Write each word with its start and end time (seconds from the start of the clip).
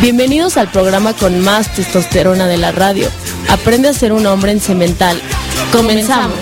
Bienvenidos 0.00 0.56
al 0.56 0.70
programa 0.70 1.12
con 1.12 1.40
más 1.40 1.74
testosterona 1.74 2.46
de 2.46 2.56
la 2.56 2.72
radio. 2.72 3.10
Aprende 3.50 3.88
a 3.88 3.92
ser 3.92 4.14
un 4.14 4.24
hombre 4.24 4.50
en 4.50 4.60
cemental. 4.60 5.20
Comenzamos. 5.72 6.38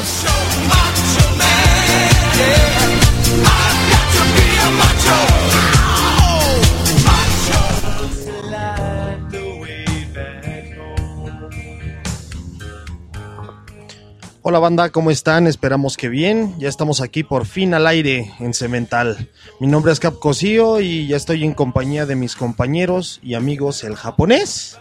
Hola 14.48 14.60
banda, 14.60 14.88
¿cómo 14.88 15.10
están? 15.10 15.46
Esperamos 15.46 15.98
que 15.98 16.08
bien. 16.08 16.58
Ya 16.58 16.70
estamos 16.70 17.02
aquí 17.02 17.22
por 17.22 17.44
fin 17.44 17.74
al 17.74 17.86
aire 17.86 18.32
en 18.40 18.54
Cemental. 18.54 19.28
Mi 19.60 19.66
nombre 19.66 19.92
es 19.92 20.00
Cap 20.00 20.18
Cosío 20.18 20.80
y 20.80 21.06
ya 21.06 21.18
estoy 21.18 21.44
en 21.44 21.52
compañía 21.52 22.06
de 22.06 22.16
mis 22.16 22.34
compañeros 22.34 23.20
y 23.22 23.34
amigos 23.34 23.84
el 23.84 23.94
japonés 23.94 24.78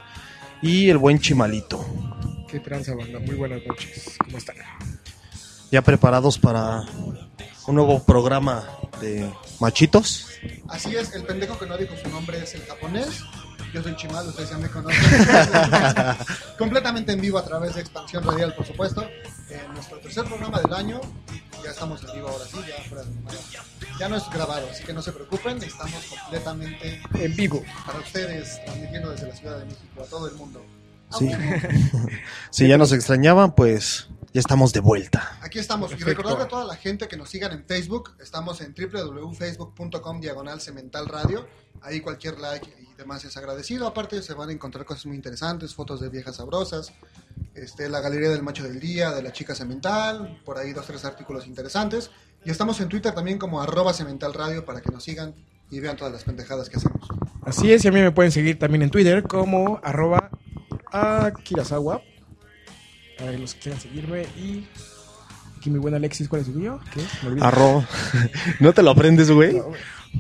y 0.62 0.90
el 0.90 0.98
buen 0.98 1.20
Chimalito. 1.20 1.86
¿Qué 2.50 2.62
tranza, 2.62 2.96
banda? 2.96 3.20
Muy 3.20 3.36
buenas 3.36 3.60
noches. 3.68 4.16
¿Cómo 4.24 4.38
están? 4.38 4.56
Ya 5.70 5.82
preparados 5.82 6.38
para 6.40 6.86
un 7.68 7.76
nuevo 7.76 8.02
programa 8.02 8.64
de 9.02 9.30
machitos. 9.60 10.30
Así 10.70 10.96
es, 10.96 11.14
el 11.14 11.24
pendejo 11.24 11.60
que 11.60 11.66
no 11.66 11.78
dijo 11.78 11.94
su 12.02 12.08
nombre 12.08 12.42
es 12.42 12.56
el 12.56 12.62
japonés. 12.62 13.22
Yo 13.74 13.84
soy 13.84 13.96
Chimal, 13.96 14.28
ustedes 14.28 14.50
ya 14.50 14.58
me 14.58 14.70
conocen. 14.70 15.04
Completamente 16.58 17.12
en 17.12 17.22
vivo 17.22 17.38
a 17.38 17.44
través 17.44 17.76
de 17.76 17.82
Expansión 17.82 18.24
Radial, 18.24 18.54
por 18.56 18.66
supuesto. 18.66 19.08
En 19.50 19.74
nuestro 19.74 20.00
tercer 20.00 20.26
programa 20.26 20.60
del 20.62 20.74
año. 20.74 21.02
Ya 21.64 21.72
estamos 21.72 22.04
en 22.04 22.14
vivo 22.14 22.30
ahora 22.30 22.46
sí, 22.46 22.58
ya 22.68 22.84
fuera 22.88 23.04
de. 23.04 23.12
Ya 24.00 24.08
no 24.08 24.16
es 24.16 24.30
grabado, 24.30 24.68
así 24.72 24.84
que 24.84 24.94
no 24.94 25.02
se 25.02 25.12
preocupen. 25.12 25.62
Estamos 25.62 26.06
completamente 26.06 27.02
En 27.16 27.36
vivo. 27.36 27.64
para 27.86 28.00
ustedes, 28.00 28.64
transmitiendo 28.64 29.10
desde 29.12 29.28
la 29.28 29.36
Ciudad 29.36 29.60
de 29.60 29.66
México 29.66 30.04
a 30.04 30.06
todo 30.06 30.28
el 30.28 30.36
mundo. 30.36 30.64
Sí. 31.18 31.32
si 32.52 32.68
ya 32.68 32.78
nos 32.78 32.92
extrañaban, 32.92 33.54
pues 33.54 34.08
ya 34.34 34.40
estamos 34.40 34.72
de 34.72 34.80
vuelta. 34.80 35.38
Aquí 35.42 35.60
estamos. 35.60 35.92
Y 35.92 35.96
recordarle 35.96 36.44
a 36.44 36.48
toda 36.48 36.66
la 36.66 36.76
gente 36.76 37.08
que 37.08 37.18
nos 37.18 37.30
sigan 37.30 37.52
en 37.52 37.66
Facebook. 37.66 38.16
Estamos 38.20 38.62
en 38.62 38.74
www.facebook.com 38.74 40.22
diagonal 40.22 40.62
cemental 40.62 41.08
radio. 41.08 41.48
Ahí 41.82 42.02
cualquier 42.02 42.40
like 42.40 42.87
demás 42.98 43.24
es 43.24 43.38
agradecido. 43.38 43.88
Aparte 43.88 44.22
se 44.22 44.34
van 44.34 44.50
a 44.50 44.52
encontrar 44.52 44.86
cosas 44.86 45.06
muy 45.06 45.16
interesantes, 45.16 45.74
fotos 45.74 46.02
de 46.02 46.10
viejas 46.10 46.38
sabrosas, 46.38 46.92
este, 47.54 47.88
la 47.90 48.02
galería 48.02 48.30
del 48.30 48.44
macho 48.44 48.64
del 48.64 48.80
día, 48.80 49.12
de 49.12 49.22
la 49.22 49.32
chica 49.32 49.56
cemental, 49.56 50.42
por 50.44 50.58
ahí 50.58 50.74
dos, 50.74 50.86
tres 50.86 51.06
artículos 51.06 51.48
interesantes. 51.48 52.10
Y 52.44 52.50
estamos 52.50 52.80
en 52.82 52.90
Twitter 52.90 53.14
también 53.14 53.38
como 53.38 53.62
arroba 53.62 53.94
cemental 53.94 54.34
radio 54.34 54.66
para 54.66 54.82
que 54.82 54.90
nos 54.90 55.04
sigan 55.04 55.36
y 55.70 55.80
vean 55.80 55.96
todas 55.96 56.14
las 56.14 56.24
pendejadas 56.24 56.70
que 56.70 56.78
hacemos. 56.78 57.08
Así 57.44 57.72
es, 57.72 57.86
y 57.86 57.88
a 57.88 57.92
mí 57.92 58.02
me 58.02 58.12
pueden 58.12 58.32
seguir 58.32 58.60
también 58.60 58.82
en 58.82 58.90
Twitter 58.90 59.24
como 59.24 59.80
arroba 59.84 60.30
Akirasawa. 60.92 62.02
Para 63.18 63.32
los 63.34 63.54
que 63.54 63.60
quieran 63.62 63.82
seguirme. 63.82 64.24
Y 64.38 64.68
aquí 65.58 65.70
mi 65.70 65.80
buen 65.80 65.94
Alexis, 65.94 66.28
¿cuál 66.28 66.42
es 66.42 66.48
el 66.48 66.54
tuyo? 66.54 66.80
¿Qué? 66.94 67.02
Me 67.24 67.30
olvidé. 67.30 67.46
Arro... 67.46 67.86
¿No 68.60 68.74
te 68.74 68.84
lo 68.84 68.92
aprendes, 68.92 69.32
güey? 69.32 69.58
No, 69.58 69.64
güey. 69.64 69.80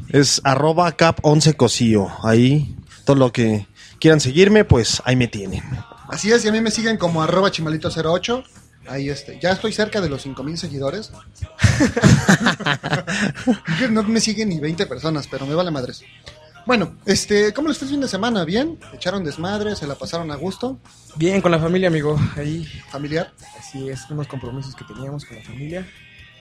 Es 0.09 0.41
arroba 0.43 0.91
cap 0.93 1.19
11 1.21 1.55
cosío. 1.55 2.07
Ahí, 2.23 2.75
todo 3.05 3.15
lo 3.15 3.31
que 3.31 3.67
quieran 3.99 4.19
seguirme, 4.19 4.63
pues 4.63 5.01
ahí 5.05 5.15
me 5.15 5.27
tienen. 5.27 5.63
Así 6.09 6.31
es, 6.31 6.45
y 6.45 6.47
a 6.47 6.51
mí 6.51 6.61
me 6.61 6.71
siguen 6.71 6.97
como 6.97 7.21
arroba 7.21 7.51
chimalito08. 7.51 8.43
Ahí 8.89 9.09
este, 9.09 9.37
ya 9.41 9.51
estoy 9.51 9.73
cerca 9.73 9.99
de 9.99 10.09
los 10.09 10.21
5000 10.21 10.57
seguidores. 10.57 11.11
No 13.89 14.03
me 14.03 14.19
siguen 14.19 14.49
ni 14.49 14.59
20 14.59 14.85
personas, 14.85 15.27
pero 15.27 15.45
me 15.45 15.55
vale 15.55 15.71
madres. 15.71 16.03
Bueno, 16.65 16.97
este, 17.05 17.53
¿cómo 17.53 17.69
les 17.69 17.77
fue 17.77 17.87
el 17.87 17.93
fin 17.93 18.01
de 18.01 18.09
semana? 18.09 18.43
¿Bien? 18.43 18.77
¿Echaron 18.93 19.23
desmadre? 19.23 19.75
¿Se 19.75 19.87
la 19.87 19.95
pasaron 19.95 20.31
a 20.31 20.35
gusto? 20.35 20.77
Bien, 21.15 21.41
con 21.41 21.51
la 21.51 21.59
familia, 21.59 21.87
amigo. 21.87 22.19
Ahí, 22.35 22.67
¿Familiar? 22.89 23.31
así 23.57 23.87
es, 23.89 24.01
unos 24.09 24.27
compromisos 24.27 24.75
que 24.75 24.83
teníamos 24.83 25.23
con 25.23 25.37
la 25.37 25.43
familia. 25.43 25.87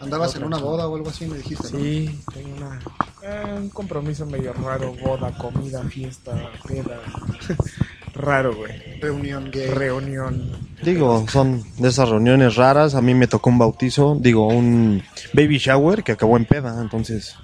¿Andabas 0.01 0.34
en 0.37 0.45
una 0.45 0.59
boda 0.59 0.87
o 0.89 0.95
algo 0.97 1.09
así? 1.09 1.27
Me 1.27 1.39
dijiste, 1.39 1.69
¿no? 1.73 1.79
Sí, 1.79 2.21
tengo 2.33 2.57
una, 2.57 2.81
eh, 3.23 3.55
un 3.59 3.71
compromiso 3.71 4.27
medio 4.27 4.53
raro. 4.53 4.95
Boda, 5.03 5.37
comida, 5.39 5.83
fiesta, 5.84 6.33
peda. 6.67 7.01
raro, 8.15 8.55
güey. 8.55 9.01
Reunión 9.01 9.51
gay. 9.51 9.69
Reunión. 9.71 10.51
Digo, 10.83 11.25
son 11.31 11.65
de 11.79 11.89
esas 11.89 12.09
reuniones 12.11 12.57
raras. 12.57 12.95
A 12.95 13.01
mí 13.01 13.15
me 13.15 13.27
tocó 13.27 13.49
un 13.51 13.59
bautizo, 13.59 14.17
digo, 14.21 14.47
un 14.49 15.03
baby 15.33 15.59
shower 15.59 16.03
que 16.05 16.13
acabó 16.13 16.37
en 16.37 16.45
peda. 16.45 16.78
Entonces, 16.81 17.34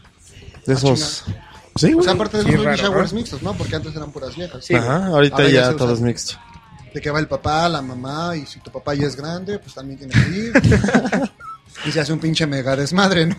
de 0.66 0.74
Ah, 0.74 0.76
esos. 0.76 1.24
Sí, 1.76 1.92
o 1.92 1.94
güey. 1.94 2.04
sea, 2.04 2.12
aparte 2.12 2.36
de 2.36 2.42
Sí, 2.44 2.50
los 2.52 2.64
baby 2.66 2.76
raro, 2.76 2.88
showers 2.90 3.12
mixtos, 3.14 3.42
¿no? 3.42 3.54
Porque 3.54 3.76
antes 3.76 3.96
eran 3.96 4.12
puras 4.12 4.36
viejas. 4.36 4.62
Sí. 4.64 4.74
Ajá, 4.74 5.06
ahorita 5.06 5.42
ya 5.44 5.48
ya 5.50 5.66
se 5.70 5.74
todo 5.74 5.94
es 5.94 6.00
mixto. 6.02 6.34
De 6.92 7.00
que 7.00 7.10
va 7.10 7.18
el 7.18 7.28
papá, 7.28 7.66
la 7.70 7.80
mamá, 7.80 8.36
y 8.36 8.44
si 8.44 8.60
tu 8.60 8.70
papá 8.70 8.92
ya 8.94 9.06
es 9.06 9.16
grande, 9.16 9.58
pues 9.58 9.74
también 9.74 9.98
tiene 9.98 10.12
que 10.12 10.38
ir. 10.38 10.52
y 11.84 11.92
se 11.92 12.00
hace 12.00 12.12
un 12.12 12.18
pinche 12.18 12.46
mega 12.46 12.76
desmadre, 12.76 13.26
¿no? 13.26 13.36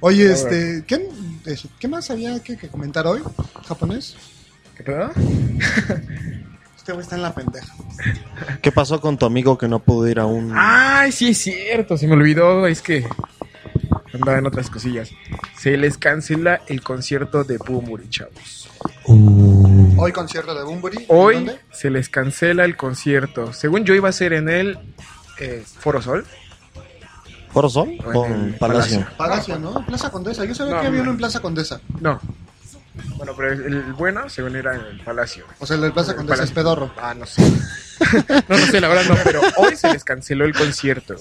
Oye, 0.00 0.30
este, 0.30 0.84
¿qué, 0.86 1.08
eso, 1.46 1.68
¿qué 1.80 1.88
más 1.88 2.10
había 2.10 2.38
que, 2.42 2.56
que 2.56 2.68
comentar 2.68 3.06
hoy? 3.06 3.22
¿Japonés? 3.66 4.16
¿Qué 4.76 4.82
pedo? 4.82 5.10
Este 6.76 6.92
güey 6.92 7.02
está 7.02 7.16
en 7.16 7.22
la 7.22 7.34
pendeja. 7.34 7.74
¿Qué 8.62 8.70
pasó 8.70 9.00
con 9.00 9.18
tu 9.18 9.26
amigo 9.26 9.58
que 9.58 9.66
no 9.66 9.80
pudo 9.80 10.06
ir 10.06 10.20
a 10.20 10.26
un. 10.26 10.52
Ay, 10.54 11.10
sí 11.10 11.30
es 11.30 11.38
cierto, 11.38 11.96
se 11.96 12.06
me 12.06 12.12
olvidó, 12.12 12.64
es 12.68 12.80
que 12.80 13.04
andaba 14.14 14.38
en 14.38 14.46
otras 14.46 14.70
cosillas. 14.70 15.10
Se 15.58 15.76
les 15.76 15.98
cancela 15.98 16.60
el 16.68 16.82
concierto 16.82 17.42
de 17.42 17.58
Bumuri, 17.58 18.08
chavos. 18.08 18.68
Hoy 19.04 20.12
concierto 20.12 20.54
de 20.54 20.62
Bumburi. 20.62 20.98
¿en 20.98 21.04
Hoy 21.08 21.34
dónde? 21.34 21.58
se 21.72 21.90
les 21.90 22.08
cancela 22.08 22.64
el 22.64 22.76
concierto. 22.76 23.52
Según 23.52 23.84
yo 23.84 23.92
iba 23.92 24.08
a 24.08 24.12
ser 24.12 24.32
en 24.32 24.48
el 24.48 24.78
eh, 25.40 25.64
Foro 25.80 26.00
Sol. 26.00 26.24
El 27.56 28.54
Palacio. 28.54 28.58
Palacio. 28.58 29.06
Palacio, 29.16 29.58
¿no? 29.58 29.86
Plaza 29.86 30.10
Condesa. 30.10 30.44
Yo 30.44 30.54
sabía 30.54 30.74
No, 30.74 30.80
que 30.80 30.86
había 30.88 30.98
no. 30.98 31.02
uno 31.04 31.10
en 31.12 31.16
Plaza 31.18 31.40
Condesa. 31.40 31.80
No. 32.00 32.20
Bueno, 33.16 33.32
pero 33.36 33.52
el, 33.52 33.62
el 33.64 33.92
bueno, 33.94 34.28
según 34.28 34.56
era 34.56 34.74
en 34.74 34.80
el 34.82 35.00
Palacio. 35.00 35.44
O 35.58 35.66
sea, 35.66 35.76
el 35.76 35.82
de 35.82 35.90
Plaza 35.90 36.12
El 36.12 36.16
Condesa 36.18 36.44
es 36.44 36.50
pedorro. 36.50 36.92
Ah, 37.00 37.14
no 37.14 37.26
sé. 37.26 37.42
no, 38.48 38.58
no 38.58 38.66
sé, 38.66 38.80
la 38.80 38.88
verdad 38.88 39.04
no, 39.08 39.16
pero 39.24 39.40
hoy 39.58 39.76
se 39.76 39.90
les 39.92 40.04
canceló 40.04 40.44
el 40.44 40.54
concierto. 40.54 41.14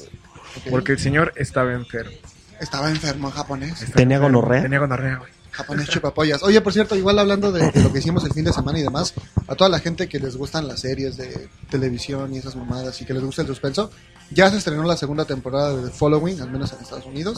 Porque 0.70 0.94
el 0.94 1.00
señor 1.00 1.34
estaba 1.36 1.74
enfermo. 1.74 2.12
Estaba 2.60 2.90
enfermo 2.90 3.28
en 3.28 3.34
japonés. 3.34 3.72
Estaba 3.82 3.94
¿Tenía 3.96 4.18
enfermo. 4.18 4.40
gonorrea? 4.42 4.62
Tenía 4.64 4.80
gonorrea, 4.80 5.16
güey. 5.18 5.32
Japonés 5.52 5.88
chupapollas. 5.90 6.44
Oye, 6.44 6.60
por 6.60 6.74
cierto, 6.74 6.96
igual 6.98 7.18
hablando 7.18 7.50
de, 7.52 7.72
de 7.72 7.82
lo 7.84 7.92
que 7.94 8.00
hicimos 8.00 8.26
el 8.26 8.34
fin 8.34 8.44
de 8.44 8.52
semana 8.52 8.78
y 8.78 8.84
demás, 8.84 9.14
a 9.48 9.56
toda 9.56 9.70
la 9.70 9.80
gente 9.80 10.10
que 10.10 10.20
les 10.20 10.36
gustan 10.36 10.68
las 10.68 10.82
series 10.82 11.16
de 11.16 11.48
televisión 11.70 12.34
y 12.34 12.40
esas 12.40 12.58
mamadas 12.58 13.02
y 13.02 13.06
que 13.06 13.14
les 13.14 13.24
gusta 13.24 13.42
el 13.42 13.48
suspenso, 13.48 13.90
ya 14.32 14.50
se 14.50 14.58
estrenó 14.58 14.84
la 14.84 14.98
segunda 14.98 15.26
temporada 15.26 15.76
de 15.76 15.90
The 15.90 15.96
Following, 15.96 16.42
al 16.42 16.52
menos 16.52 16.74
en 16.74 16.80
Estados 16.80 17.06
Unidos. 17.06 17.38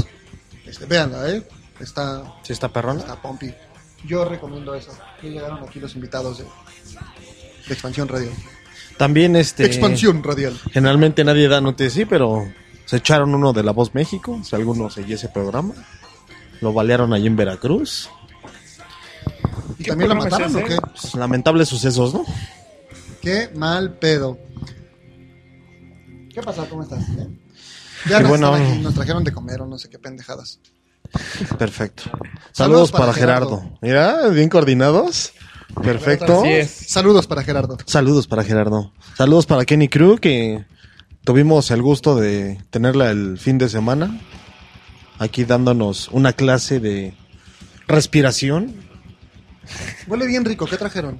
Este, 0.65 0.85
véanla, 0.85 1.29
¿eh? 1.29 1.47
Está, 1.79 2.23
¿Sí 2.43 2.53
está 2.53 2.69
perrona? 2.69 2.99
está 2.99 3.21
pompi. 3.21 3.53
Yo 4.05 4.25
recomiendo 4.25 4.73
eso. 4.73 4.91
Ya 5.21 5.29
llegaron 5.29 5.63
aquí 5.63 5.79
los 5.79 5.95
invitados 5.95 6.39
de, 6.39 6.43
de 6.43 7.73
Expansión 7.73 8.07
Radial. 8.07 8.33
También 8.97 9.35
este. 9.35 9.65
Expansión 9.65 10.23
Radial. 10.23 10.57
Generalmente 10.71 11.23
nadie 11.23 11.47
da 11.47 11.61
noticia, 11.61 12.05
pero 12.07 12.47
se 12.85 12.97
echaron 12.97 13.33
uno 13.35 13.53
de 13.53 13.63
La 13.63 13.71
Voz 13.71 13.93
México. 13.93 14.39
Si 14.43 14.55
alguno 14.55 14.89
seguía 14.89 15.15
ese 15.15 15.29
programa. 15.29 15.73
Lo 16.61 16.73
balearon 16.73 17.13
allí 17.13 17.27
en 17.27 17.35
Veracruz. 17.35 18.09
¿Y 19.77 19.83
¿Qué 19.83 19.89
también 19.91 20.09
lo 20.09 20.15
mataron 20.15 20.55
o 20.55 20.63
qué? 20.63 20.77
Pues, 20.79 21.13
lamentables 21.13 21.69
sucesos, 21.69 22.13
¿no? 22.13 22.25
Qué 23.21 23.51
mal 23.53 23.93
pedo. 23.93 24.39
¿Qué 26.37 26.43
pasa? 26.43 26.67
¿Cómo 26.69 26.83
estás? 26.83 27.15
¿Bien? 27.15 27.41
Ya 28.07 28.19
nos, 28.19 28.29
bueno. 28.29 28.55
nos 28.75 28.93
trajeron 28.93 29.23
de 29.23 29.31
comer 29.31 29.59
o 29.61 29.65
no 29.65 29.79
sé 29.79 29.89
qué 29.89 29.97
pendejadas. 29.97 30.59
Perfecto. 31.57 32.03
Saludos, 32.03 32.29
Saludos 32.51 32.91
para, 32.91 33.05
para 33.05 33.13
Gerardo. 33.15 33.57
Gerardo. 33.57 33.79
Mira, 33.81 34.27
bien 34.27 34.47
coordinados. 34.47 35.33
Perfecto. 35.81 36.41
Así 36.41 36.49
es. 36.49 36.69
Saludos 36.69 37.25
para 37.25 37.41
Gerardo. 37.41 37.79
Saludos 37.87 38.27
para 38.27 38.43
Gerardo. 38.43 38.93
Saludos 39.15 39.47
para 39.47 39.65
Kenny 39.65 39.89
Crew, 39.89 40.19
que 40.19 40.63
tuvimos 41.23 41.71
el 41.71 41.81
gusto 41.81 42.15
de 42.15 42.63
tenerla 42.69 43.09
el 43.09 43.39
fin 43.39 43.57
de 43.57 43.67
semana. 43.67 44.21
Aquí 45.17 45.43
dándonos 45.43 46.07
una 46.09 46.33
clase 46.33 46.79
de 46.79 47.15
respiración. 47.87 48.75
Huele 50.05 50.27
bien 50.27 50.45
rico, 50.45 50.67
¿qué 50.67 50.77
trajeron? 50.77 51.17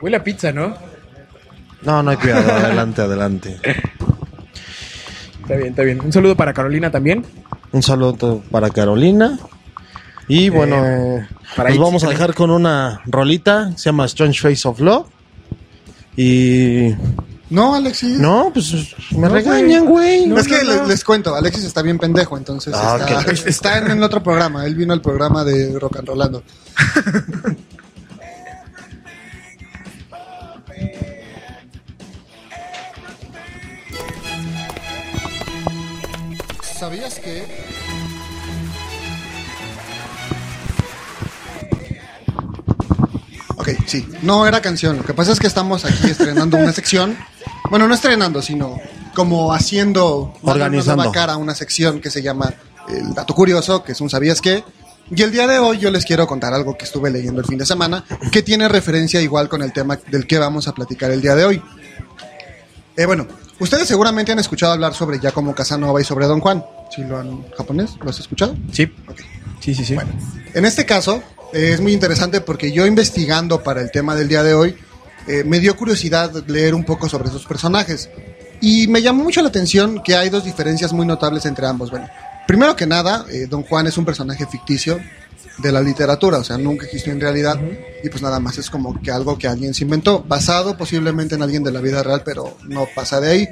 Huele 0.00 0.18
a 0.18 0.22
pizza, 0.22 0.52
¿no? 0.52 0.93
No, 1.84 2.02
no 2.02 2.10
hay 2.10 2.16
cuidado. 2.16 2.50
adelante, 2.52 3.02
adelante. 3.02 3.60
Está 5.42 5.56
bien, 5.56 5.68
está 5.68 5.82
bien. 5.82 6.00
Un 6.00 6.12
saludo 6.12 6.36
para 6.36 6.52
Carolina 6.54 6.90
también. 6.90 7.24
Un 7.72 7.82
saludo 7.82 8.42
para 8.50 8.70
Carolina. 8.70 9.38
Y 10.28 10.48
bueno, 10.48 10.76
eh, 10.84 11.28
para 11.54 11.70
nos 11.70 11.78
vamos 11.78 12.04
a 12.04 12.08
dejar 12.08 12.34
con 12.34 12.50
una 12.50 13.02
rolita. 13.04 13.72
Se 13.76 13.84
llama 13.86 14.06
Strange 14.06 14.40
Face 14.40 14.66
of 14.66 14.80
Love. 14.80 15.06
Y. 16.16 16.94
No, 17.50 17.74
Alexis. 17.74 18.18
No, 18.18 18.50
pues 18.54 18.72
me 19.12 19.28
No, 19.28 19.34
regañan, 19.34 19.84
güey. 19.84 20.26
No, 20.26 20.38
es 20.38 20.48
que 20.48 20.62
no, 20.64 20.70
le- 20.72 20.76
no. 20.78 20.86
les 20.86 21.04
cuento, 21.04 21.34
Alexis 21.36 21.64
está 21.64 21.82
bien 21.82 21.98
pendejo, 21.98 22.38
entonces 22.38 22.72
Ah, 22.74 22.96
está, 22.98 23.48
está 23.48 23.78
en, 23.78 23.90
en 23.90 24.02
otro 24.02 24.22
programa. 24.22 24.64
Él 24.64 24.74
vino 24.74 24.94
al 24.94 25.02
programa 25.02 25.44
de 25.44 25.78
Rock 25.78 25.98
and 25.98 26.08
Rollando. 26.08 26.42
¿Sabías 36.84 37.18
que 37.18 37.46
Ok, 43.56 43.68
sí, 43.86 44.06
no 44.20 44.46
era 44.46 44.60
canción. 44.60 44.98
Lo 44.98 45.02
que 45.02 45.14
pasa 45.14 45.32
es 45.32 45.40
que 45.40 45.46
estamos 45.46 45.86
aquí 45.86 46.06
estrenando 46.10 46.58
una 46.58 46.72
sección. 46.74 47.16
Bueno, 47.70 47.88
no 47.88 47.94
estrenando, 47.94 48.42
sino 48.42 48.78
como 49.14 49.54
haciendo 49.54 50.34
Organizando. 50.42 51.10
cara 51.10 51.32
a 51.32 51.36
una 51.38 51.54
sección 51.54 52.02
que 52.02 52.10
se 52.10 52.20
llama 52.20 52.52
El 52.86 53.14
Dato 53.14 53.34
Curioso, 53.34 53.82
que 53.82 53.92
es 53.92 54.00
un 54.02 54.10
¿Sabías 54.10 54.42
qué? 54.42 54.62
Y 55.10 55.22
el 55.22 55.32
día 55.32 55.46
de 55.46 55.60
hoy 55.60 55.78
yo 55.78 55.90
les 55.90 56.04
quiero 56.04 56.26
contar 56.26 56.52
algo 56.52 56.76
que 56.76 56.84
estuve 56.84 57.10
leyendo 57.10 57.40
el 57.40 57.46
fin 57.46 57.56
de 57.56 57.64
semana, 57.64 58.04
que 58.30 58.42
tiene 58.42 58.68
referencia 58.68 59.22
igual 59.22 59.48
con 59.48 59.62
el 59.62 59.72
tema 59.72 59.98
del 60.10 60.26
que 60.26 60.36
vamos 60.36 60.68
a 60.68 60.74
platicar 60.74 61.10
el 61.10 61.22
día 61.22 61.34
de 61.34 61.46
hoy. 61.46 61.62
Eh, 62.96 63.06
bueno, 63.06 63.26
ustedes 63.58 63.88
seguramente 63.88 64.32
han 64.32 64.38
escuchado 64.38 64.72
hablar 64.72 64.94
sobre 64.94 65.18
Giacomo 65.18 65.54
Casanova 65.54 66.00
y 66.00 66.04
sobre 66.04 66.26
Don 66.26 66.40
Juan. 66.40 66.64
¿Sí 66.90 67.02
lo 67.04 67.18
han 67.18 67.48
japonés? 67.52 67.92
¿Lo 68.02 68.10
has 68.10 68.20
escuchado? 68.20 68.56
Sí. 68.72 68.92
Ok. 69.08 69.20
Sí, 69.60 69.74
sí, 69.74 69.84
sí. 69.84 69.96
En 70.52 70.64
este 70.64 70.84
caso, 70.84 71.22
eh, 71.52 71.72
es 71.72 71.80
muy 71.80 71.92
interesante 71.92 72.40
porque 72.40 72.72
yo 72.72 72.86
investigando 72.86 73.62
para 73.62 73.80
el 73.80 73.90
tema 73.90 74.14
del 74.14 74.28
día 74.28 74.42
de 74.42 74.54
hoy, 74.54 74.76
eh, 75.26 75.42
me 75.44 75.58
dio 75.60 75.76
curiosidad 75.76 76.30
leer 76.46 76.74
un 76.74 76.84
poco 76.84 77.08
sobre 77.08 77.28
esos 77.28 77.46
personajes. 77.46 78.10
Y 78.60 78.88
me 78.88 79.02
llamó 79.02 79.24
mucho 79.24 79.42
la 79.42 79.48
atención 79.48 80.02
que 80.02 80.16
hay 80.16 80.30
dos 80.30 80.44
diferencias 80.44 80.92
muy 80.92 81.06
notables 81.06 81.46
entre 81.46 81.66
ambos. 81.66 81.90
Bueno, 81.90 82.08
primero 82.46 82.76
que 82.76 82.86
nada, 82.86 83.24
eh, 83.30 83.46
Don 83.48 83.62
Juan 83.62 83.86
es 83.86 83.96
un 83.98 84.04
personaje 84.04 84.46
ficticio 84.46 85.00
de 85.58 85.72
la 85.72 85.80
literatura, 85.80 86.38
o 86.38 86.44
sea, 86.44 86.58
nunca 86.58 86.86
existió 86.86 87.12
en 87.12 87.20
realidad. 87.20 87.58
Y 88.02 88.08
pues 88.08 88.22
nada 88.22 88.40
más 88.40 88.58
es 88.58 88.70
como 88.70 89.00
que 89.00 89.10
algo 89.10 89.38
que 89.38 89.48
alguien 89.48 89.74
se 89.74 89.84
inventó, 89.84 90.22
basado 90.22 90.76
posiblemente 90.76 91.34
en 91.34 91.42
alguien 91.42 91.62
de 91.62 91.72
la 91.72 91.80
vida 91.80 92.02
real, 92.02 92.22
pero 92.24 92.56
no 92.64 92.86
pasa 92.94 93.20
de 93.20 93.30
ahí. 93.30 93.48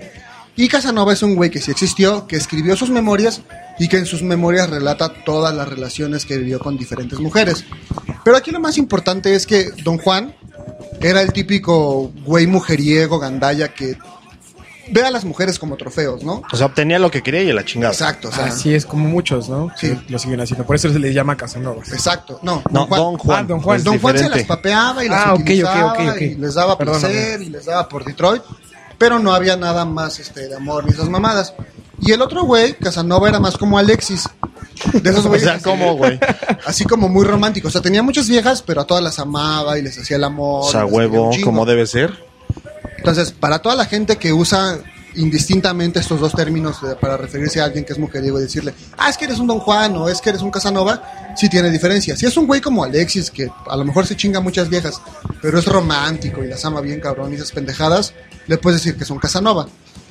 Y 0.55 0.69
Casanova 0.69 1.13
es 1.15 1.23
un 1.23 1.35
güey 1.35 1.51
que 1.51 1.61
sí 1.61 1.71
existió, 1.71 2.27
que 2.27 2.37
escribió 2.37 2.77
sus 2.77 2.91
memorias 2.91 3.41
y 3.79 3.89
que 3.89 3.97
en 3.97 4.07
sus 4.07 4.23
memorias 4.23 4.69
relata 4.69 5.13
todas 5.25 5.55
las 5.55 5.67
relaciones 5.69 6.27
que 6.27 6.37
vivió 6.37 6.59
con 6.59 6.77
diferentes 6.77 7.19
mujeres. 7.21 7.65
Pero 8.25 8.37
aquí 8.37 8.51
lo 8.51 8.61
más 8.61 8.77
importante 8.77 9.35
es 9.35 9.47
que 9.47 9.71
Don 9.83 9.97
Juan 9.99 10.35
era 11.01 11.23
el 11.23 11.33
típico 11.33 12.13
güey 12.25 12.47
mujeriego, 12.47 13.19
gandalla, 13.19 13.73
que 13.73 13.97
ve 14.91 15.03
a 15.03 15.11
las 15.11 15.25
mujeres 15.25 15.59
como 15.59 15.77
trofeos, 15.79 16.23
¿no? 16.23 16.43
O 16.53 16.57
sea, 16.57 16.67
obtenía 16.67 16.99
lo 16.99 17.11
que 17.11 17.23
quería 17.23 17.43
y 17.43 17.51
a 17.51 17.55
la 17.55 17.65
chingada. 17.65 17.93
Exacto, 17.95 18.29
o 18.29 18.33
sea, 18.33 18.45
Así 18.47 18.75
es 18.75 18.85
como 18.85 19.09
muchos, 19.09 19.49
¿no? 19.49 19.71
Sí. 19.77 19.99
Lo 20.09 20.19
siguen 20.19 20.41
haciendo. 20.43 20.67
Por 20.67 20.77
eso 20.77 20.93
se 20.93 20.99
les 20.99 21.15
llama 21.15 21.35
Casanova. 21.37 21.83
exacto. 21.93 22.41
No, 22.43 22.63
No, 22.71 22.87
Don 22.87 23.17
Juan. 23.17 23.45
Ah, 23.45 23.49
Don 23.49 23.61
Juan. 23.61 23.83
Don 23.83 23.99
Juan 23.99 24.19
se 24.19 24.29
las 24.29 24.43
papeaba 24.45 25.03
y 25.03 25.09
las 25.09 25.27
Ah, 25.27 25.33
ok, 25.33 25.41
ok, 25.41 25.45
utilizaba 25.45 25.93
ok, 25.95 26.01
ok. 26.11 26.21
y 26.21 26.35
les 26.35 26.55
daba 26.55 26.77
Perdóname. 26.79 27.09
placer 27.09 27.43
y 27.43 27.49
les 27.49 27.65
daba 27.65 27.89
por 27.89 28.05
Detroit, 28.05 28.43
pero 29.03 29.19
no 29.19 29.35
había 29.35 29.57
nada 29.57 29.85
más 29.85 30.21
este, 30.21 30.47
de 30.47 30.55
amor 30.55 30.87
ni 30.87 30.93
esas 30.93 31.09
mamadas. 31.09 31.55
Y 32.01 32.13
el 32.13 32.23
otro 32.23 32.45
güey, 32.45 32.75
Casanova, 32.75 33.29
era 33.29 33.41
más 33.41 33.59
como 33.59 33.77
Alexis. 33.77 34.29
De 34.93 35.11
esos 35.11 35.27
O 35.27 35.29
güeyes 35.29 35.49
sea, 35.49 35.59
¿cómo, 35.59 35.97
güey? 35.97 36.21
Así 36.67 36.85
como 36.85 37.09
muy 37.09 37.25
romántico. 37.25 37.67
O 37.67 37.71
sea, 37.73 37.81
tenía 37.81 38.01
muchas 38.05 38.29
viejas, 38.29 38.63
pero 38.63 38.83
a 38.83 38.85
todas 38.85 39.03
las 39.03 39.19
amaba 39.19 39.77
y 39.77 39.83
les 39.83 39.99
hacía 39.99 40.19
el 40.19 40.23
amor. 40.23 40.67
O 40.67 40.71
sea, 40.71 40.87
huevo, 40.87 41.33
como 41.43 41.67
debe 41.67 41.85
ser. 41.89 42.17
Entonces, 42.97 43.33
para 43.33 43.59
toda 43.59 43.75
la 43.75 43.87
gente 43.87 44.19
que 44.19 44.33
usa 44.33 44.79
indistintamente 45.17 46.01
estos 46.01 46.21
dos 46.21 46.33
términos 46.33 46.79
para 47.01 47.17
referirse 47.17 47.61
a 47.61 47.65
alguien 47.65 47.85
que 47.85 47.93
es 47.93 47.99
mujeriego 47.99 48.39
y 48.39 48.43
decirle, 48.43 48.75
ah, 48.97 49.11
es 49.11 49.17
que 49.17 49.25
eres 49.27 49.39
un 49.39 49.47
Don 49.47 49.59
Juan 49.59 49.97
o 49.97 50.09
es 50.09 50.21
que 50.21 50.31
eres 50.31 50.43
un 50.43 50.51
Casanova, 50.51 51.35
sí 51.37 51.49
tiene 51.49 51.71
diferencia. 51.71 52.17
Si 52.17 52.27
es 52.27 52.37
un 52.37 52.47
güey 52.47 52.61
como 52.61 52.85
Alexis, 52.85 53.31
que 53.31 53.49
a 53.69 53.77
lo 53.77 53.85
mejor 53.85 54.07
se 54.07 54.17
chinga 54.17 54.41
muchas 54.41 54.69
viejas, 54.69 55.01
pero 55.41 55.59
es 55.59 55.67
romántico 55.67 56.43
y 56.43 56.49
las 56.49 56.65
ama 56.65 56.81
bien 56.81 57.01
cabrón 57.01 57.33
y 57.33 57.37
esas 57.37 57.53
pendejadas, 57.53 58.15
le 58.47 58.59
puedes 58.59 58.81
decir 58.83 58.97
que 58.97 59.05
es 59.05 59.11
un 59.11 59.19
Casanova. 59.19 59.69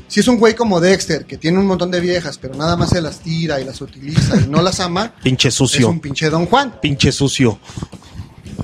Si 0.07 0.19
es 0.19 0.27
un 0.27 0.37
güey 0.37 0.55
como 0.55 0.81
Dexter, 0.81 1.25
que 1.25 1.37
tiene 1.37 1.57
un 1.57 1.65
montón 1.65 1.89
de 1.89 2.01
viejas, 2.01 2.37
pero 2.37 2.53
nada 2.55 2.75
más 2.75 2.89
se 2.89 3.01
las 3.01 3.21
tira 3.21 3.61
y 3.61 3.63
las 3.63 3.79
utiliza 3.79 4.35
y 4.41 4.47
no 4.49 4.61
las 4.61 4.81
ama, 4.81 5.13
Pinche 5.23 5.47
es 5.47 5.55
sucio. 5.55 5.87
un 5.89 6.01
pinche 6.01 6.29
Don 6.29 6.45
Juan. 6.47 6.79
Pinche 6.81 7.13
sucio. 7.13 7.59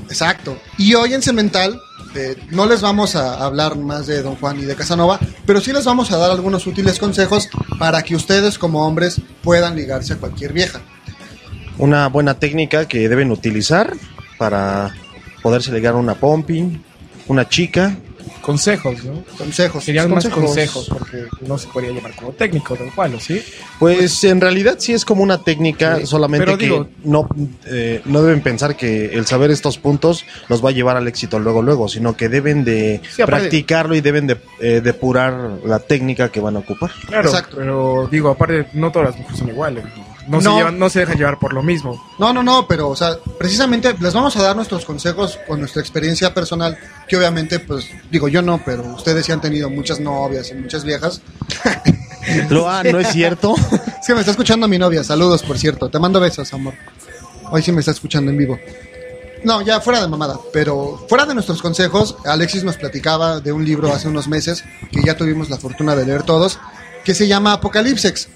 Exacto. 0.10 0.58
Y 0.78 0.94
hoy 0.94 1.14
en 1.14 1.22
Cemental 1.22 1.80
eh, 2.18 2.36
no 2.50 2.66
les 2.66 2.82
vamos 2.82 3.16
a 3.16 3.46
hablar 3.46 3.78
más 3.78 4.08
de 4.08 4.22
Don 4.22 4.36
Juan 4.36 4.60
y 4.60 4.64
de 4.64 4.76
Casanova, 4.76 5.20
pero 5.46 5.62
sí 5.62 5.72
les 5.72 5.86
vamos 5.86 6.12
a 6.12 6.18
dar 6.18 6.32
algunos 6.32 6.66
útiles 6.66 6.98
consejos 6.98 7.48
para 7.78 8.02
que 8.02 8.16
ustedes 8.16 8.58
como 8.58 8.86
hombres 8.86 9.22
puedan 9.44 9.76
ligarse 9.76 10.14
a 10.14 10.18
cualquier 10.18 10.52
vieja. 10.52 10.82
Una 11.78 12.08
buena 12.08 12.40
técnica 12.40 12.88
que 12.88 13.08
deben 13.08 13.32
utilizar 13.32 13.94
para 14.40 14.96
poderse 15.44 15.72
ligar 15.72 15.94
a 15.94 15.98
una 15.98 16.16
pompi, 16.16 16.82
una 17.28 17.48
chica. 17.48 17.96
Consejos, 18.42 19.04
¿no? 19.04 19.24
Consejos. 19.38 19.84
Serían 19.84 20.10
más 20.10 20.24
Consejos. 20.26 20.46
consejos, 20.46 20.90
porque 20.90 21.26
no 21.48 21.58
se 21.58 21.68
podría 21.68 21.92
llamar 21.92 22.14
como 22.16 22.32
técnico, 22.32 22.76
Don 22.76 22.90
Juan, 22.92 23.16
¿o 23.16 23.20
sí? 23.20 23.42
Pues 23.80 24.24
en 24.24 24.42
realidad 24.42 24.76
sí 24.80 24.94
es 24.94 25.06
como 25.06 25.24
una 25.24 25.44
técnica, 25.44 25.98
Sí, 26.00 26.06
solamente 26.06 26.46
pero 26.46 26.58
que 26.58 26.66
digo- 26.66 26.88
no, 27.04 27.28
eh, 27.66 28.02
no 28.06 28.22
deben 28.22 28.42
pensar 28.42 28.76
que 28.76 29.06
el 29.14 29.26
saber 29.26 29.52
estos 29.52 29.78
puntos 29.78 30.26
los 30.50 30.64
va 30.64 30.70
a 30.70 30.74
llevar 30.74 30.98
al 30.98 31.08
éxito 31.08 31.40
luego, 31.40 31.62
luego, 31.62 31.88
sino 31.88 32.16
que 32.16 32.30
deben 32.30 32.64
de 32.64 33.02
Sí, 33.16 33.24
practicarlo 33.24 33.96
y 33.96 34.02
deben 34.02 34.28
de 34.28 34.38
eh, 34.60 34.82
depurar 34.84 35.60
la 35.66 35.80
técnica 35.80 36.30
que 36.30 36.40
van 36.40 36.56
a 36.56 36.60
ocupar. 36.60 36.92
Claro, 37.08 37.30
Exacto. 37.30 37.58
pero 37.58 38.08
digo, 38.12 38.30
aparte, 38.30 38.68
no 38.74 38.92
todas 38.92 39.10
las 39.10 39.18
mujeres 39.18 39.40
son 39.40 39.50
iguales. 39.50 39.84
No, 39.96 40.07
No. 40.28 40.58
llevan, 40.58 40.78
no 40.78 40.90
se 40.90 41.00
dejan 41.00 41.18
llevar 41.18 41.40
por 41.40 41.54
lo 41.54 41.64
mismo. 41.64 42.04
No, 42.20 42.34
no, 42.34 42.44
no, 42.44 42.68
pero, 42.68 42.90
o 42.90 42.96
sea, 42.96 43.18
precisamente 43.38 43.96
les 44.00 44.14
vamos 44.14 44.36
a 44.36 44.44
dar 44.44 44.56
nuestros 44.56 44.86
consejos 44.86 45.40
con 45.48 45.60
nuestra 45.60 45.82
experiencia 45.82 46.34
personal, 46.34 46.78
que 47.08 47.16
obviamente, 47.16 47.60
pues, 47.60 47.90
digo 48.12 48.28
yo 48.28 48.42
no, 48.42 48.62
pero 48.66 48.84
ustedes 48.84 49.26
sí 49.26 49.32
han 49.32 49.42
tenido 49.42 49.70
muchas 49.70 50.00
novias 50.00 50.52
y 50.52 50.56
muchas 50.56 50.84
viejas. 50.84 51.22
Lo 52.50 52.70
ah, 52.70 52.84
no 52.84 53.00
es 53.00 53.10
cierto. 53.10 53.56
Es 54.00 54.08
que 54.08 54.14
me 54.14 54.22
está 54.22 54.32
escuchando 54.32 54.68
mi 54.68 54.78
novia, 54.78 55.04
saludos, 55.04 55.44
por 55.44 55.58
cierto. 55.58 55.90
Te 55.90 56.00
mando 56.00 56.20
besos, 56.20 56.54
amor. 56.54 56.76
Hoy 57.52 57.62
sí 57.62 57.72
me 57.74 57.80
está 57.80 57.92
escuchando 57.92 58.32
en 58.32 58.38
vivo. 58.38 58.58
No, 59.44 59.62
ya 59.62 59.82
fuera 59.82 60.02
de 60.02 60.08
mamada, 60.08 60.40
pero 60.54 61.06
fuera 61.08 61.26
de 61.26 61.34
nuestros 61.34 61.62
consejos, 61.62 62.18
Alexis 62.26 62.64
nos 62.64 62.78
platicaba 62.78 63.40
de 63.40 63.52
un 63.52 63.66
libro 63.66 63.94
hace 63.94 64.08
unos 64.08 64.28
meses 64.28 64.64
que 64.92 65.02
ya 65.04 65.16
tuvimos 65.16 65.50
la 65.50 65.58
fortuna 65.58 65.96
de 65.96 66.06
leer 66.06 66.24
todos, 66.24 66.60
que 67.04 67.14
se 67.14 67.28
llama 67.28 67.54
Apocalipsex, 67.54 68.28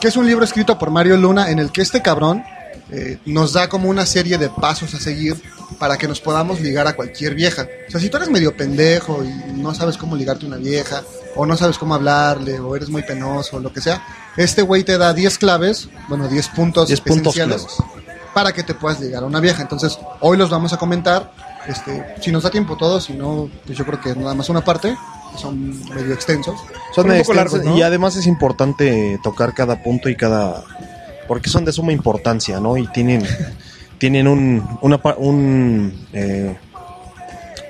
que 0.00 0.08
es 0.08 0.16
un 0.16 0.26
libro 0.26 0.44
escrito 0.44 0.78
por 0.78 0.90
Mario 0.90 1.16
Luna 1.16 1.50
en 1.50 1.58
el 1.58 1.72
que 1.72 1.82
este 1.82 2.02
cabrón 2.02 2.44
eh, 2.90 3.18
nos 3.26 3.52
da 3.52 3.68
como 3.68 3.88
una 3.88 4.06
serie 4.06 4.38
de 4.38 4.48
pasos 4.48 4.94
a 4.94 5.00
seguir 5.00 5.40
para 5.78 5.98
que 5.98 6.06
nos 6.06 6.20
podamos 6.20 6.60
ligar 6.60 6.86
a 6.86 6.94
cualquier 6.94 7.34
vieja. 7.34 7.66
O 7.88 7.90
sea, 7.90 8.00
si 8.00 8.08
tú 8.08 8.16
eres 8.16 8.30
medio 8.30 8.56
pendejo 8.56 9.24
y 9.24 9.52
no 9.52 9.74
sabes 9.74 9.96
cómo 9.96 10.16
ligarte 10.16 10.44
a 10.44 10.48
una 10.48 10.56
vieja, 10.56 11.02
o 11.34 11.44
no 11.44 11.56
sabes 11.56 11.78
cómo 11.78 11.94
hablarle, 11.94 12.60
o 12.60 12.76
eres 12.76 12.88
muy 12.88 13.02
penoso, 13.02 13.56
o 13.56 13.60
lo 13.60 13.72
que 13.72 13.80
sea, 13.80 14.02
este 14.36 14.62
güey 14.62 14.84
te 14.84 14.98
da 14.98 15.12
10 15.12 15.38
claves, 15.38 15.88
bueno, 16.08 16.28
10 16.28 16.48
puntos 16.48 16.88
10 16.88 17.00
puntos 17.00 17.36
esenciales 17.36 17.64
claves. 17.64 17.94
para 18.32 18.52
que 18.52 18.62
te 18.62 18.74
puedas 18.74 19.00
ligar 19.00 19.22
a 19.22 19.26
una 19.26 19.40
vieja. 19.40 19.62
Entonces, 19.62 19.98
hoy 20.20 20.36
los 20.36 20.50
vamos 20.50 20.72
a 20.72 20.76
comentar. 20.76 21.32
Este, 21.66 22.14
si 22.20 22.30
nos 22.30 22.44
da 22.44 22.50
tiempo 22.50 22.76
todos, 22.76 23.04
si 23.04 23.14
no, 23.14 23.50
pues 23.66 23.76
yo 23.76 23.84
creo 23.84 24.00
que 24.00 24.14
nada 24.14 24.34
más 24.34 24.48
una 24.48 24.64
parte, 24.64 24.96
son 25.36 25.68
medio 25.94 26.14
extensos. 26.14 26.54
Son 26.94 27.04
poco 27.06 27.12
extensas 27.14 27.36
largos, 27.36 27.64
¿no? 27.64 27.76
y 27.76 27.82
además 27.82 28.16
es 28.16 28.26
importante 28.26 29.18
tocar 29.22 29.54
cada 29.54 29.82
punto 29.82 30.08
y 30.08 30.16
cada 30.16 30.64
porque 31.28 31.48
son 31.50 31.64
de 31.64 31.72
suma 31.72 31.92
importancia, 31.92 32.60
¿no? 32.60 32.76
Y 32.76 32.86
tienen 32.88 33.22
tienen 33.98 34.28
un 34.28 34.62
una 34.82 34.98
pa- 35.02 35.16
un 35.18 36.06
eh, 36.12 36.56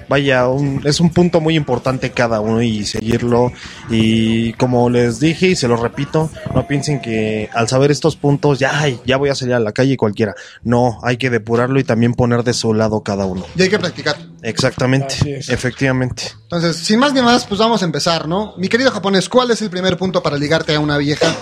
vaya 0.09 0.47
un, 0.49 0.83
es 0.85 1.01
un 1.01 1.11
punto 1.11 1.41
muy 1.41 1.57
importante 1.57 2.11
cada 2.13 2.41
uno 2.41 2.63
y 2.63 2.85
seguirlo 2.85 3.51
y 3.91 4.53
como 4.53 4.89
les 4.89 5.19
dije 5.19 5.49
y 5.49 5.57
se 5.57 5.67
lo 5.67 5.77
repito 5.77 6.31
no 6.55 6.65
piensen 6.69 7.01
que 7.01 7.49
al 7.53 7.67
saber 7.69 7.91
estos 7.91 8.15
puntos 8.15 8.61
ya 8.61 8.79
ay, 8.81 9.01
ya 9.05 9.17
voy 9.17 9.31
a 9.31 9.35
salir 9.35 9.55
a 9.55 9.59
la 9.59 9.73
calle 9.73 9.97
cualquiera 9.97 10.37
no 10.63 11.01
hay 11.03 11.17
que 11.17 11.29
depurarlo 11.29 11.81
y 11.81 11.85
también 11.85 12.15
poner 12.15 12.45
de 12.45 12.53
su 12.53 12.73
lado 12.73 13.01
cada 13.01 13.27
uno 13.27 13.45
Y 13.57 13.63
hay 13.63 13.69
que 13.69 13.81
practicar. 13.81 14.17
Exactamente 14.47 15.17
efectivamente 15.49 16.23
Entonces, 16.43 16.77
sin 16.77 16.99
más 16.99 17.13
ni 17.13 17.21
más, 17.21 17.45
pues 17.47 17.59
vamos 17.59 17.83
a 17.83 17.85
empezar, 17.85 18.29
¿no? 18.29 18.55
Mi 18.57 18.69
querido 18.69 18.91
japonés, 18.91 19.29
¿cuál 19.29 19.51
es 19.51 19.61
el 19.63 19.71
primer 19.71 19.97
punto 19.97 20.23
para 20.23 20.37
ligarte 20.37 20.75
a 20.75 20.81
una 20.81 20.97
vieja 20.99 21.35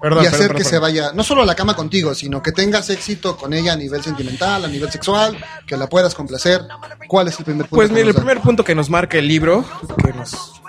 Perdón, 0.00 0.24
y 0.24 0.26
hacer 0.26 0.40
perdón, 0.40 0.56
que 0.56 0.64
perdón. 0.64 0.70
se 0.70 0.78
vaya, 0.78 1.12
no 1.14 1.22
solo 1.22 1.42
a 1.42 1.46
la 1.46 1.54
cama 1.54 1.76
contigo, 1.76 2.14
sino 2.14 2.42
que 2.42 2.52
tengas 2.52 2.88
éxito 2.88 3.36
con 3.36 3.52
ella 3.52 3.74
a 3.74 3.76
nivel 3.76 4.02
sentimental, 4.02 4.64
a 4.64 4.68
nivel 4.68 4.90
sexual, 4.90 5.36
que 5.66 5.76
la 5.76 5.88
puedas 5.88 6.14
complacer? 6.14 6.62
¿Cuál 7.06 7.28
es 7.28 7.38
el 7.38 7.44
primer 7.44 7.66
punto? 7.66 7.76
Pues 7.76 7.90
mira, 7.90 8.08
el 8.08 8.14
primer 8.14 8.40
punto 8.40 8.64
que 8.64 8.74
nos 8.74 8.88
marca 8.88 9.18
el 9.18 9.28
libro 9.28 9.64
que 10.02 10.12
nos 10.14 10.60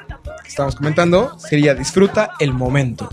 que 0.44 0.50
estamos 0.50 0.76
comentando 0.76 1.40
sería 1.40 1.74
disfruta 1.74 2.32
el 2.40 2.54
momento. 2.54 3.10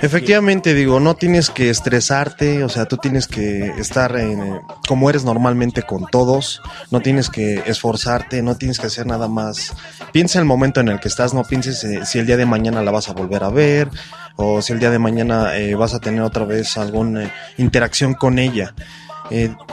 Efectivamente, 0.00 0.74
digo, 0.74 1.00
no 1.00 1.16
tienes 1.16 1.50
que 1.50 1.70
estresarte, 1.70 2.62
o 2.62 2.68
sea, 2.68 2.84
tú 2.84 2.98
tienes 2.98 3.26
que 3.26 3.66
estar 3.78 4.16
eh, 4.16 4.60
como 4.86 5.10
eres 5.10 5.24
normalmente 5.24 5.82
con 5.82 6.06
todos, 6.06 6.62
no 6.92 7.00
tienes 7.00 7.28
que 7.28 7.64
esforzarte, 7.66 8.40
no 8.42 8.56
tienes 8.56 8.78
que 8.78 8.86
hacer 8.86 9.06
nada 9.06 9.26
más. 9.26 9.74
Piensa 10.12 10.38
en 10.38 10.42
el 10.42 10.46
momento 10.46 10.78
en 10.80 10.88
el 10.88 11.00
que 11.00 11.08
estás, 11.08 11.34
no 11.34 11.42
pienses 11.42 11.82
eh, 11.82 12.06
si 12.06 12.20
el 12.20 12.26
día 12.26 12.36
de 12.36 12.46
mañana 12.46 12.80
la 12.82 12.92
vas 12.92 13.08
a 13.08 13.12
volver 13.12 13.42
a 13.42 13.48
ver 13.48 13.90
o 14.36 14.62
si 14.62 14.72
el 14.72 14.78
día 14.78 14.90
de 14.90 15.00
mañana 15.00 15.56
eh, 15.56 15.74
vas 15.74 15.94
a 15.94 15.98
tener 15.98 16.22
otra 16.22 16.44
vez 16.44 16.78
alguna 16.78 17.32
interacción 17.56 18.14
con 18.14 18.38
ella. 18.38 18.74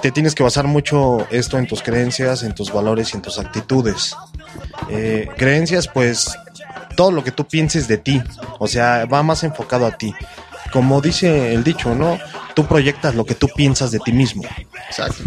Te 0.01 0.12
tienes 0.12 0.36
que 0.36 0.44
basar 0.44 0.65
mucho 0.65 1.25
esto 1.32 1.58
en 1.58 1.65
tus 1.65 1.82
creencias, 1.82 2.44
en 2.44 2.53
tus 2.53 2.74
valores 2.74 3.13
y 3.13 3.15
en 3.15 3.22
tus 3.22 3.39
actitudes. 3.39 4.13
Creencias, 5.38 5.88
pues 5.88 6.36
todo 6.95 7.11
lo 7.11 7.23
que 7.23 7.31
tú 7.31 7.45
pienses 7.45 7.87
de 7.87 7.97
ti, 7.97 8.21
o 8.59 8.67
sea, 8.67 9.05
va 9.05 9.23
más 9.23 9.43
enfocado 9.43 9.85
a 9.85 9.91
ti. 9.91 10.13
como 10.71 10.99
dice 10.99 11.53
el 11.53 11.63
dicho, 11.63 11.95
¿no? 11.95 12.17
Tú 12.53 12.65
proyectas 12.65 13.15
lo 13.15 13.25
que 13.25 13.35
tú 13.35 13.47
piensas 13.55 13.91
de 13.91 13.99
ti 13.99 14.11
mismo. 14.11 14.43
Exacto. 14.87 15.23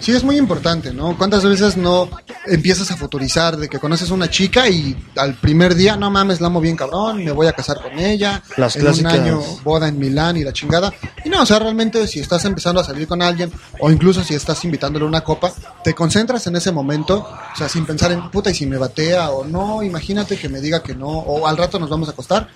Sí, 0.00 0.12
es 0.12 0.22
muy 0.22 0.36
importante, 0.36 0.92
¿no? 0.92 1.16
¿Cuántas 1.16 1.44
veces 1.44 1.76
no 1.76 2.10
empiezas 2.46 2.90
a 2.90 2.96
futurizar 2.96 3.56
de 3.56 3.68
que 3.68 3.78
conoces 3.78 4.10
una 4.10 4.28
chica 4.28 4.68
y 4.68 4.96
al 5.16 5.34
primer 5.34 5.74
día, 5.74 5.96
no 5.96 6.10
mames, 6.10 6.40
la 6.40 6.48
amo 6.48 6.60
bien 6.60 6.76
cabrón, 6.76 7.24
me 7.24 7.32
voy 7.32 7.46
a 7.46 7.52
casar 7.52 7.80
con 7.80 7.98
ella, 7.98 8.42
Las 8.56 8.76
en 8.76 8.82
clásicas. 8.82 9.14
un 9.14 9.20
año 9.20 9.40
boda 9.62 9.88
en 9.88 9.98
Milán 9.98 10.36
y 10.36 10.44
la 10.44 10.52
chingada? 10.52 10.92
Y 11.24 11.30
no, 11.30 11.42
o 11.42 11.46
sea, 11.46 11.58
realmente 11.58 12.06
si 12.06 12.20
estás 12.20 12.44
empezando 12.44 12.80
a 12.80 12.84
salir 12.84 13.08
con 13.08 13.22
alguien 13.22 13.50
o 13.80 13.90
incluso 13.90 14.22
si 14.22 14.34
estás 14.34 14.62
invitándole 14.64 15.04
una 15.06 15.22
copa, 15.22 15.52
te 15.82 15.94
concentras 15.94 16.46
en 16.46 16.56
ese 16.56 16.70
momento, 16.70 17.26
o 17.54 17.56
sea, 17.56 17.68
sin 17.68 17.86
pensar 17.86 18.12
en, 18.12 18.30
puta, 18.30 18.50
y 18.50 18.54
si 18.54 18.66
me 18.66 18.76
batea 18.76 19.30
o 19.30 19.44
no, 19.44 19.82
imagínate 19.82 20.36
que 20.36 20.48
me 20.48 20.60
diga 20.60 20.82
que 20.82 20.94
no, 20.94 21.08
o 21.08 21.46
al 21.46 21.56
rato 21.56 21.78
nos 21.78 21.88
vamos 21.88 22.08
a 22.08 22.12
acostar. 22.12 22.48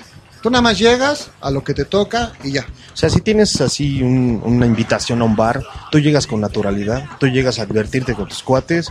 Tú 0.42 0.50
nada 0.50 0.62
más 0.62 0.78
llegas 0.78 1.30
a 1.40 1.50
lo 1.50 1.64
que 1.64 1.75
te 1.75 1.85
toca 1.85 2.33
y 2.45 2.52
ya. 2.52 2.62
O 2.92 2.97
sea, 2.97 3.11
si 3.11 3.21
tienes 3.21 3.61
así 3.61 4.02
un- 4.02 4.40
una 4.45 4.66
invitación 4.66 5.21
a 5.21 5.25
un 5.25 5.35
bar, 5.37 5.62
tú 5.90 5.99
llegas 5.99 6.26
con 6.26 6.40
naturalidad, 6.40 7.04
tú 7.18 7.26
llegas 7.26 7.59
a 7.59 7.66
divertirte 7.66 8.14
con 8.14 8.28
tus 8.28 8.42
cuates 8.42 8.88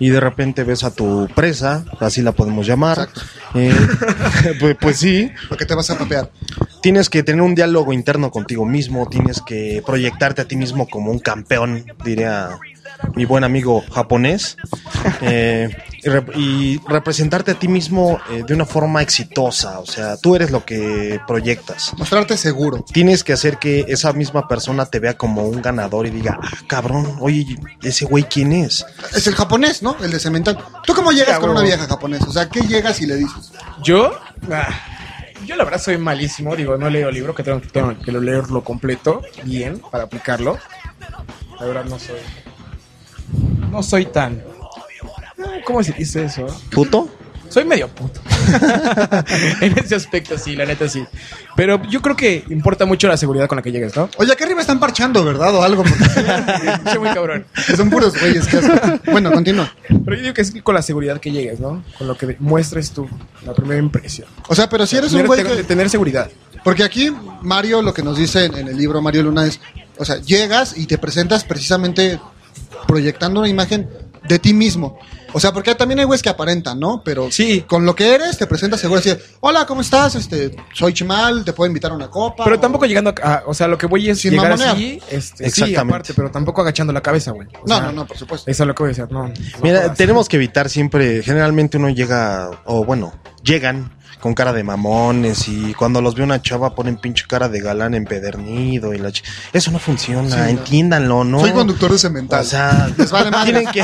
y 0.00 0.10
de 0.10 0.20
repente 0.20 0.62
ves 0.64 0.84
a 0.84 0.90
tu 0.92 1.28
presa, 1.34 1.84
así 2.00 2.22
la 2.22 2.32
podemos 2.32 2.66
llamar. 2.66 3.08
Eh, 3.54 3.72
pues, 4.60 4.76
pues 4.80 4.96
sí, 4.98 5.30
Porque 5.48 5.66
te 5.66 5.74
vas 5.74 5.90
a 5.90 5.98
papear. 5.98 6.30
tienes 6.82 7.08
que 7.08 7.22
tener 7.22 7.42
un 7.42 7.54
diálogo 7.54 7.92
interno 7.92 8.30
contigo 8.30 8.64
mismo, 8.64 9.08
tienes 9.08 9.40
que 9.40 9.82
proyectarte 9.86 10.42
a 10.42 10.44
ti 10.46 10.56
mismo 10.56 10.88
como 10.88 11.10
un 11.10 11.18
campeón, 11.18 11.84
diría 12.04 12.50
mi 13.14 13.24
buen 13.24 13.44
amigo 13.44 13.82
japonés, 13.92 14.56
eh, 15.22 15.68
y, 16.02 16.08
rep- 16.08 16.32
y 16.36 16.80
representarte 16.88 17.50
a 17.52 17.54
ti 17.58 17.68
mismo 17.68 18.18
eh, 18.30 18.42
de 18.46 18.54
una 18.54 18.64
forma 18.64 19.02
exitosa, 19.02 19.80
o 19.80 19.86
sea, 19.86 20.16
tú 20.16 20.36
eres 20.36 20.50
lo 20.50 20.64
que 20.64 21.20
proyectas. 21.26 21.92
Mostrarte 21.98 22.36
seguro. 22.36 22.84
Tienes 22.92 23.24
que 23.24 23.32
hacer 23.32 23.58
que 23.58 23.86
esa 23.88 24.12
misma 24.12 24.48
persona 24.48 24.86
te 24.86 25.00
vea 25.00 25.16
como 25.16 25.44
un 25.44 25.60
ganador 25.60 26.06
y 26.06 26.10
diga, 26.10 26.38
ah, 26.42 26.50
cabrón, 26.66 27.16
oye, 27.20 27.44
ese 27.82 28.04
güey, 28.04 28.24
¿quién 28.24 28.52
es? 28.52 28.86
Es 29.14 29.26
el 29.26 29.34
japonés, 29.34 29.82
¿no? 29.82 29.96
El 30.02 30.10
de 30.10 30.20
cemental. 30.20 30.58
¿Tú 30.86 30.94
cómo 30.94 31.12
llegas 31.12 31.38
con 31.38 31.50
una 31.50 31.62
vieja 31.62 31.86
japonesa? 31.86 32.26
O 32.28 32.32
sea, 32.32 32.48
¿qué 32.48 32.60
llegas 32.60 33.00
y 33.00 33.06
le 33.06 33.16
dices? 33.16 33.52
Yo, 33.82 34.12
ah, 34.50 34.68
yo 35.46 35.56
la 35.56 35.64
verdad 35.64 35.80
soy 35.80 35.98
malísimo. 35.98 36.54
Digo, 36.56 36.76
no 36.76 36.86
he 36.86 36.90
leído 36.90 37.08
el 37.08 37.14
libro, 37.14 37.34
que 37.34 37.42
tengo, 37.42 37.60
tengo 37.60 37.98
que 37.98 38.12
leerlo 38.12 38.62
completo, 38.62 39.22
bien, 39.44 39.82
para 39.90 40.04
aplicarlo. 40.04 40.58
La 41.58 41.66
verdad 41.66 41.84
no 41.84 41.98
soy. 41.98 42.16
No 43.70 43.82
soy 43.82 44.06
tan. 44.06 44.42
¿Cómo 45.64 45.82
se 45.82 45.92
dice 45.92 46.24
eso? 46.24 46.46
¿Puto? 46.70 47.08
Soy 47.48 47.64
medio 47.64 47.88
puto. 47.88 48.20
en 49.60 49.78
ese 49.78 49.94
aspecto, 49.94 50.36
sí, 50.36 50.54
la 50.54 50.66
neta 50.66 50.88
sí. 50.88 51.04
Pero 51.56 51.82
yo 51.88 52.02
creo 52.02 52.14
que 52.14 52.44
importa 52.50 52.84
mucho 52.84 53.08
la 53.08 53.16
seguridad 53.16 53.48
con 53.48 53.56
la 53.56 53.62
que 53.62 53.72
llegues, 53.72 53.96
¿no? 53.96 54.10
Oye, 54.18 54.32
acá 54.32 54.44
arriba 54.44 54.60
están 54.60 54.78
parchando, 54.78 55.24
¿verdad? 55.24 55.54
O 55.54 55.62
algo, 55.62 55.82
porque 55.82 56.04
Soy 56.90 56.98
muy 56.98 57.08
cabrón. 57.10 57.46
son 57.76 57.88
puros 57.88 58.18
güeyes. 58.20 58.46
Bueno, 59.10 59.32
continúa. 59.32 59.72
Pero 59.88 60.16
yo 60.16 60.22
digo 60.22 60.34
que 60.34 60.42
es 60.42 60.52
con 60.62 60.74
la 60.74 60.82
seguridad 60.82 61.20
que 61.20 61.30
llegues, 61.30 61.58
¿no? 61.58 61.82
Con 61.96 62.06
lo 62.06 62.16
que 62.16 62.36
muestres 62.38 62.90
tú, 62.90 63.08
la 63.44 63.54
primera 63.54 63.80
impresión. 63.80 64.28
O 64.48 64.54
sea, 64.54 64.68
pero 64.68 64.86
si 64.86 64.96
eres 64.96 65.12
un 65.14 65.26
güey 65.26 65.42
que... 65.42 65.64
tener 65.64 65.88
seguridad. 65.88 66.30
Porque 66.64 66.84
aquí 66.84 67.10
Mario 67.40 67.80
lo 67.80 67.94
que 67.94 68.02
nos 68.02 68.18
dice 68.18 68.44
en 68.44 68.68
el 68.68 68.76
libro 68.76 69.00
Mario 69.00 69.22
Luna 69.22 69.46
es, 69.46 69.60
o 69.96 70.04
sea, 70.04 70.16
llegas 70.16 70.76
y 70.76 70.86
te 70.86 70.98
presentas 70.98 71.44
precisamente 71.44 72.20
proyectando 72.86 73.40
una 73.40 73.48
imagen 73.48 73.88
de 74.28 74.38
ti 74.38 74.52
mismo. 74.52 74.98
O 75.32 75.40
sea, 75.40 75.52
porque 75.52 75.74
también 75.74 75.98
hay 76.00 76.04
güeyes 76.06 76.22
que 76.22 76.28
aparentan, 76.28 76.80
¿no? 76.80 77.02
Pero 77.04 77.30
Sí. 77.30 77.62
con 77.66 77.84
lo 77.84 77.94
que 77.94 78.14
eres 78.14 78.38
te 78.38 78.46
presentas 78.46 78.80
seguro 78.80 79.00
así, 79.00 79.10
de, 79.10 79.20
hola, 79.40 79.66
¿cómo 79.66 79.80
estás? 79.82 80.14
Este, 80.14 80.56
soy 80.72 80.92
Chimal, 80.94 81.44
te 81.44 81.52
puedo 81.52 81.66
invitar 81.68 81.90
a 81.90 81.94
una 81.94 82.08
copa. 82.08 82.44
Pero 82.44 82.56
o- 82.56 82.60
tampoco 82.60 82.86
llegando 82.86 83.14
a, 83.22 83.42
O 83.46 83.54
sea, 83.54 83.68
lo 83.68 83.76
que 83.78 83.86
voy 83.86 84.08
es 84.08 84.20
Sin 84.20 84.32
llegar 84.32 84.50
mamonear. 84.50 84.74
así. 84.74 85.00
Este, 85.10 85.36
sí, 85.38 85.44
Exactamente. 85.44 85.78
aparte, 85.80 86.14
pero 86.14 86.30
tampoco 86.30 86.60
agachando 86.62 86.92
la 86.92 87.00
cabeza, 87.02 87.30
güey. 87.32 87.46
O 87.62 87.66
No, 87.66 87.76
sea, 87.76 87.86
no, 87.86 87.92
no, 87.92 88.06
por 88.06 88.16
supuesto. 88.16 88.50
Eso 88.50 88.62
es 88.62 88.66
lo 88.66 88.74
que 88.74 88.82
voy 88.82 88.88
a 88.88 88.94
decir, 88.94 89.06
no. 89.10 89.28
no 89.28 89.34
Mira, 89.62 89.92
tenemos 89.94 90.28
que 90.28 90.36
evitar 90.36 90.68
siempre, 90.70 91.22
generalmente 91.22 91.76
uno 91.76 91.88
llega, 91.90 92.50
o 92.64 92.84
bueno, 92.84 93.12
llegan 93.42 93.92
con 94.20 94.34
cara 94.34 94.52
de 94.52 94.64
mamones 94.64 95.46
y 95.48 95.74
cuando 95.74 96.00
los 96.00 96.14
ve 96.14 96.22
una 96.24 96.42
chava 96.42 96.74
ponen 96.74 96.96
pinche 96.96 97.24
cara 97.28 97.48
de 97.48 97.60
galán 97.60 97.94
empedernido 97.94 98.92
y 98.94 98.98
la 98.98 99.10
ch- 99.10 99.22
Eso 99.52 99.70
no 99.70 99.78
funciona, 99.78 100.44
Sí, 100.46 100.50
entiéndanlo, 100.50 101.24
¿no? 101.24 101.40
Soy 101.40 101.52
conductor 101.52 101.92
de 101.92 101.98
cemental. 101.98 102.40
O 102.40 102.44
sea, 102.44 102.90
Les 102.98 103.10
vale 103.10 103.30
madre. 103.30 103.52
tienen 103.52 103.72
que, 103.72 103.82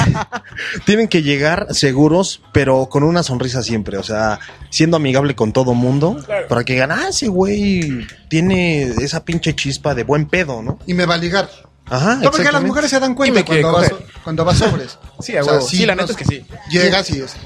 tienen 0.84 1.08
que 1.08 1.22
llegar 1.22 1.66
seguros, 1.70 2.42
pero 2.52 2.86
con 2.86 3.02
una 3.04 3.22
sonrisa 3.22 3.62
siempre. 3.62 3.96
O 3.98 4.02
sea, 4.02 4.38
siendo 4.70 4.96
amigable 4.96 5.34
con 5.34 5.52
todo 5.52 5.74
mundo, 5.74 6.16
Claro. 6.26 6.48
para 6.48 6.64
que 6.64 6.72
digan, 6.74 6.90
ah, 6.92 7.06
ese 7.10 7.28
güey 7.28 8.06
tiene 8.28 8.82
esa 8.82 9.24
pinche 9.24 9.54
chispa 9.54 9.94
de 9.94 10.02
buen 10.04 10.26
pedo, 10.26 10.62
¿no? 10.62 10.78
y 10.86 10.94
me 10.94 11.06
va 11.06 11.14
a 11.14 11.18
ligar. 11.18 11.48
Ajá, 11.90 12.14
No, 12.16 12.22
porque 12.22 12.24
las 12.24 12.26
exactamente. 12.38 12.66
mujeres 12.68 12.90
se 12.90 13.00
dan 13.00 13.14
cuenta 13.14 13.44
cuando 13.44 13.72
vas, 13.72 13.92
cuando 14.22 14.44
vas 14.44 14.58
sobres. 14.58 14.98
Sí. 15.20 15.34
Sí, 15.68 15.86
la 15.86 15.94
neta 15.94 16.12
es 16.12 16.16
que 16.16 16.24
sí. 16.24 16.44
Llegas 16.70 17.08
y 17.10 17.20
es. 17.20 17.36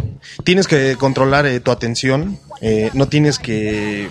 Tienes 0.44 0.66
que 0.66 0.96
controlar 0.96 1.46
eh, 1.46 1.60
tu 1.60 1.70
atención, 1.70 2.38
eh, 2.60 2.90
no 2.94 3.08
tienes 3.08 3.38
que 3.38 4.08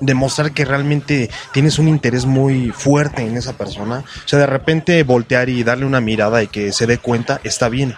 demostrar 0.00 0.52
que 0.52 0.64
realmente 0.64 1.30
tienes 1.52 1.78
un 1.78 1.88
interés 1.88 2.24
muy 2.24 2.70
fuerte 2.70 3.22
en 3.22 3.36
esa 3.36 3.52
persona. 3.52 4.02
O 4.24 4.28
sea, 4.28 4.38
de 4.38 4.46
repente 4.46 5.02
voltear 5.02 5.48
y 5.50 5.62
darle 5.62 5.84
una 5.84 6.00
mirada 6.00 6.42
y 6.42 6.46
que 6.48 6.72
se 6.72 6.86
dé 6.86 6.98
cuenta, 6.98 7.40
está 7.44 7.68
bien. 7.68 7.94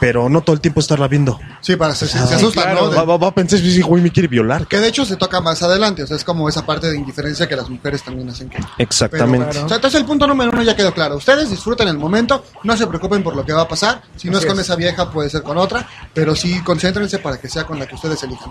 Pero 0.00 0.28
no 0.28 0.40
todo 0.42 0.54
el 0.54 0.60
tiempo 0.60 0.80
estarla 0.80 1.08
viendo. 1.08 1.38
Sí, 1.60 1.76
para 1.76 1.94
se, 1.94 2.06
se 2.06 2.18
Ah, 2.18 2.24
asustan, 2.24 2.64
claro. 2.64 2.82
¿no? 2.86 2.90
De- 2.90 2.96
Va, 2.96 3.04
va- 3.04 3.16
va 3.16 3.28
a 3.28 3.34
pensar, 3.34 3.58
"Sí, 3.58 3.80
güey, 3.80 4.02
me 4.02 4.10
quiere 4.10 4.28
violar. 4.28 4.66
que 4.66 4.78
de 4.78 4.88
hecho 4.88 5.04
se 5.04 5.16
toca 5.16 5.40
más 5.40 5.62
adelante, 5.62 6.02
o 6.02 6.06
sea, 6.06 6.16
es 6.16 6.24
como 6.24 6.48
esa 6.48 6.64
parte 6.66 6.88
de 6.90 6.96
indiferencia 6.96 7.48
que 7.48 7.56
las 7.56 7.68
mujeres 7.70 8.02
también 8.02 8.28
hacen 8.28 8.48
que... 8.48 8.58
Exactamente. 8.78 9.46
Pero, 9.52 9.64
o 9.64 9.68
sea, 9.68 9.76
entonces 9.76 10.00
el 10.00 10.06
punto 10.06 10.26
número 10.26 10.50
uno 10.52 10.62
ya 10.62 10.76
quedó 10.76 10.92
claro. 10.92 11.16
Ustedes 11.16 11.50
disfruten 11.50 11.88
el 11.88 11.98
momento, 11.98 12.44
no 12.62 12.76
se 12.76 12.86
preocupen 12.86 13.22
por 13.22 13.34
lo 13.34 13.44
que 13.44 13.52
va 13.52 13.62
a 13.62 13.68
pasar. 13.68 14.02
Si 14.16 14.28
no 14.28 14.36
Así 14.38 14.46
es 14.46 14.50
con 14.52 14.60
es. 14.60 14.66
esa 14.66 14.76
vieja, 14.76 15.10
puede 15.10 15.30
ser 15.30 15.42
con 15.42 15.56
otra, 15.58 15.88
pero 16.14 16.34
sí 16.36 16.60
concéntrense 16.62 17.18
para 17.18 17.38
que 17.40 17.48
sea 17.48 17.64
con 17.64 17.78
la 17.78 17.86
que 17.86 17.94
ustedes 17.94 18.22
elijan. 18.22 18.50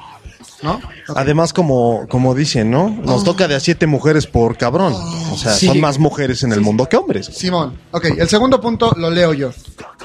Además, 1.16 1.54
como, 1.54 2.08
como 2.08 2.34
dicen, 2.36 2.72
¿no? 2.72 2.90
Nos 2.90 3.24
toca 3.24 3.48
de 3.48 3.56
a 3.56 3.60
siete 3.60 3.88
mujeres 3.88 4.28
por 4.28 4.58
cabrón. 4.58 4.94
O 4.94 5.38
sea, 5.38 5.54
Sí. 5.54 5.68
son 5.68 5.80
más 5.80 6.00
mujeres 6.00 6.44
en 6.44 6.52
el 6.52 6.62
mundo 6.62 6.88
que 6.90 6.98
hombres. 6.98 7.28
Simón, 7.28 7.78
ok, 7.92 8.06
el 8.18 8.28
segundo 8.30 8.60
punto 8.62 8.94
lo 8.98 9.10
leo 9.10 9.34
yo. 9.34 9.52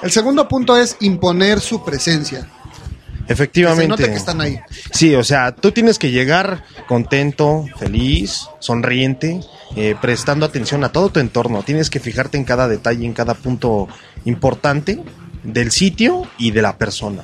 El 0.03 0.11
segundo 0.11 0.49
punto 0.49 0.77
es 0.77 0.97
imponer 1.01 1.61
su 1.61 1.85
presencia. 1.85 2.41
Que 3.27 3.37
se 3.37 3.43
Efectivamente. 3.45 3.89
note 3.89 4.07
que 4.11 4.17
están 4.17 4.41
ahí. 4.41 4.59
Sí, 4.93 5.15
o 5.15 5.23
sea, 5.23 5.55
tú 5.55 5.71
tienes 5.71 5.99
que 6.01 6.11
llegar 6.11 6.65
contento, 6.89 7.65
feliz, 7.79 8.49
sonriente, 8.59 9.41
eh, 9.77 9.95
prestando 10.01 10.45
atención 10.47 10.83
a 10.83 10.91
todo 10.91 11.11
tu 11.11 11.21
entorno. 11.21 11.63
Tienes 11.63 11.91
que 11.91 12.01
fijarte 12.01 12.39
en 12.39 12.45
cada 12.45 12.67
detalle, 12.67 13.07
en 13.07 13.13
cada 13.13 13.35
punto 13.35 13.87
importante 14.25 15.01
del 15.43 15.71
sitio 15.71 16.23
y 16.39 16.51
de 16.51 16.63
la 16.63 16.77
persona. 16.77 17.23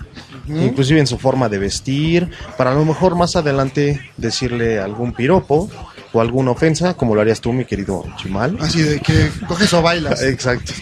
Inclusive 0.48 1.00
en 1.00 1.06
su 1.08 1.18
forma 1.18 1.48
de 1.48 1.58
vestir, 1.58 2.30
para 2.56 2.70
a 2.70 2.74
lo 2.74 2.84
mejor 2.84 3.16
más 3.16 3.34
adelante 3.34 4.00
decirle 4.16 4.78
algún 4.78 5.12
piropo 5.12 5.68
o 6.12 6.20
alguna 6.20 6.52
ofensa, 6.52 6.94
como 6.94 7.14
lo 7.16 7.20
harías 7.20 7.40
tú, 7.40 7.52
mi 7.52 7.64
querido 7.64 8.04
Chimal. 8.16 8.56
Así 8.60 8.80
de 8.80 9.00
que 9.00 9.28
coges 9.48 9.72
o 9.74 9.82
bailas. 9.82 10.22
Exacto. 10.22 10.72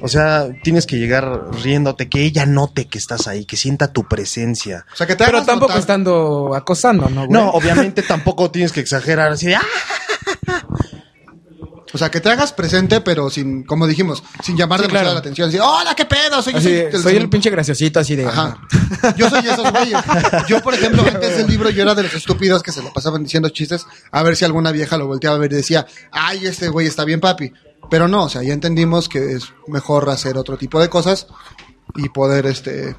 O 0.00 0.08
sea, 0.08 0.48
tienes 0.64 0.84
que 0.84 0.96
llegar 0.98 1.50
riéndote, 1.62 2.08
que 2.08 2.22
ella 2.24 2.44
note 2.44 2.86
que 2.86 2.98
estás 2.98 3.28
ahí, 3.28 3.44
que 3.44 3.56
sienta 3.56 3.92
tu 3.92 4.04
presencia. 4.08 4.84
O 4.92 4.96
sea, 4.96 5.06
que 5.06 5.14
te 5.14 5.24
Pero 5.24 5.44
tampoco 5.44 5.68
notar. 5.68 5.80
estando 5.80 6.54
acosando, 6.56 7.08
¿no, 7.08 7.26
güey? 7.26 7.30
No, 7.30 7.50
obviamente 7.50 8.02
tampoco 8.02 8.50
tienes 8.50 8.72
que 8.72 8.80
exagerar 8.80 9.30
así 9.32 9.46
de, 9.46 9.56
"Ah, 9.56 9.62
O 11.92 11.98
sea, 11.98 12.10
que 12.10 12.20
te 12.20 12.28
hagas 12.28 12.52
presente, 12.52 13.00
pero 13.00 13.30
sin, 13.30 13.62
como 13.62 13.86
dijimos, 13.86 14.22
sin 14.42 14.56
llamar 14.56 14.80
Sí, 14.80 14.86
demasiado 14.86 15.04
claro. 15.04 15.14
la 15.14 15.20
atención. 15.20 15.48
Así, 15.48 15.58
hola, 15.58 15.94
qué 15.94 16.04
pedo, 16.04 16.42
soy, 16.42 16.52
yo 16.54 16.58
Así, 16.58 16.82
soy, 16.92 17.02
soy 17.02 17.16
el 17.16 17.28
pinche 17.30 17.48
graciosito 17.50 18.00
así 18.00 18.14
de... 18.14 18.26
Ajá. 18.26 18.58
Yo 19.16 19.30
soy 19.30 19.40
esos 19.46 19.70
güeyes. 19.70 19.98
Yo, 20.48 20.60
por 20.60 20.74
ejemplo, 20.74 21.02
antes 21.06 21.36
del 21.38 21.46
libro, 21.46 21.70
yo 21.70 21.82
era 21.82 21.94
de 21.94 22.02
los 22.02 22.14
estúpidos 22.14 22.62
que 22.62 22.72
se 22.72 22.82
lo 22.82 22.92
pasaban 22.92 23.22
diciendo 23.22 23.48
chistes 23.48 23.86
a 24.10 24.22
ver 24.22 24.36
si 24.36 24.44
alguna 24.44 24.70
vieja 24.72 24.96
lo 24.98 25.06
volteaba 25.06 25.36
a 25.36 25.38
ver 25.38 25.52
y 25.52 25.56
decía, 25.56 25.86
ay, 26.12 26.46
este 26.46 26.68
güey 26.68 26.86
está 26.86 27.04
bien, 27.04 27.20
papi. 27.20 27.52
Pero 27.90 28.06
no, 28.06 28.24
o 28.24 28.28
sea, 28.28 28.42
ya 28.42 28.52
entendimos 28.52 29.08
que 29.08 29.32
es 29.32 29.52
mejor 29.66 30.10
hacer 30.10 30.36
otro 30.36 30.58
tipo 30.58 30.80
de 30.80 30.90
cosas 30.90 31.26
y 31.96 32.10
poder, 32.10 32.44
este, 32.46 32.96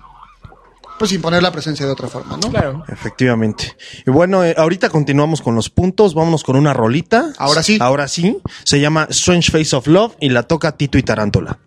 pues 1.00 1.14
imponer 1.14 1.42
la 1.42 1.52
presencia 1.52 1.86
de 1.86 1.92
otra 1.92 2.08
forma, 2.10 2.38
¿no? 2.38 2.50
Claro. 2.52 2.84
Efectivamente. 2.90 3.76
Y 4.06 4.12
bueno, 4.12 4.44
eh, 4.44 4.54
ahorita 4.56 4.90
continuamos 4.90 5.42
con 5.42 5.56
los 5.56 5.70
puntos. 5.70 6.14
Vámonos 6.14 6.44
con 6.44 6.56
una 6.56 6.74
rolita. 6.74 7.34
Ahora 7.40 7.64
sí. 7.64 7.78
Ahora 7.82 8.08
sí. 8.08 8.38
Se 8.66 8.80
llama 8.80 9.08
Strange 9.10 9.52
Face 9.52 9.76
of 9.76 9.88
Love 9.88 10.16
y 10.20 10.30
la 10.30 10.44
toca 10.44 10.74
Tito 10.74 10.98
y 10.98 11.04
Tarántula. 11.04 11.58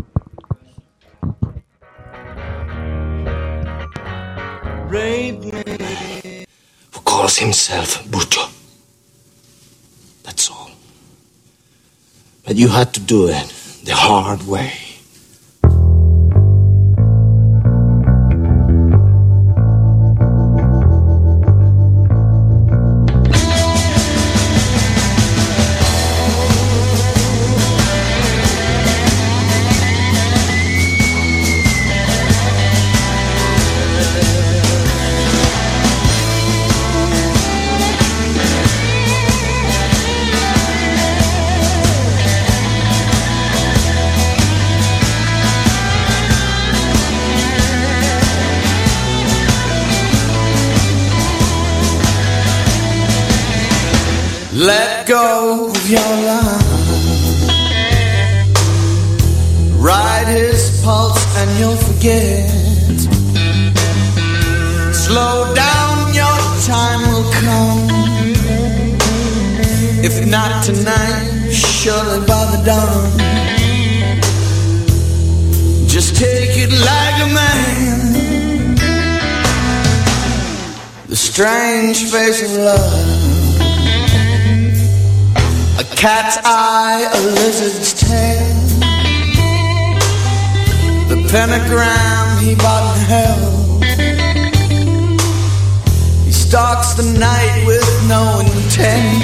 who 6.93 7.01
calls 7.05 7.39
himself 7.39 8.05
Bruto. 8.11 8.47
That's 10.23 10.51
all. 10.51 10.71
But 12.45 12.57
you 12.57 12.69
had 12.69 12.93
to 12.93 13.01
do 13.01 13.29
it 13.29 13.47
the 13.85 13.95
hard 13.95 14.43
way. 14.47 14.92
Let 54.63 55.09
go 55.09 55.71
of 55.71 55.91
your 55.91 56.01
line. 56.01 56.63
Ride 59.77 60.29
his 60.29 60.81
pulse 60.85 61.19
and 61.37 61.51
you'll 61.59 61.77
forget. 61.89 62.49
Slow 64.95 65.53
down, 65.53 66.15
your 66.15 66.39
time 66.65 67.01
will 67.11 67.29
come. 67.43 67.91
If 70.05 70.25
not 70.29 70.63
tonight, 70.65 71.51
surely 71.51 72.25
by 72.25 72.45
the 72.53 72.63
dawn. 72.65 73.19
Just 75.89 76.15
take 76.15 76.57
it 76.65 76.71
like 76.71 77.17
a 77.21 77.35
man. 77.35 78.77
The 81.09 81.17
strange 81.17 82.05
face 82.13 82.43
of 82.45 82.53
love. 82.59 83.32
Cat's 86.03 86.37
eye, 86.45 87.09
a 87.15 87.21
lizard's 87.31 87.95
tail. 87.95 88.57
The 91.07 91.15
pentagram 91.31 92.43
he 92.43 92.57
bought 92.57 92.97
in 92.97 93.03
hell. 93.07 93.79
He 96.25 96.33
stalks 96.33 96.95
the 96.95 97.05
night 97.05 97.65
with 97.69 97.87
no 98.09 98.41
intent. 98.41 99.23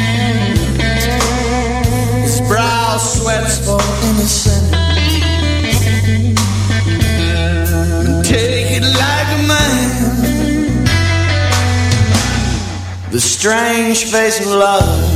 His 2.22 2.40
brow 2.42 2.96
sweats 2.98 3.58
for 3.58 3.82
innocence. 4.10 4.70
Take 8.24 8.70
it 8.78 8.84
like 8.84 9.28
a 9.34 9.42
man. 9.48 10.84
The 13.10 13.20
strange 13.20 14.04
face 14.04 14.38
of 14.38 14.46
love. 14.46 15.07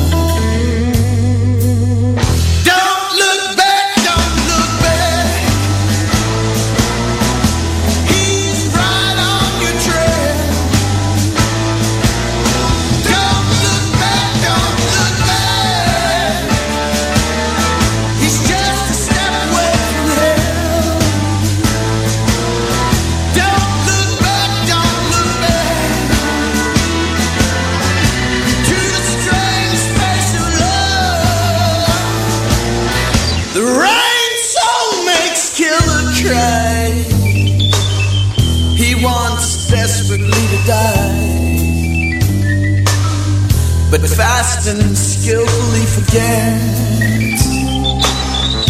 But 44.02 44.10
fast 44.10 44.66
and 44.66 44.98
skillfully 44.98 45.86
forgets. 45.94 47.44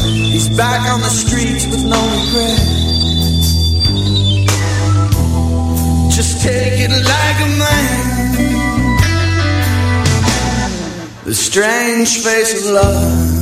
He's 0.04 0.48
back 0.50 0.86
on 0.92 1.00
the 1.00 1.08
streets 1.08 1.66
with 1.66 1.84
no 1.84 1.96
regrets. 1.96 3.52
Just 6.14 6.42
take 6.42 6.78
it 6.84 6.90
like 6.90 7.40
a 7.40 7.48
man. 7.62 8.12
The 11.24 11.34
strange 11.34 12.18
face 12.18 12.52
of 12.62 12.70
love. 12.70 13.41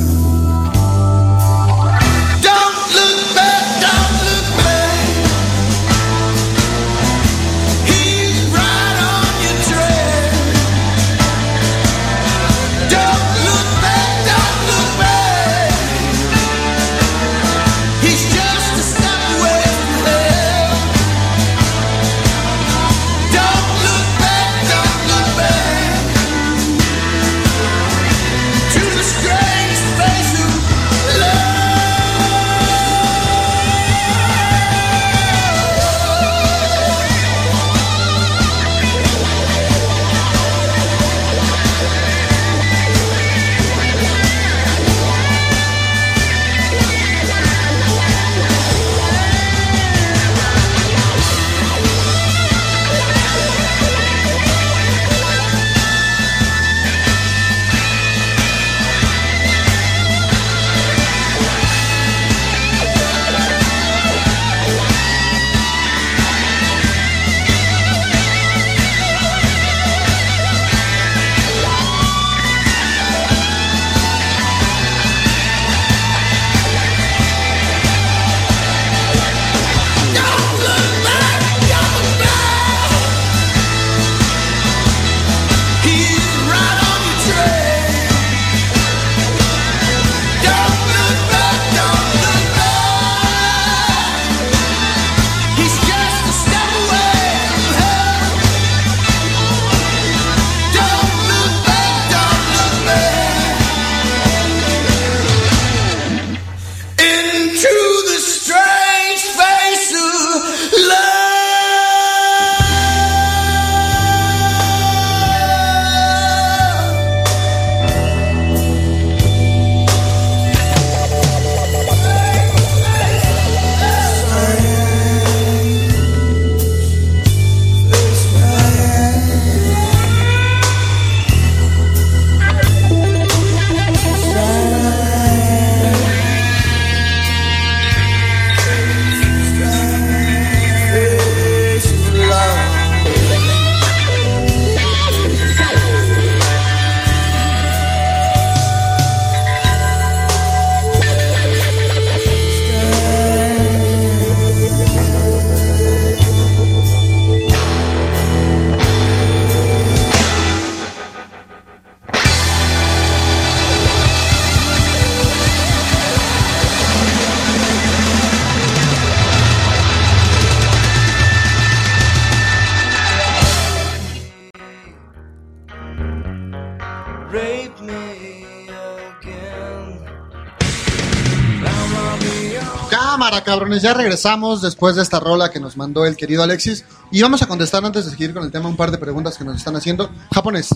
Cabrones, 183.51 183.81
ya 183.81 183.93
regresamos 183.93 184.61
después 184.61 184.95
de 184.95 185.01
esta 185.01 185.19
rola 185.19 185.51
que 185.51 185.59
nos 185.59 185.75
mandó 185.75 186.05
el 186.05 186.15
querido 186.15 186.41
Alexis. 186.41 186.85
Y 187.11 187.21
vamos 187.21 187.41
a 187.41 187.47
contestar 187.47 187.83
antes 187.83 188.05
de 188.05 188.11
seguir 188.11 188.33
con 188.33 188.45
el 188.45 188.51
tema 188.51 188.69
un 188.69 188.77
par 188.77 188.91
de 188.91 188.97
preguntas 188.97 189.37
que 189.37 189.43
nos 189.43 189.57
están 189.57 189.75
haciendo. 189.75 190.09
Japonés. 190.33 190.69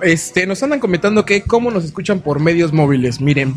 Este, 0.00 0.46
nos 0.46 0.62
andan 0.62 0.80
comentando 0.80 1.26
que 1.26 1.42
cómo 1.42 1.70
nos 1.70 1.84
escuchan 1.84 2.20
por 2.20 2.40
medios 2.40 2.72
móviles. 2.72 3.20
Miren, 3.20 3.54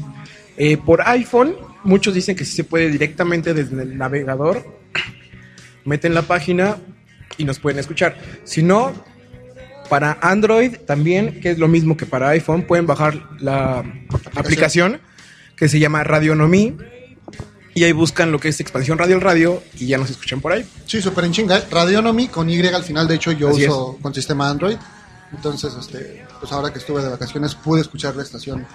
eh, 0.57 0.75
por 0.75 1.01
iPhone, 1.07 1.55
muchos 1.85 2.13
dicen 2.13 2.35
que 2.35 2.43
sí 2.43 2.53
se 2.53 2.65
puede 2.65 2.89
directamente 2.89 3.53
desde 3.53 3.81
el 3.81 3.97
navegador. 3.97 4.65
Meten 5.85 6.13
la 6.13 6.23
página 6.23 6.75
y 7.37 7.45
nos 7.45 7.59
pueden 7.59 7.79
escuchar. 7.79 8.17
Si 8.43 8.61
no, 8.61 8.91
para 9.89 10.17
Android 10.21 10.75
también, 10.85 11.39
que 11.39 11.51
es 11.51 11.59
lo 11.59 11.69
mismo 11.69 11.95
que 11.95 12.05
para 12.05 12.27
iPhone, 12.31 12.63
pueden 12.63 12.87
bajar 12.87 13.25
la 13.39 13.85
aplicación 14.35 14.99
que 15.55 15.69
se 15.69 15.79
llama 15.79 16.03
Radionomí. 16.03 16.75
Y 17.75 17.83
ahí 17.83 17.91
buscan 17.91 18.31
lo 18.31 18.39
que 18.39 18.47
es 18.47 18.59
expansión 18.61 18.97
radio 18.97 19.15
el 19.15 19.21
radio 19.21 19.61
y 19.77 19.87
ya 19.87 19.97
nos 19.97 20.09
escuchan 20.09 20.39
por 20.39 20.53
ahí. 20.53 20.65
Sí, 20.85 21.01
súper 21.01 21.25
en 21.25 21.33
chinga. 21.33 21.61
Radionomy 21.69 22.29
con 22.29 22.49
Y 22.49 22.65
al 22.65 22.83
final, 22.83 23.05
de 23.07 23.15
hecho, 23.15 23.33
yo 23.33 23.49
Así 23.49 23.65
uso 23.67 23.97
con 24.01 24.13
sistema 24.13 24.49
Android. 24.49 24.77
Entonces, 25.33 25.73
este, 25.77 26.25
pues 26.39 26.51
ahora 26.53 26.71
que 26.71 26.79
estuve 26.79 27.03
de 27.03 27.09
vacaciones 27.09 27.53
pude 27.53 27.81
escuchar 27.81 28.15
la 28.15 28.23
estación 28.23 28.65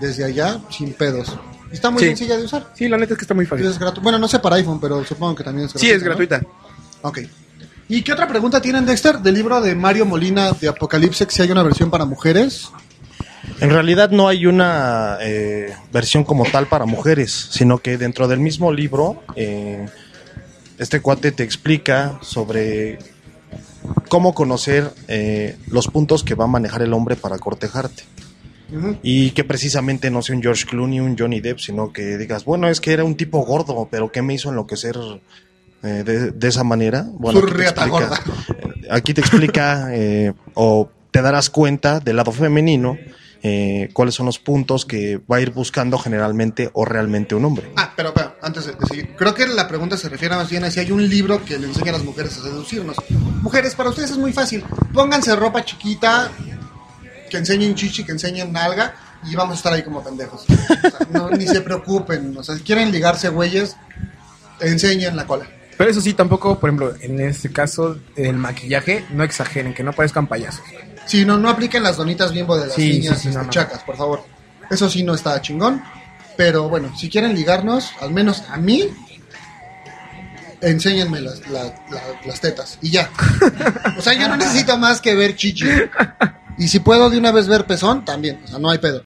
desde 0.00 0.24
allá 0.24 0.60
sin 0.70 0.94
pedos. 0.94 1.36
Y 1.72 1.74
está 1.74 1.90
muy 1.90 2.00
Sí. 2.02 2.08
sencilla 2.08 2.36
de 2.36 2.44
usar. 2.44 2.72
Sí, 2.76 2.88
la 2.88 2.96
neta 2.96 3.14
es 3.14 3.18
que 3.18 3.24
está 3.24 3.34
muy 3.34 3.46
fácil. 3.46 3.66
es 3.66 3.78
bueno, 4.00 4.18
no 4.18 4.28
sé 4.28 4.38
para 4.38 4.56
iPhone, 4.56 4.78
pero 4.80 5.04
supongo 5.04 5.34
que 5.34 5.42
también 5.42 5.66
es 5.66 5.72
gratuita. 5.72 5.86
Sí, 5.88 5.96
es 5.96 6.02
¿no? 6.02 6.06
gratuita. 6.06 6.42
Ok. 7.02 7.18
¿Y 7.88 8.02
qué 8.02 8.12
otra 8.12 8.28
pregunta 8.28 8.60
tienen, 8.60 8.86
Dexter? 8.86 9.18
Del 9.18 9.34
libro 9.34 9.60
de 9.60 9.74
Mario 9.74 10.06
Molina 10.06 10.52
de 10.52 10.68
Apocalipsis, 10.68 11.26
si 11.30 11.42
hay 11.42 11.50
una 11.50 11.64
versión 11.64 11.90
para 11.90 12.04
mujeres. 12.04 12.68
En 13.60 13.70
realidad 13.70 14.10
no 14.10 14.28
hay 14.28 14.46
una 14.46 15.18
eh, 15.20 15.72
versión 15.92 16.24
como 16.24 16.44
tal 16.44 16.66
para 16.66 16.84
mujeres, 16.86 17.48
sino 17.50 17.78
que 17.78 17.96
dentro 17.96 18.28
del 18.28 18.38
mismo 18.40 18.72
libro, 18.72 19.22
eh, 19.34 19.86
este 20.78 21.00
cuate 21.00 21.32
te 21.32 21.42
explica 21.42 22.18
sobre 22.22 22.98
cómo 24.08 24.34
conocer 24.34 24.90
eh, 25.08 25.56
los 25.68 25.88
puntos 25.88 26.22
que 26.22 26.34
va 26.34 26.44
a 26.44 26.48
manejar 26.48 26.82
el 26.82 26.92
hombre 26.92 27.16
para 27.16 27.38
cortejarte. 27.38 28.04
Y 29.02 29.30
que 29.30 29.44
precisamente 29.44 30.10
no 30.10 30.22
sea 30.22 30.34
un 30.34 30.42
George 30.42 30.66
Clooney, 30.66 30.98
un 30.98 31.16
Johnny 31.16 31.40
Depp, 31.40 31.60
sino 31.60 31.92
que 31.92 32.18
digas, 32.18 32.44
bueno, 32.44 32.68
es 32.68 32.80
que 32.80 32.92
era 32.92 33.04
un 33.04 33.16
tipo 33.16 33.38
gordo, 33.46 33.86
pero 33.90 34.10
¿qué 34.10 34.22
me 34.22 34.34
hizo 34.34 34.50
enloquecer 34.50 34.96
eh, 35.84 36.02
de, 36.04 36.32
de 36.32 36.48
esa 36.48 36.64
manera? 36.64 37.06
Bueno, 37.12 37.38
aquí 37.38 37.46
te 37.56 37.62
explica- 38.08 38.22
eh, 38.48 38.88
Aquí 38.90 39.14
te 39.14 39.20
explica 39.20 39.88
eh, 39.92 40.32
o 40.54 40.90
te 41.12 41.22
darás 41.22 41.48
cuenta 41.48 42.00
del 42.00 42.16
lado 42.16 42.32
femenino 42.32 42.98
eh, 43.42 43.90
cuáles 43.92 44.14
son 44.14 44.26
los 44.26 44.38
puntos 44.38 44.84
que 44.84 45.18
va 45.30 45.36
a 45.36 45.40
ir 45.40 45.50
buscando 45.50 45.98
generalmente 45.98 46.70
o 46.72 46.84
realmente 46.84 47.34
un 47.34 47.44
hombre. 47.44 47.70
Ah, 47.76 47.92
pero, 47.94 48.12
pero 48.12 48.36
antes 48.42 48.66
de, 48.66 48.74
seguir, 48.86 49.14
creo 49.16 49.34
que 49.34 49.46
la 49.46 49.68
pregunta 49.68 49.96
se 49.96 50.08
refiere 50.08 50.34
más 50.36 50.50
bien 50.50 50.64
a 50.64 50.70
si 50.70 50.80
hay 50.80 50.90
un 50.90 51.08
libro 51.08 51.44
que 51.44 51.58
le 51.58 51.66
enseña 51.66 51.90
a 51.90 51.94
las 51.94 52.04
mujeres 52.04 52.38
a 52.38 52.42
seducirnos. 52.42 52.96
Mujeres, 53.42 53.74
para 53.74 53.90
ustedes 53.90 54.10
es 54.10 54.18
muy 54.18 54.32
fácil. 54.32 54.64
Pónganse 54.92 55.34
ropa 55.36 55.64
chiquita, 55.64 56.30
que 57.30 57.36
enseñen 57.36 57.74
chichi, 57.74 58.04
que 58.04 58.12
enseñen 58.12 58.52
nalga, 58.52 58.94
y 59.24 59.34
vamos 59.34 59.54
a 59.54 59.56
estar 59.56 59.72
ahí 59.72 59.82
como 59.82 60.02
pendejos. 60.02 60.44
O 60.48 60.54
sea, 60.54 61.06
no, 61.12 61.30
ni 61.30 61.46
se 61.46 61.60
preocupen. 61.60 62.36
O 62.36 62.42
sea, 62.42 62.56
si 62.56 62.62
quieren 62.62 62.90
ligarse 62.90 63.28
güeyes, 63.28 63.76
enseñen 64.60 65.16
la 65.16 65.26
cola. 65.26 65.46
Pero 65.76 65.90
eso 65.90 66.00
sí, 66.00 66.14
tampoco, 66.14 66.58
por 66.58 66.70
ejemplo, 66.70 66.94
en 67.00 67.20
este 67.20 67.52
caso, 67.52 67.98
el 68.16 68.36
maquillaje, 68.36 69.04
no 69.10 69.24
exageren, 69.24 69.74
que 69.74 69.82
no 69.82 69.92
parezcan 69.92 70.26
payasos. 70.26 70.64
Si 71.06 71.24
no, 71.24 71.38
no 71.38 71.48
apliquen 71.48 71.82
las 71.82 71.96
donitas 71.96 72.32
bimbo 72.32 72.58
de 72.58 72.66
las 72.66 72.74
Sí, 72.76 72.90
niñas 72.98 73.16
sí, 73.18 73.22
sí, 73.24 73.28
este, 73.28 73.42
no. 73.44 73.50
chacas, 73.50 73.82
por 73.84 73.96
favor. 73.96 74.24
Eso 74.70 74.88
sí 74.90 75.02
no 75.02 75.14
está 75.14 75.40
chingón. 75.40 75.82
Pero 76.36 76.68
bueno, 76.68 76.92
si 76.96 77.08
quieren 77.08 77.34
ligarnos, 77.34 77.90
al 78.00 78.10
menos 78.12 78.42
a 78.50 78.56
mí, 78.58 78.90
enséñenme 80.60 81.20
las, 81.20 81.46
la- 81.48 81.64
la- 81.90 82.20
las 82.26 82.40
tetas. 82.40 82.78
Y 82.82 82.90
ya. 82.90 83.10
O 83.98 84.02
sea, 84.02 84.12
yo 84.14 84.28
no 84.28 84.36
necesito 84.36 84.76
más 84.78 85.00
que 85.00 85.14
ver 85.14 85.36
chichi. 85.36 85.66
Y 86.58 86.68
si 86.68 86.80
puedo 86.80 87.10
de 87.10 87.18
una 87.18 87.32
vez 87.32 87.46
ver 87.48 87.66
pezón, 87.66 88.04
también. 88.04 88.40
O 88.44 88.48
sea, 88.48 88.58
no 88.58 88.70
hay 88.70 88.78
pedo. 88.78 89.04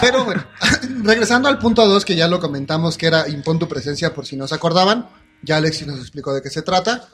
Pero 0.00 0.24
bueno, 0.24 0.44
regresando 1.02 1.48
al 1.48 1.58
punto 1.58 1.86
2, 1.86 2.04
que 2.04 2.16
ya 2.16 2.28
lo 2.28 2.40
comentamos, 2.40 2.98
que 2.98 3.06
era 3.06 3.28
impon 3.28 3.58
tu 3.58 3.68
presencia 3.68 4.12
por 4.12 4.26
si 4.26 4.36
no 4.36 4.46
se 4.46 4.54
acordaban. 4.54 5.08
Ya 5.42 5.56
Alexis 5.56 5.86
nos 5.86 5.98
explicó 6.00 6.34
de 6.34 6.42
qué 6.42 6.50
se 6.50 6.62
trata. 6.62 7.08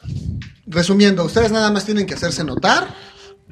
Resumiendo, 0.67 1.25
ustedes 1.25 1.53
nada 1.53 1.71
más 1.71 1.85
tienen 1.85 2.07
que 2.07 2.15
hacerse 2.15 2.43
notar, 2.43 2.89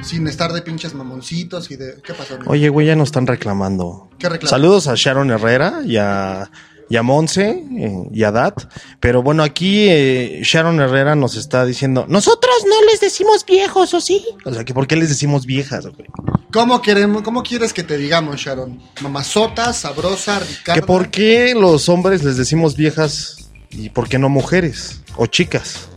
sin 0.02 0.26
estar 0.26 0.52
de 0.52 0.62
pinches 0.62 0.94
mamoncitos 0.94 1.70
y 1.70 1.76
de... 1.76 2.00
¿Qué 2.02 2.14
pasó? 2.14 2.34
amigo? 2.34 2.50
Oye, 2.50 2.68
güey, 2.68 2.86
ya 2.86 2.96
nos 2.96 3.08
están 3.08 3.26
reclamando. 3.26 4.08
¿Qué? 4.18 4.28
Saludos 4.46 4.88
a 4.88 4.94
Sharon 4.96 5.30
Herrera 5.30 5.82
y 5.84 5.96
a, 5.96 6.50
y 6.88 6.96
a 6.96 7.02
Monse 7.02 7.64
eh, 7.78 8.08
y 8.12 8.24
a 8.24 8.32
Dat. 8.32 8.64
Pero 9.00 9.22
bueno, 9.22 9.42
aquí 9.42 9.86
eh, 9.88 10.40
Sharon 10.42 10.80
Herrera 10.80 11.14
nos 11.14 11.36
está 11.36 11.64
diciendo, 11.64 12.06
nosotros 12.08 12.54
no 12.68 12.84
les 12.90 13.00
decimos 13.00 13.44
viejos, 13.46 13.94
¿o 13.94 14.00
sí? 14.00 14.24
O 14.44 14.52
sea, 14.52 14.64
que 14.64 14.74
¿por 14.74 14.86
qué 14.86 14.96
les 14.96 15.08
decimos 15.08 15.46
viejas? 15.46 15.86
güey? 15.86 16.08
¿Cómo, 16.52 16.82
queremos, 16.82 17.22
¿Cómo 17.22 17.42
quieres 17.42 17.72
que 17.72 17.82
te 17.82 17.96
digamos, 17.96 18.36
Sharon? 18.36 18.80
Mamazota, 19.00 19.72
sabrosa, 19.72 20.40
Ricardo. 20.40 20.80
¿Que 20.80 20.86
por 20.86 21.10
qué 21.10 21.54
los 21.54 21.88
hombres 21.88 22.22
les 22.22 22.36
decimos 22.36 22.76
viejas 22.76 23.50
y 23.70 23.90
por 23.90 24.08
qué 24.08 24.18
no 24.18 24.28
mujeres 24.28 25.00
o 25.16 25.26
chicas? 25.26 25.88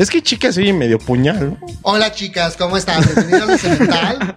Es 0.00 0.08
que 0.08 0.22
chicas 0.22 0.56
oye 0.56 0.72
medio 0.72 0.98
puñal. 0.98 1.58
Hola 1.82 2.10
chicas, 2.10 2.56
¿cómo 2.56 2.78
están? 2.78 3.04
Bienvenidos 3.04 3.50
a 3.50 3.58
Cemental. 3.58 4.36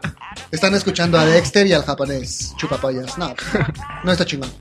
Están 0.51 0.75
escuchando 0.75 1.17
a 1.17 1.25
Dexter 1.25 1.65
y 1.65 1.71
al 1.71 1.85
japonés. 1.85 2.53
Chupapayas. 2.57 3.17
No, 3.17 3.33
no 4.03 4.11
está 4.11 4.25
chingón. 4.25 4.51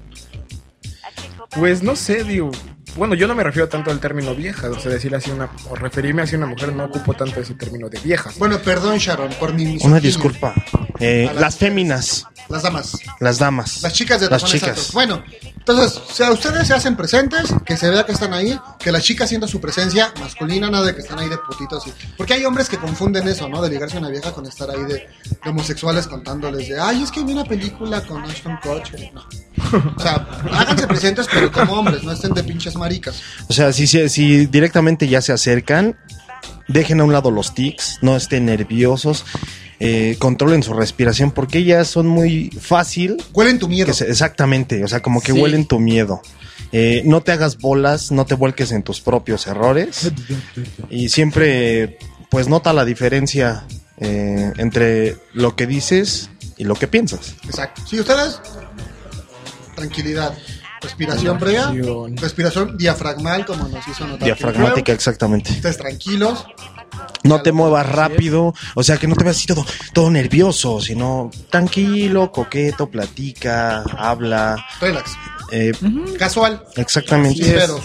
Pues 1.55 1.83
no 1.83 1.97
sé, 1.97 2.25
digo. 2.25 2.51
Bueno, 2.97 3.15
yo 3.15 3.27
no 3.27 3.35
me 3.35 3.43
refiero 3.43 3.69
tanto 3.69 3.91
al 3.91 4.01
término 4.01 4.35
vieja, 4.35 4.69
o 4.69 4.79
sea, 4.79 4.91
decir 4.93 5.15
así 5.15 5.31
una, 5.31 5.49
o 5.71 5.75
referirme 5.75 6.21
así 6.23 6.35
a 6.35 6.39
una 6.39 6.47
mujer, 6.47 6.75
no 6.75 6.85
ocupo 6.85 7.15
tanto 7.15 7.41
ese 7.41 7.55
término 7.55 7.89
de 7.89 7.99
viejas. 8.01 8.39
Bueno, 8.39 8.59
perdón, 8.59 8.99
Sharon, 8.99 9.31
por 9.41 9.55
mi 9.55 9.79
Una 9.83 9.99
disculpa. 9.99 10.53
Eh, 10.99 11.25
las 11.33 11.37
las 11.41 11.57
féminas, 11.57 12.27
Las 12.51 12.63
damas. 12.63 12.99
las 13.19 13.39
damas. 13.39 13.83
Las 13.83 13.95
chicas 13.95 14.21
de 14.21 14.29
Las 14.29 14.45
chicas. 14.45 14.69
altos. 14.71 14.93
Bueno, 14.93 15.25
entonces, 15.57 16.03
si 16.13 16.23
a 16.23 16.31
ustedes 16.33 16.67
se 16.69 16.75
hacen 16.75 16.95
presentes, 16.97 17.55
que 17.65 17.79
se 17.79 17.89
vea 17.89 18.05
que 18.05 18.13
están 18.13 18.35
ahí, 18.35 18.59
que 18.79 18.93
las 18.93 19.03
chicas 19.03 19.29
sientan 19.31 19.49
su 19.49 19.59
presencia 19.61 20.13
masculina, 20.21 20.69
nada 20.71 20.85
de 20.87 20.95
que 20.95 21.01
están 21.01 21.19
ahí 21.19 21.31
de 21.31 21.39
putitos. 21.39 21.87
Y... 21.87 21.93
Porque 22.19 22.35
hay 22.35 22.45
hombres 22.45 22.69
que 22.69 22.77
confunden 22.77 23.27
eso, 23.27 23.49
¿no? 23.49 23.63
De 23.63 23.71
ligarse 23.71 23.97
a 23.97 24.01
una 24.01 24.11
vieja 24.11 24.33
con 24.33 24.45
estar 24.45 24.69
ahí 24.71 24.83
de, 24.83 24.95
de 25.43 25.51
homosexuales 25.51 26.07
contándoles 26.09 26.69
de, 26.69 26.79
ay, 26.79 27.03
es 27.03 27.11
que 27.11 27.25
vi 27.25 27.33
una 27.33 27.45
película 27.45 28.03
con 28.03 28.23
Ashton 28.23 28.59
Kutcher. 28.63 29.13
No. 29.15 29.25
O 29.97 30.01
sea, 30.01 30.27
háganse 30.53 30.87
presentes, 30.87 31.27
pero 31.33 31.51
como 31.51 31.75
hombres, 31.75 32.03
no 32.05 32.13
estén 32.13 32.33
de 32.35 32.45
pinches 32.45 32.75
maricas. 32.77 33.21
O 33.49 33.53
sea, 33.53 33.73
si, 33.73 33.87
si, 33.87 34.09
si 34.09 34.47
directamente 34.47 35.09
ya 35.09 35.21
se 35.21 35.33
acercan, 35.33 35.97
dejen 36.69 37.01
a 37.01 37.05
un 37.05 37.13
lado 37.13 37.31
los 37.31 37.55
tics, 37.55 37.99
no 38.03 38.17
estén 38.17 38.47
nerviosos, 38.47 39.25
eh, 39.81 40.17
controlen 40.19 40.63
su 40.63 40.73
respiración, 40.75 41.31
porque 41.33 41.59
ellas 41.59 41.89
son 41.89 42.07
muy 42.07 42.51
fácil. 42.61 43.17
Huelen 43.33 43.59
tu 43.59 43.69
miedo. 43.69 43.93
se- 43.93 44.09
exactamente, 44.11 44.85
o 44.85 44.89
sea, 44.89 45.01
como 45.01 45.21
que 45.21 45.33
Sí. 45.33 45.41
huelen 45.41 45.67
tu 45.67 45.79
miedo. 45.81 46.23
Eh, 46.75 47.03
no 47.05 47.21
te 47.21 47.33
hagas 47.33 47.59
bolas, 47.59 48.11
no 48.13 48.25
te 48.25 48.35
vuelques 48.35 48.73
en 48.73 48.83
tus 48.83 49.01
propios 49.01 49.47
errores. 49.47 50.11
Y 50.89 51.09
siempre, 51.11 51.99
pues 52.31 52.49
nota 52.49 52.73
la 52.73 52.85
diferencia 52.85 53.65
eh, 53.99 54.53
entre 54.57 55.17
lo 55.35 55.55
que 55.55 55.67
dices 55.67 56.31
y 56.57 56.65
lo 56.65 56.75
que 56.75 56.89
piensas. 56.89 57.35
Exacto. 57.45 57.83
Si 57.87 58.01
ustedes, 58.01 58.41
tranquilidad. 59.83 60.33
Respiración 60.81 61.39
previa, 61.39 61.71
Respiración. 62.17 62.77
diafragmal, 62.77 63.47
como 63.47 63.69
nos 63.69 63.87
hizo 63.87 64.05
notar. 64.05 64.25
Diafragmática, 64.25 64.93
exactamente. 64.93 65.51
Estés 65.53 65.77
tranquilos, 65.77 66.45
No 67.25 67.41
te 67.41 67.53
muevas 67.53 67.89
rápido, 67.89 68.53
o 68.75 68.83
sea, 68.83 68.97
que 68.97 69.07
no 69.07 69.15
te 69.15 69.23
veas 69.23 69.37
así 69.37 69.47
todo, 69.47 69.65
todo 69.93 70.11
nervioso, 70.11 70.81
sino 70.81 71.31
tranquilo, 71.51 72.33
coqueto, 72.33 72.91
platica, 72.91 73.85
habla. 73.97 74.57
relax, 74.81 75.13
eh, 75.53 75.73
casual, 76.19 76.63
exactamente. 76.77 77.45
pedos. 77.45 77.83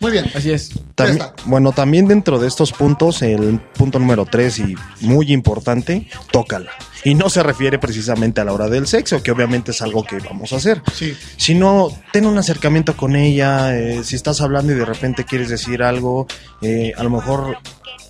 Muy 0.00 0.12
bien. 0.12 0.30
Así 0.34 0.50
es. 0.50 0.70
También- 0.94 1.26
bueno, 1.44 1.72
también 1.72 2.08
dentro 2.08 2.38
de 2.38 2.48
estos 2.48 2.72
puntos, 2.72 3.20
el 3.22 3.60
punto 3.74 3.98
número 3.98 4.24
tres 4.24 4.58
y 4.58 4.74
muy 5.00 5.30
importante, 5.32 6.08
tócala. 6.30 6.70
Y 7.04 7.14
no 7.14 7.28
se 7.30 7.42
refiere 7.42 7.78
precisamente 7.78 8.40
a 8.40 8.44
la 8.44 8.52
hora 8.52 8.68
del 8.68 8.86
sexo, 8.86 9.22
que 9.22 9.30
obviamente 9.30 9.70
es 9.72 9.82
algo 9.82 10.04
que 10.04 10.18
vamos 10.18 10.52
a 10.52 10.56
hacer. 10.56 10.82
Sí. 10.94 11.16
Sino, 11.36 11.88
ten 12.12 12.26
un 12.26 12.36
acercamiento 12.38 12.96
con 12.96 13.16
ella, 13.16 13.76
eh, 13.76 14.02
si 14.04 14.16
estás 14.16 14.40
hablando 14.40 14.72
y 14.72 14.76
de 14.76 14.84
repente 14.84 15.24
quieres 15.24 15.48
decir 15.48 15.82
algo, 15.82 16.26
eh, 16.62 16.92
a 16.96 17.02
lo 17.02 17.10
mejor 17.10 17.56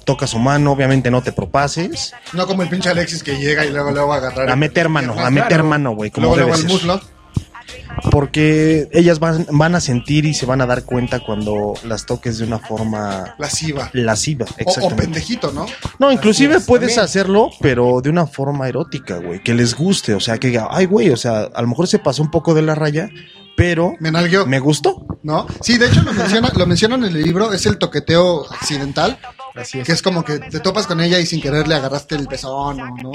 toca 0.05 0.27
su 0.27 0.39
mano, 0.41 0.73
obviamente 0.73 1.11
no 1.11 1.23
te 1.23 1.31
propases. 1.33 2.13
No 2.33 2.47
como 2.49 2.63
el 2.63 2.69
pinche 2.69 2.89
Alexis 2.89 3.23
que 3.23 3.37
llega 3.39 3.65
y 3.65 3.71
luego 3.71 3.91
luego 3.93 4.09
va 4.09 4.17
a 4.17 4.19
agarrar. 4.19 4.51
A 4.51 4.57
meter 4.57 4.89
mano, 4.89 5.15
a 5.19 5.31
meter 5.31 5.49
claro. 5.49 5.65
mano, 5.65 5.93
güey, 5.95 6.11
como 6.11 6.27
Luego 6.27 6.37
luego 6.37 6.55
el 6.55 6.61
ser. 6.63 6.71
muslo. 6.71 7.01
Porque 8.11 8.89
ellas 8.93 9.19
van, 9.19 9.47
van 9.51 9.75
a 9.75 9.81
sentir 9.81 10.25
y 10.25 10.35
se 10.35 10.47
van 10.47 10.61
a 10.61 10.67
dar 10.67 10.85
cuenta 10.85 11.21
cuando 11.21 11.75
las 11.85 12.07
toques 12.07 12.39
de 12.39 12.45
una 12.45 12.59
forma 12.59 13.35
Lasciva. 13.39 13.91
lasciva. 13.93 14.47
O, 14.81 14.91
pendejito, 14.97 15.53
¿no? 15.53 15.67
No, 15.99 16.11
inclusive 16.13 16.57
es, 16.57 16.65
puedes 16.65 16.91
también. 16.95 17.05
hacerlo, 17.05 17.51
pero 17.61 18.01
de 18.01 18.11
una 18.11 18.27
forma 18.27 18.69
erótica, 18.69 19.17
güey, 19.19 19.43
que 19.43 19.55
les 19.55 19.75
guste, 19.75 20.15
o 20.15 20.21
sea, 20.21 20.39
que 20.39 20.49
diga, 20.49 20.69
ay, 20.71 20.87
güey, 20.87 21.11
o 21.11 21.17
sea, 21.17 21.43
a 21.55 21.63
lo 21.63 21.69
mejor 21.69 21.87
se 21.89 21.99
pasó 21.99 22.23
un 22.23 22.31
poco 22.31 22.55
de 22.55 22.63
la 22.63 22.75
raya, 22.75 23.09
pero 23.57 23.95
Me 24.01 24.11
me 24.11 24.59
gustó. 24.59 25.05
¿No? 25.23 25.47
Sí, 25.61 25.77
de 25.77 25.87
hecho 25.87 26.03
lo 26.03 26.15
menciona, 26.15 26.51
lo 26.57 26.67
mencionan 26.67 27.05
en 27.05 27.15
el 27.15 27.23
libro, 27.23 27.53
es 27.53 27.67
el 27.67 27.77
toqueteo 27.77 28.51
accidental, 28.51 29.19
Así 29.61 29.81
es. 29.81 29.87
que 29.87 29.93
es 29.93 30.03
como 30.03 30.25
que 30.25 30.39
te 30.39 30.61
topas 30.61 30.87
con 30.87 31.01
ella 31.01 31.19
y 31.19 31.27
sin 31.27 31.41
querer 31.41 31.69
le 31.69 31.75
agarraste 31.75 32.15
el 32.17 32.27
pezón, 32.27 32.81
¿o 32.81 32.97
¿no? 32.97 33.13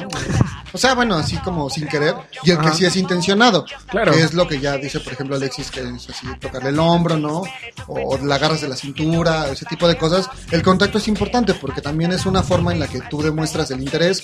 O 0.74 0.78
sea, 0.78 0.94
bueno, 0.94 1.16
así 1.16 1.38
como 1.38 1.70
sin 1.70 1.88
querer, 1.88 2.16
y 2.44 2.52
el 2.52 2.60
que 2.60 2.72
sí 2.72 2.86
es 2.86 2.96
intencionado, 2.96 3.66
Claro. 3.88 4.12
que 4.12 4.22
es 4.24 4.34
lo 4.34 4.48
que 4.48 4.60
ya 4.60 4.78
dice, 4.78 5.00
por 5.00 5.14
ejemplo, 5.14 5.36
Alexis, 5.36 5.72
que 5.72 5.82
es 5.82 6.10
así, 6.10 6.28
tocarle 6.40 6.70
el 6.70 6.80
hombro, 6.80 7.18
¿no? 7.18 7.44
O 7.88 8.18
la 8.18 8.36
agarras 8.36 8.62
de 8.62 8.68
la 8.68 8.76
cintura, 8.76 9.48
ese 9.50 9.66
tipo 9.66 9.88
de 9.88 9.98
cosas. 9.98 10.30
El 10.52 10.62
contacto 10.62 10.98
es 10.98 11.08
importante 11.08 11.54
porque 11.54 11.82
también 11.82 12.12
es 12.12 12.26
una 12.26 12.44
forma 12.44 12.72
en 12.74 12.80
la 12.80 12.88
que 12.88 13.00
tú 13.10 13.22
demuestras 13.22 13.72
el 13.72 13.82
interés, 13.82 14.24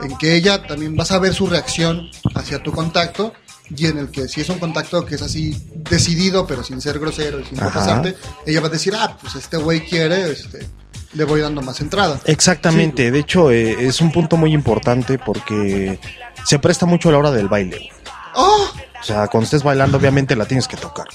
en 0.00 0.16
que 0.18 0.34
ella 0.36 0.62
también 0.66 0.94
vas 0.96 1.10
a 1.12 1.18
ver 1.18 1.34
su 1.34 1.46
reacción 1.46 2.08
hacia 2.34 2.62
tu 2.62 2.72
contacto. 2.72 3.32
Y 3.74 3.86
en 3.86 3.98
el 3.98 4.10
que 4.12 4.28
si 4.28 4.42
es 4.42 4.48
un 4.48 4.60
contacto 4.60 5.04
que 5.04 5.16
es 5.16 5.22
así 5.22 5.60
decidido, 5.74 6.46
pero 6.46 6.62
sin 6.62 6.80
ser 6.80 7.00
grosero 7.00 7.40
y 7.40 7.44
sin 7.46 7.58
pasarte, 7.58 8.14
ella 8.46 8.60
va 8.60 8.68
a 8.68 8.70
decir, 8.70 8.94
ah, 8.96 9.16
pues 9.20 9.34
este 9.34 9.56
güey 9.56 9.84
quiere, 9.84 10.30
este, 10.30 10.68
le 11.16 11.24
voy 11.24 11.40
dando 11.40 11.62
más 11.62 11.80
entrada. 11.80 12.20
Exactamente, 12.26 13.10
de 13.10 13.18
hecho 13.18 13.50
eh, 13.50 13.86
es 13.86 14.00
un 14.00 14.12
punto 14.12 14.36
muy 14.36 14.52
importante 14.52 15.18
porque 15.18 15.98
se 16.44 16.58
presta 16.58 16.86
mucho 16.86 17.08
a 17.08 17.12
la 17.12 17.18
hora 17.18 17.30
del 17.30 17.48
baile. 17.48 17.90
¡Oh! 18.34 18.66
O 19.00 19.02
sea, 19.02 19.28
cuando 19.28 19.44
estés 19.44 19.62
bailando 19.62 19.96
obviamente 19.96 20.36
la 20.36 20.46
tienes 20.46 20.68
que 20.68 20.76
tocar. 20.76 21.06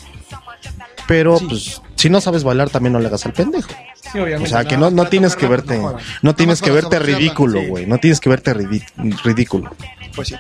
Pero 1.08 1.38
pues 1.40 1.82
si 1.96 2.10
no 2.10 2.22
sabes 2.22 2.44
bailar 2.44 2.70
también 2.70 2.94
no 2.94 3.00
le 3.00 3.08
hagas 3.08 3.26
al 3.26 3.34
pendejo. 3.34 3.70
Sí, 4.12 4.20
obviamente. 4.20 4.44
O 4.44 4.48
sea, 4.48 4.66
que 4.66 4.78
no, 4.78 4.90
no 4.90 5.06
tienes 5.08 5.36
que 5.36 5.46
verte, 5.46 5.78
no 5.78 5.98
no 6.22 6.36
tienes 6.36 6.62
que 6.62 6.72
verte 6.72 7.00
ridículo, 7.00 7.62
güey. 7.68 7.86
No 7.86 7.98
tienes 7.98 8.20
que 8.20 8.30
verte 8.30 8.54
ridículo. 8.54 9.72
Pues 10.16 10.30
sí. 10.30 10.36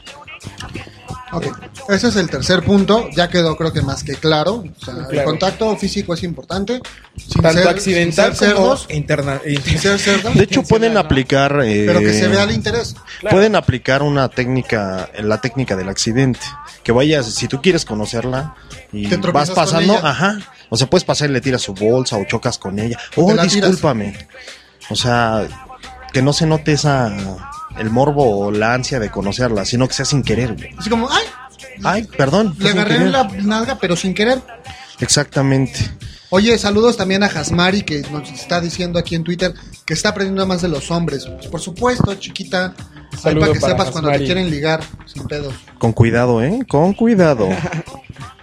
Ok, 1.34 1.46
ese 1.90 2.10
es 2.10 2.16
el 2.18 2.30
tercer 2.30 2.62
punto, 2.64 3.10
ya 3.16 3.30
quedó 3.30 3.56
creo 3.56 3.72
que 3.72 3.82
más 3.82 4.04
que 4.04 4.16
claro. 4.16 4.64
O 4.82 4.86
sea, 4.86 5.08
el 5.10 5.24
contacto 5.24 5.76
físico 5.78 6.14
es 6.14 6.24
importante. 6.24 6.82
Sin 7.16 7.42
Tanto 7.42 7.60
ser- 7.60 7.68
accidental 7.70 8.30
sin 8.36 8.48
ser 8.48 8.56
como 8.56 8.76
cerdos, 8.78 8.88
interna 8.96 9.42
sin 9.64 9.80
ser 9.80 10.00
cerdos, 10.00 10.34
De 10.36 10.44
hecho 10.44 10.64
pueden 10.64 10.98
aplicar, 10.98 11.62
eh, 11.64 11.84
pero 11.88 12.00
que 12.00 12.14
se 12.14 12.28
vea 12.28 12.44
el 12.44 12.52
interés. 12.52 12.96
Claro. 13.22 13.36
pueden 13.36 13.56
aplicar 13.56 14.04
una 14.04 14.28
técnica, 14.30 15.10
la 15.20 15.40
técnica 15.40 15.76
del 15.76 15.90
accidente. 15.90 16.40
Que 16.84 16.92
vayas, 16.92 17.28
si 17.28 17.48
tú 17.48 17.62
quieres 17.62 17.86
conocerla 17.86 18.56
y 18.92 19.08
Te 19.08 19.18
vas 19.18 19.52
pasando, 19.52 19.94
ella. 20.00 20.10
ajá. 20.10 20.40
O 20.70 20.78
sea, 20.78 20.90
puedes 20.90 21.04
pasar 21.04 21.30
y 21.30 21.34
le 21.34 21.42
tiras 21.42 21.62
su 21.62 21.74
bolsa 21.74 22.18
o 22.18 22.26
chocas 22.26 22.58
con 22.58 22.80
ella. 22.80 22.98
O 23.16 23.26
Oh, 23.26 23.30
tiras. 23.32 23.54
discúlpame. 23.54 24.28
O 24.90 24.96
sea, 24.96 25.48
que 26.12 26.22
no 26.22 26.34
se 26.34 26.46
note 26.48 26.74
esa 26.74 27.14
el 27.78 27.90
morbo 27.90 28.40
o 28.40 28.52
la 28.52 28.74
ansia 28.74 29.00
de 29.00 29.10
conocerla, 29.10 29.66
sino 29.66 29.88
que 29.88 29.94
sea 29.94 30.06
sin 30.06 30.24
querer, 30.24 30.56
güey. 30.56 30.74
Así 30.78 30.90
como, 30.90 31.10
ay, 31.10 31.24
Ay, 31.84 32.04
perdón. 32.04 32.56
le 32.60 32.70
agarré 32.70 32.96
en 32.96 33.12
la 33.12 33.24
nalga, 33.24 33.78
pero 33.80 33.96
sin 33.96 34.14
querer. 34.14 34.40
Exactamente. 35.00 35.80
Oye, 36.30 36.58
saludos 36.58 36.96
también 36.96 37.24
a 37.24 37.30
Jasmari, 37.30 37.82
que 37.82 38.02
nos 38.12 38.30
está 38.32 38.62
diciendo 38.62 38.98
aquí 39.00 39.16
en 39.16 39.24
Twitter 39.24 39.54
que 39.86 39.94
está 39.94 40.10
aprendiendo 40.10 40.46
más 40.48 40.62
de 40.62 40.70
los 40.70 40.90
hombres. 40.92 41.26
Por 41.50 41.60
supuesto, 41.60 42.16
chiquita. 42.16 42.74
Saludo 43.22 43.42
para 43.42 43.54
que 43.54 43.60
para 43.60 43.74
sepas 43.74 43.92
cuando 43.92 44.12
te 44.12 44.24
quieren 44.24 44.50
ligar, 44.50 44.82
sin 45.06 45.28
pedos. 45.28 45.54
Con 45.78 45.92
cuidado, 45.92 46.42
¿eh? 46.42 46.64
Con 46.68 46.94
cuidado. 46.94 47.50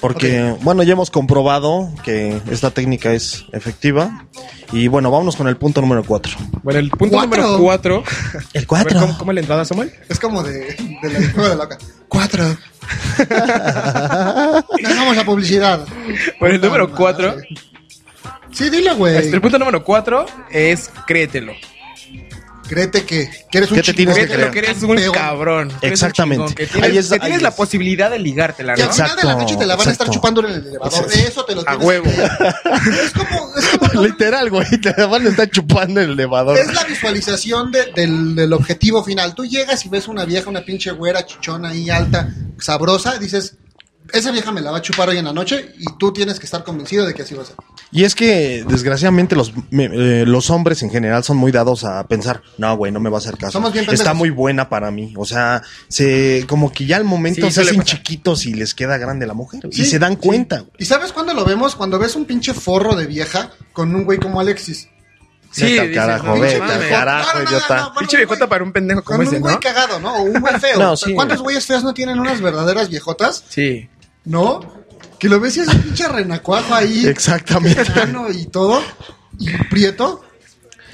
Porque, 0.00 0.54
bueno, 0.62 0.82
ya 0.82 0.92
hemos 0.92 1.10
comprobado 1.10 1.90
que 2.02 2.40
esta 2.50 2.70
técnica 2.70 3.12
es 3.12 3.44
efectiva. 3.52 4.26
Y 4.72 4.88
bueno, 4.88 5.10
vámonos 5.10 5.36
con 5.36 5.48
el 5.48 5.56
punto 5.56 5.80
número 5.80 6.02
4. 6.04 6.32
Bueno, 6.62 6.80
el 6.80 6.90
punto 6.90 7.16
Cuatro. 7.16 7.42
número 7.42 7.62
cuatro. 7.62 8.04
El 8.52 8.66
A 8.70 8.84
ver, 8.84 8.94
¿cómo, 8.94 9.18
¿Cómo 9.18 9.30
es 9.30 9.34
la 9.36 9.40
entrada, 9.40 9.64
Samuel? 9.64 9.92
Es 10.08 10.18
como 10.18 10.42
de, 10.42 10.76
de 11.02 11.08
la 11.20 11.32
juego 11.32 11.48
de 11.48 11.56
loca. 11.56 11.78
Cuatro. 12.08 12.44
Dejamos 14.78 15.16
la 15.16 15.24
publicidad. 15.24 15.86
Bueno, 16.40 16.54
el 16.56 16.60
número 16.60 16.84
madre. 16.84 16.96
cuatro. 16.96 17.36
Sí, 18.52 18.70
dile, 18.70 18.94
güey. 18.94 19.16
Este, 19.16 19.34
el 19.36 19.40
punto 19.40 19.58
número 19.58 19.84
cuatro 19.84 20.26
es 20.50 20.90
créetelo. 21.06 21.52
Créete 22.66 23.04
que, 23.04 23.28
que 23.50 23.58
eres 23.58 23.70
un 23.70 23.76
¿Qué 23.76 23.82
te 23.82 23.92
tienes 23.94 24.14
que 24.16 24.22
Créetelo 24.26 24.50
creer? 24.50 24.64
que 24.64 24.70
eres 24.70 24.82
un 25.08 25.12
cabrón. 25.12 25.68
que 25.68 25.86
eres 25.86 26.00
un 26.02 26.08
Exactamente. 26.08 26.44
chingón, 26.44 26.54
Que 26.54 26.66
tienes, 26.66 26.90
Ahí 26.90 26.98
es- 26.98 27.08
que 27.08 27.18
tienes 27.20 27.36
ahí 27.38 27.42
la 27.42 27.48
es. 27.50 27.54
posibilidad 27.54 28.10
de 28.10 28.18
ligártela, 28.18 28.74
Que 28.74 28.82
¿no? 28.82 28.88
al 28.88 28.94
final 28.94 29.10
de 29.10 29.14
la 29.16 29.20
Exacto, 29.22 29.42
noche 29.42 29.56
te 29.56 29.66
la 29.66 29.76
van 29.76 29.88
a 29.88 29.92
estar 29.92 30.06
exacto. 30.06 30.12
chupando 30.12 30.40
en 30.40 30.54
el 30.54 30.66
elevador. 30.66 31.06
De 31.08 31.20
eso 31.22 31.44
te 31.44 31.54
lo 31.54 31.60
A 31.62 31.64
tienes 31.64 31.86
huevo. 31.86 32.04
que- 32.04 33.00
Es 33.04 33.10
como, 33.12 33.56
es 33.56 33.66
como 33.78 33.88
todo- 33.92 34.04
Literal, 34.04 34.50
güey. 34.50 34.66
Te 34.80 34.92
van 35.06 35.26
a 35.26 35.30
estar 35.30 35.50
chupando 35.50 36.00
en 36.00 36.06
el 36.06 36.12
elevador. 36.12 36.58
es 36.58 36.72
la 36.74 36.84
visualización 36.84 37.70
de- 37.72 37.92
del, 37.94 38.34
del 38.34 38.52
objetivo 38.52 39.02
final. 39.04 39.34
Tú 39.34 39.44
llegas 39.44 39.84
y 39.84 39.88
ves 39.88 40.08
una 40.08 40.24
vieja, 40.24 40.50
una 40.50 40.64
pinche 40.64 40.90
güera, 40.90 41.24
chichona 41.24 41.70
ahí 41.70 41.88
alta, 41.90 42.28
sabrosa, 42.58 43.18
dices, 43.18 43.54
esa 44.12 44.30
vieja 44.32 44.52
me 44.52 44.60
la 44.60 44.70
va 44.70 44.78
a 44.78 44.82
chupar 44.82 45.08
hoy 45.08 45.18
en 45.18 45.24
la 45.24 45.32
noche 45.32 45.72
y 45.78 45.84
tú 45.98 46.12
tienes 46.12 46.38
que 46.38 46.46
estar 46.46 46.64
convencido 46.64 47.06
de 47.06 47.14
que 47.14 47.22
así 47.22 47.34
va 47.34 47.42
a 47.42 47.46
ser. 47.46 47.56
Y 47.92 48.04
es 48.04 48.14
que, 48.14 48.64
desgraciadamente, 48.68 49.36
los, 49.36 49.52
me- 49.70 49.84
eh, 49.92 50.24
los 50.26 50.50
hombres 50.50 50.82
en 50.82 50.90
general 50.90 51.22
son 51.24 51.36
muy 51.36 51.52
dados 51.52 51.84
a 51.84 52.06
pensar, 52.06 52.42
no, 52.58 52.76
güey, 52.76 52.90
no 52.92 53.00
me 53.00 53.10
va 53.10 53.18
a 53.18 53.20
hacer 53.20 53.36
caso. 53.36 53.52
Somos 53.52 53.72
bien. 53.72 53.86
Está 53.90 54.12
muy 54.14 54.30
buena 54.30 54.68
para 54.68 54.90
mí. 54.90 55.14
O 55.16 55.24
sea, 55.24 55.62
se, 55.88 56.44
como 56.48 56.72
que 56.72 56.86
ya 56.86 56.96
al 56.96 57.04
momento 57.04 57.46
Sí, 57.46 57.52
se 57.52 57.60
hacen 57.62 57.82
chiquitos 57.82 58.46
y 58.46 58.54
les 58.54 58.74
queda 58.74 58.98
grande 58.98 59.26
la 59.26 59.34
mujer. 59.34 59.62
Sí, 59.70 59.82
y 59.82 59.84
se 59.86 59.98
dan 59.98 60.12
sí. 60.14 60.18
cuenta. 60.28 60.60
güey. 60.60 60.72
¿Y 60.78 60.84
sabes 60.84 61.12
cuándo 61.12 61.32
lo 61.34 61.44
vemos? 61.44 61.76
Cuando 61.76 61.98
ves 61.98 62.16
un 62.16 62.24
pinche 62.24 62.54
forro 62.54 62.96
de 62.96 63.06
vieja 63.06 63.50
con 63.72 63.94
un 63.94 64.04
güey 64.04 64.18
como 64.18 64.40
Alexis. 64.40 64.88
Sí, 65.52 65.62
Vete 65.62 65.80
al 65.80 65.88
dices, 65.88 66.02
carajo, 66.02 66.34
carajo, 66.90 67.42
idiota. 67.44 67.92
Pinche 67.98 68.16
viejota 68.18 68.46
para 68.46 68.62
un 68.62 68.72
pendejo 68.72 69.02
como 69.02 69.18
Con 69.18 69.26
ese, 69.26 69.36
un 69.36 69.42
güey 69.42 69.54
¿no? 69.54 69.60
cagado, 69.60 69.98
¿no? 70.00 70.16
O 70.16 70.22
un 70.24 70.40
güey 70.40 70.58
feo. 70.60 70.78
No, 70.78 70.96
sí. 70.98 71.14
¿Cuántos 71.14 71.40
güeyes 71.40 71.64
feos 71.64 71.82
no 71.82 71.94
tienen 71.94 72.18
unas 72.18 72.42
verdaderas 72.42 72.90
viejotas? 72.90 73.42
Sí. 73.48 73.88
¿No? 74.26 74.60
Que 75.18 75.28
lo 75.30 75.40
ves 75.40 75.56
y 75.56 75.60
es 75.60 75.68
un 75.68 75.80
pinche 75.80 76.06
renacuajo 76.08 76.74
ahí. 76.74 77.06
Exactamente. 77.06 77.82
y 78.34 78.46
todo. 78.46 78.82
Y 79.38 79.50
prieto. 79.70 80.22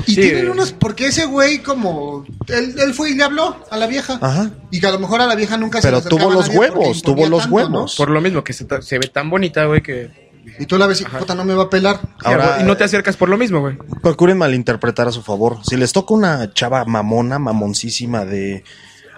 Y 0.07 0.15
Sí. 0.15 0.21
tienen 0.23 0.49
unos. 0.49 0.73
Porque 0.73 1.07
ese 1.07 1.27
güey, 1.27 1.59
como. 1.63 2.25
Él, 2.49 2.75
él 2.79 2.95
fue 2.95 3.11
y 3.11 3.15
le 3.15 3.25
habló 3.25 3.57
a 3.71 3.77
la 3.77 3.87
vieja. 3.87 4.19
Ajá. 4.21 4.51
Y 4.71 4.81
que 4.81 4.87
a 4.87 4.93
lo 4.93 4.99
mejor 4.99 5.21
a 5.21 5.27
la 5.27 5.35
vieja 5.35 5.57
nunca 5.57 5.81
Pero 5.81 6.01
se 6.01 6.09
le 6.09 6.09
acercaba 6.09 6.21
tuvo 6.31 6.33
los 6.41 6.49
huevos, 6.49 7.03
tuvo 7.03 7.27
los 7.27 7.41
tanto, 7.43 7.55
huevos. 7.57 7.95
Por 7.97 8.11
lo 8.11 8.21
mismo 8.21 8.43
que 8.45 8.53
se, 8.53 8.67
se 8.81 8.99
ve 8.99 9.09
tan 9.09 9.29
bonita, 9.31 9.65
güey, 9.67 9.83
que... 9.83 10.31
Y 10.59 10.67
tú 10.67 10.77
la 10.77 10.87
ves 10.89 11.01
y, 11.03 11.05
puta, 11.05 11.37
no 11.37 11.45
me 11.45 11.55
va 11.55 11.65
a 11.65 11.71
pelar. 11.71 12.01
Ahora- 12.25 12.59
y 12.61 12.65
no 12.65 12.77
te 12.77 12.83
acercas 12.83 13.17
por 13.17 13.29
lo 13.29 13.39
mismo, 13.39 13.61
güey. 13.61 13.77
Procuren 14.03 14.39
malinterpretar 14.39 15.07
a 15.07 15.13
su 15.13 15.23
favor. 15.23 15.59
Si 15.65 15.77
les 15.77 15.93
toca 15.93 16.15
una 16.15 16.53
chava 16.53 16.85
mamona, 16.85 17.39
mamoncísima 17.39 18.25
de, 18.25 18.65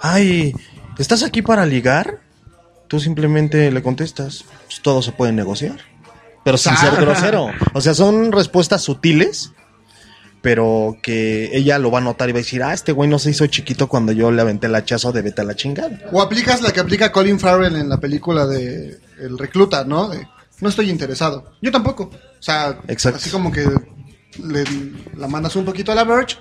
ay, 0.02 0.52
¿estás 0.98 1.22
aquí 1.22 1.40
para 1.40 1.64
ligar? 1.64 2.20
Tú 2.88 3.00
simplemente 3.00 3.70
le 3.70 3.82
contestas, 3.82 4.44
pues, 4.66 4.80
todo 4.80 5.02
se 5.02 5.12
puede 5.12 5.32
negociar. 5.32 5.76
Pero 6.44 6.58
sin 6.58 6.76
ser 6.76 6.94
grosero. 6.96 7.48
O 7.72 7.80
sea, 7.80 7.94
son 7.94 8.30
respuestas 8.30 8.82
sutiles, 8.82 9.52
pero 10.42 10.98
que 11.02 11.56
ella 11.56 11.78
lo 11.78 11.90
va 11.90 11.98
a 11.98 12.02
notar 12.02 12.28
y 12.28 12.32
va 12.32 12.38
a 12.38 12.42
decir, 12.42 12.62
ah, 12.62 12.74
este 12.74 12.92
güey 12.92 13.08
no 13.08 13.18
se 13.18 13.30
hizo 13.30 13.46
chiquito 13.46 13.88
cuando 13.88 14.12
yo 14.12 14.30
le 14.30 14.42
aventé 14.42 14.66
el 14.66 14.74
hachazo 14.74 15.10
de 15.10 15.22
vete 15.22 15.40
a 15.40 15.44
la 15.44 15.56
chingada. 15.56 15.98
O 16.12 16.20
aplicas 16.20 16.60
la 16.60 16.70
que 16.70 16.80
aplica 16.80 17.10
Colin 17.10 17.40
Farrell 17.40 17.76
en 17.76 17.88
la 17.88 17.98
película 17.98 18.46
de 18.46 18.98
El 19.18 19.38
Recluta, 19.38 19.84
¿no? 19.84 20.08
De, 20.10 20.28
no 20.60 20.68
estoy 20.68 20.90
interesado. 20.90 21.52
Yo 21.62 21.72
tampoco. 21.72 22.10
O 22.12 22.42
sea, 22.42 22.78
Exacto. 22.88 23.16
así 23.16 23.30
como 23.30 23.50
que 23.50 23.66
le, 24.42 24.64
la 25.16 25.28
mandas 25.28 25.56
un 25.56 25.64
poquito 25.64 25.92
a 25.92 25.94
la 25.94 26.04
Verge 26.04 26.36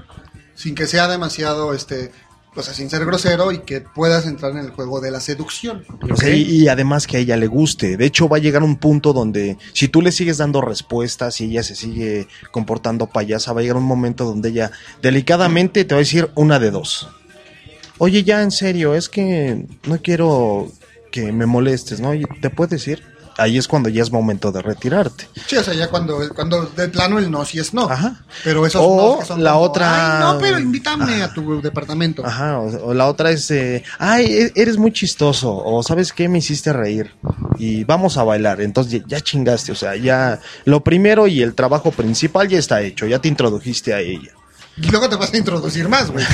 sin 0.55 0.75
que 0.75 0.85
sea 0.85 1.07
demasiado, 1.07 1.73
este, 1.73 2.11
o 2.55 2.61
sea, 2.61 2.73
sin 2.73 2.89
ser 2.89 3.05
grosero 3.05 3.51
y 3.51 3.59
que 3.59 3.81
puedas 3.81 4.25
entrar 4.25 4.51
en 4.51 4.59
el 4.59 4.71
juego 4.71 5.01
de 5.01 5.11
la 5.11 5.19
seducción. 5.19 5.85
O 6.09 6.15
sea, 6.15 6.33
y, 6.33 6.67
además 6.67 7.07
que 7.07 7.17
a 7.17 7.19
ella 7.19 7.37
le 7.37 7.47
guste. 7.47 7.97
De 7.97 8.05
hecho, 8.05 8.29
va 8.29 8.37
a 8.37 8.39
llegar 8.39 8.63
un 8.63 8.77
punto 8.77 9.13
donde 9.13 9.57
si 9.73 9.87
tú 9.87 10.01
le 10.01 10.11
sigues 10.11 10.37
dando 10.37 10.61
respuestas 10.61 11.41
y 11.41 11.45
ella 11.45 11.63
se 11.63 11.75
sigue 11.75 12.27
comportando 12.51 13.07
payasa, 13.07 13.53
va 13.53 13.61
a 13.61 13.63
llegar 13.63 13.77
un 13.77 13.83
momento 13.83 14.25
donde 14.25 14.49
ella 14.49 14.71
delicadamente 15.01 15.85
te 15.85 15.95
va 15.95 15.99
a 15.99 16.05
decir 16.05 16.29
una 16.35 16.59
de 16.59 16.71
dos. 16.71 17.09
Oye, 17.97 18.23
ya 18.23 18.41
en 18.41 18.51
serio, 18.51 18.95
es 18.95 19.09
que 19.09 19.65
no 19.87 20.01
quiero 20.01 20.71
que 21.11 21.31
me 21.31 21.45
molestes, 21.45 21.99
¿no? 21.99 22.11
¿Te 22.41 22.49
puedes 22.49 22.87
ir? 22.87 23.12
Ahí 23.37 23.57
es 23.57 23.67
cuando 23.67 23.89
ya 23.89 24.01
es 24.03 24.11
momento 24.11 24.51
de 24.51 24.61
retirarte. 24.61 25.27
Sí, 25.47 25.55
o 25.57 25.63
sea, 25.63 25.73
ya 25.73 25.89
cuando, 25.89 26.19
cuando 26.35 26.65
de 26.65 26.87
plano 26.89 27.17
el 27.19 27.31
no 27.31 27.43
sí 27.45 27.59
es 27.59 27.73
no. 27.73 27.89
Ajá. 27.89 28.23
Pero 28.43 28.65
esos 28.65 28.81
O 28.85 29.17
no 29.19 29.25
son 29.25 29.43
la 29.43 29.53
como, 29.53 29.63
otra- 29.63 30.17
"Ay, 30.29 30.33
no, 30.33 30.39
pero 30.39 30.59
invítame 30.59 31.23
a 31.23 31.33
tu 31.33 31.61
departamento. 31.61 32.25
Ajá, 32.25 32.59
o, 32.59 32.87
o 32.89 32.93
la 32.93 33.07
otra 33.07 33.31
es, 33.31 33.49
eh, 33.51 33.83
ay, 33.99 34.25
e- 34.25 34.51
eres 34.55 34.77
muy 34.77 34.91
chistoso, 34.93 35.55
o 35.55 35.81
sabes 35.83 36.13
qué, 36.13 36.29
me 36.29 36.37
hiciste 36.39 36.71
reír, 36.73 37.11
y 37.57 37.83
vamos 37.83 38.17
a 38.17 38.23
bailar, 38.23 38.61
entonces 38.61 39.01
ya 39.07 39.19
chingaste, 39.21 39.71
o 39.71 39.75
sea, 39.75 39.95
ya 39.95 40.39
lo 40.65 40.83
primero 40.83 41.27
y 41.27 41.41
el 41.41 41.55
trabajo 41.55 41.91
principal 41.91 42.47
ya 42.47 42.59
está 42.59 42.81
hecho, 42.81 43.05
ya 43.07 43.19
te 43.19 43.27
introdujiste 43.29 43.93
a 43.93 43.99
ella. 43.99 44.31
Y 44.75 44.89
luego 44.89 45.07
te 45.07 45.15
vas 45.15 45.31
a 45.33 45.37
introducir 45.37 45.87
más, 45.87 46.09
güey. 46.09 46.25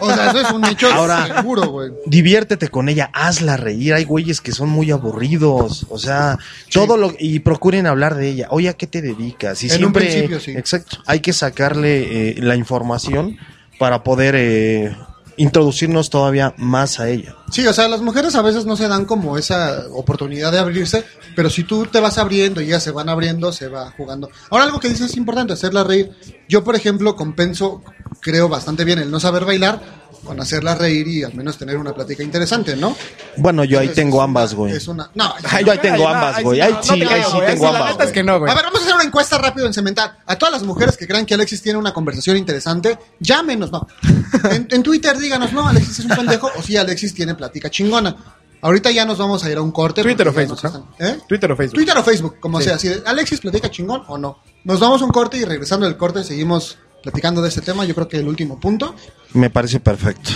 O 0.00 0.12
sea, 0.12 0.30
eso 0.30 0.40
es 0.40 0.50
un 0.50 0.64
hecho 0.64 0.92
Ahora- 0.92 1.26
seguro, 1.36 1.68
güey. 1.68 1.92
Diviértete 2.06 2.68
con 2.68 2.88
ella, 2.88 3.08
hazla 3.12 3.56
reír, 3.56 3.94
hay 3.94 4.04
güeyes 4.04 4.40
que 4.40 4.50
son 4.52 4.68
muy 4.68 4.90
aburridos, 4.90 5.86
o 5.88 5.98
sea, 5.98 6.38
todo 6.72 6.96
lo, 6.96 7.12
y 7.18 7.38
procuren 7.38 7.86
hablar 7.86 8.16
de 8.16 8.28
ella, 8.30 8.48
oye, 8.50 8.68
¿a 8.68 8.72
qué 8.74 8.86
te 8.88 9.00
dedicas? 9.00 9.62
Y 9.62 9.66
En 9.66 9.72
un 9.72 9.78
siempre, 9.78 10.06
principio, 10.06 10.40
sí. 10.40 10.50
exacto, 10.52 10.98
hay 11.06 11.20
que 11.20 11.32
sacarle 11.32 12.30
eh, 12.30 12.34
la 12.42 12.56
información 12.56 13.36
para 13.78 14.02
poder... 14.02 14.34
eh, 14.36 14.96
introducirnos 15.40 16.10
todavía 16.10 16.52
más 16.56 16.98
a 16.98 17.08
ella. 17.08 17.36
Sí, 17.50 17.66
o 17.66 17.72
sea, 17.72 17.88
las 17.88 18.00
mujeres 18.02 18.34
a 18.34 18.42
veces 18.42 18.66
no 18.66 18.76
se 18.76 18.88
dan 18.88 19.04
como 19.06 19.38
esa 19.38 19.84
oportunidad 19.92 20.52
de 20.52 20.58
abrirse, 20.58 21.04
pero 21.34 21.48
si 21.48 21.64
tú 21.64 21.86
te 21.86 21.98
vas 22.00 22.18
abriendo 22.18 22.60
y 22.60 22.66
ellas 22.66 22.82
se 22.82 22.90
van 22.90 23.08
abriendo, 23.08 23.52
se 23.52 23.68
va 23.68 23.90
jugando. 23.96 24.28
Ahora 24.50 24.64
algo 24.64 24.80
que 24.80 24.88
dices 24.88 25.10
es 25.10 25.16
importante, 25.16 25.54
hacerla 25.54 25.82
reír. 25.82 26.10
Yo, 26.48 26.62
por 26.62 26.76
ejemplo, 26.76 27.16
compenso, 27.16 27.82
creo 28.20 28.48
bastante 28.48 28.84
bien 28.84 28.98
el 28.98 29.10
no 29.10 29.18
saber 29.18 29.44
bailar 29.44 29.80
con 30.24 30.40
hacerla 30.40 30.74
reír 30.74 31.06
y 31.08 31.22
al 31.22 31.32
menos 31.34 31.56
tener 31.58 31.76
una 31.76 31.94
plática 31.94 32.22
interesante, 32.22 32.76
¿no? 32.76 32.94
Bueno, 33.36 33.64
yo 33.64 33.78
ahí 33.78 33.84
Entonces, 33.86 34.04
tengo 34.04 34.20
ambas, 34.20 34.52
güey. 34.52 34.74
Es 34.74 34.88
una, 34.88 35.10
no, 35.14 35.32
yo 35.64 35.72
ahí 35.72 35.78
tengo 35.78 36.08
ambas, 36.08 36.42
güey. 36.42 36.60
Ahí 36.60 36.74
sí, 36.82 37.02
ahí 37.02 37.22
sí 37.22 37.38
tengo 37.46 37.64
La 37.64 37.78
ambas. 37.78 37.90
neta 37.92 38.04
es 38.04 38.12
que 38.12 38.22
no, 38.22 38.38
güey. 38.38 38.50
A 38.50 38.54
ver, 38.54 38.64
vamos 38.64 38.80
a 38.80 38.82
hacer 38.82 38.94
una 38.94 39.04
encuesta 39.04 39.38
rápido 39.38 39.66
en 39.66 39.72
Cemental. 39.74 40.18
A 40.26 40.36
todas 40.36 40.52
las 40.52 40.64
mujeres 40.64 40.96
que 40.96 41.06
crean 41.06 41.24
que 41.24 41.34
Alexis 41.34 41.62
tiene 41.62 41.78
una 41.78 41.92
conversación 41.94 42.36
interesante, 42.36 42.98
llámenos, 43.20 43.70
no. 43.72 43.86
En, 44.50 44.68
en 44.70 44.82
Twitter 44.82 45.16
díganos, 45.18 45.52
no, 45.52 45.66
Alexis 45.66 46.00
es 46.00 46.04
un 46.04 46.16
pendejo, 46.16 46.50
o 46.56 46.62
sí, 46.62 46.76
Alexis 46.76 47.14
tiene 47.14 47.34
plática 47.38 47.70
chingona. 47.70 48.14
Ahorita 48.60 48.90
ya 48.90 49.04
nos 49.06 49.16
vamos 49.16 49.42
a 49.44 49.50
ir 49.50 49.56
a 49.56 49.62
un 49.62 49.70
corte. 49.72 50.02
Twitter 50.02 50.28
o 50.28 50.32
Facebook, 50.32 50.58
¿Eh? 50.98 51.18
Twitter 51.26 51.50
o 51.52 51.56
Facebook. 51.56 51.74
Twitter 51.76 51.96
o 51.96 52.02
Facebook, 52.02 52.36
como 52.40 52.58
Sí. 52.58 52.64
sea. 52.64 52.78
Si 52.78 52.90
Alexis 53.06 53.40
platica 53.40 53.70
chingón 53.70 54.02
o 54.08 54.18
no. 54.18 54.42
Nos 54.64 54.80
vamos 54.80 55.00
a 55.00 55.04
un 55.06 55.10
corte 55.12 55.38
y 55.38 55.44
regresando 55.44 55.86
del 55.86 55.96
corte 55.96 56.22
seguimos 56.24 56.76
platicando 57.02 57.40
de 57.40 57.48
este 57.48 57.60
tema. 57.62 57.84
Yo 57.86 57.94
creo 57.94 58.08
que 58.08 58.18
el 58.18 58.28
último 58.28 58.58
punto. 58.60 58.94
Me 59.32 59.48
parece 59.48 59.80
perfecto. 59.80 60.30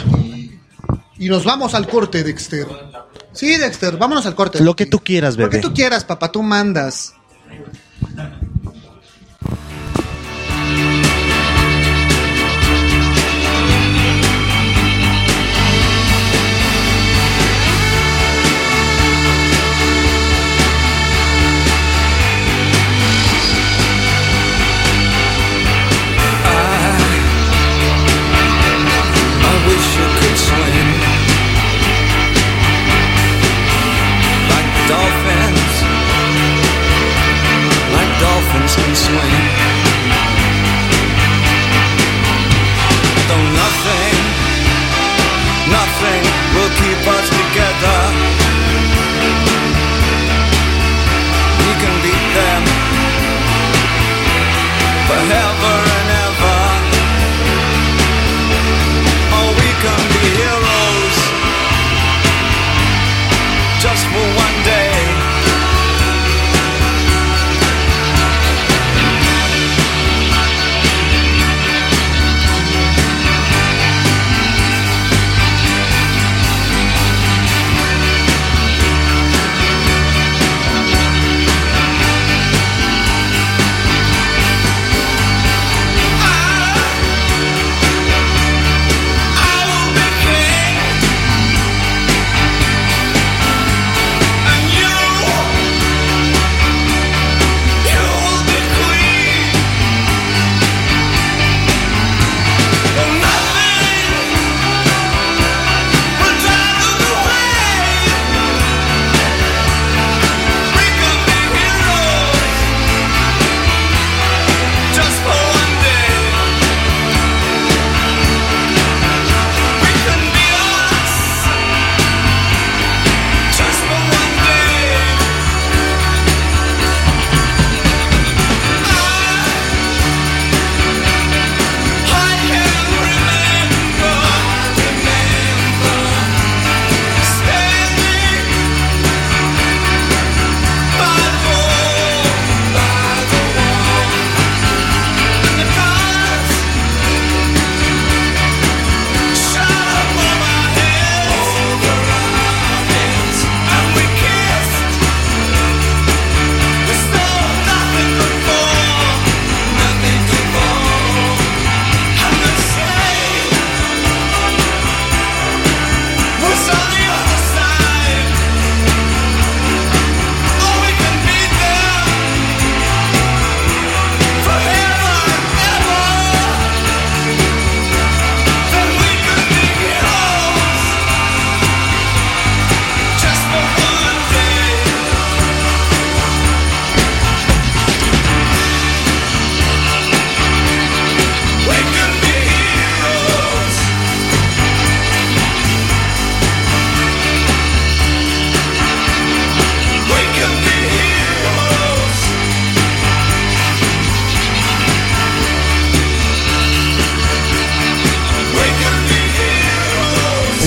Y 1.18 1.28
nos 1.28 1.44
vamos 1.44 1.74
al 1.74 1.86
corte, 1.88 2.22
Dexter. 2.24 2.66
Sí, 3.32 3.56
Dexter, 3.56 3.96
vámonos 3.96 4.24
al 4.26 4.34
corte. 4.34 4.60
Lo 4.62 4.74
que 4.76 4.86
tú 4.86 5.00
quieras, 5.00 5.36
Lo 5.36 5.48
que 5.50 5.56
bebé. 5.58 5.68
tú 5.68 5.74
quieras, 5.74 6.04
papá, 6.04 6.30
tú 6.32 6.42
mandas. 6.42 7.14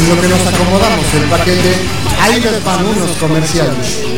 Lo 0.07 0.21
que 0.21 0.27
nos 0.27 0.45
acomodamos 0.45 1.13
el 1.15 1.23
paquete, 1.29 1.75
ahí 2.21 2.39
les 2.39 2.63
van 2.63 2.85
unos 2.85 3.11
comerciales. 3.17 4.14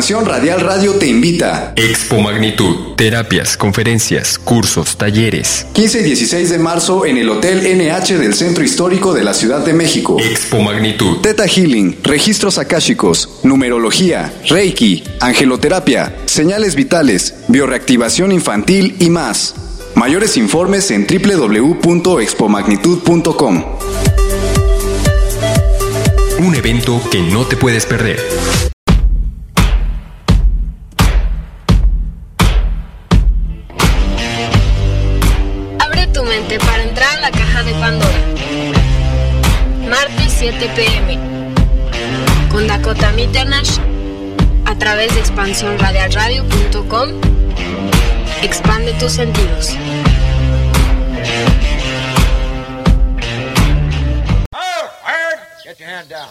Expansión 0.00 0.24
Radial 0.24 0.62
Radio 0.62 0.94
te 0.94 1.06
invita. 1.06 1.74
Expo 1.76 2.22
Magnitud. 2.22 2.94
Terapias, 2.96 3.58
conferencias, 3.58 4.38
cursos, 4.38 4.96
talleres. 4.96 5.66
15 5.74 6.00
y 6.00 6.04
16 6.04 6.48
de 6.48 6.58
marzo 6.58 7.04
en 7.04 7.18
el 7.18 7.28
Hotel 7.28 7.60
NH 7.76 8.16
del 8.16 8.32
Centro 8.32 8.64
Histórico 8.64 9.12
de 9.12 9.24
la 9.24 9.34
Ciudad 9.34 9.62
de 9.62 9.74
México. 9.74 10.16
Expo 10.18 10.62
Magnitud. 10.62 11.18
Teta 11.18 11.46
Healing, 11.46 11.98
registros 12.02 12.56
akáshicos, 12.56 13.40
numerología, 13.42 14.32
Reiki, 14.48 15.04
angeloterapia, 15.20 16.16
señales 16.24 16.76
vitales, 16.76 17.34
bioreactivación 17.48 18.32
infantil 18.32 18.96
y 19.00 19.10
más. 19.10 19.54
Mayores 19.96 20.38
informes 20.38 20.90
en 20.92 21.06
www.expomagnitud.com. 21.06 23.64
Un 26.38 26.54
evento 26.54 27.02
que 27.10 27.20
no 27.20 27.44
te 27.44 27.58
puedes 27.58 27.84
perder. 27.84 28.69
7 40.50 40.68
pm. 40.74 41.16
Con 42.50 42.66
Dakota 42.66 43.12
Mitternash 43.12 43.78
a 44.66 44.74
través 44.76 45.14
de 45.14 45.20
expansiónradialradio.com. 45.20 47.08
Expande 48.42 48.92
tus 48.94 49.12
sentidos. 49.12 49.76
Get 55.64 55.78
your 55.78 55.88
hand 55.88 56.08
down. 56.08 56.28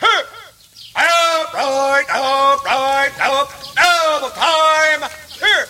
Up, 0.00 1.52
right, 1.54 2.06
up, 2.14 2.64
right, 2.64 3.10
up, 3.20 3.50
double 3.74 4.30
time. 4.30 5.10
Here. 5.40 5.66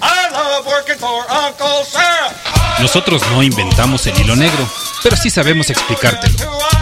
I 0.00 0.30
love 0.32 0.66
working 0.66 0.96
for 0.96 1.26
Uncle 1.30 1.84
Sam. 1.84 2.32
Nosotros 2.80 3.20
no 3.32 3.42
inventamos 3.42 4.06
el 4.06 4.18
hilo 4.18 4.34
negro, 4.34 4.66
pero 5.02 5.14
sí 5.16 5.28
sabemos 5.28 5.68
explicártelo. 5.68 6.77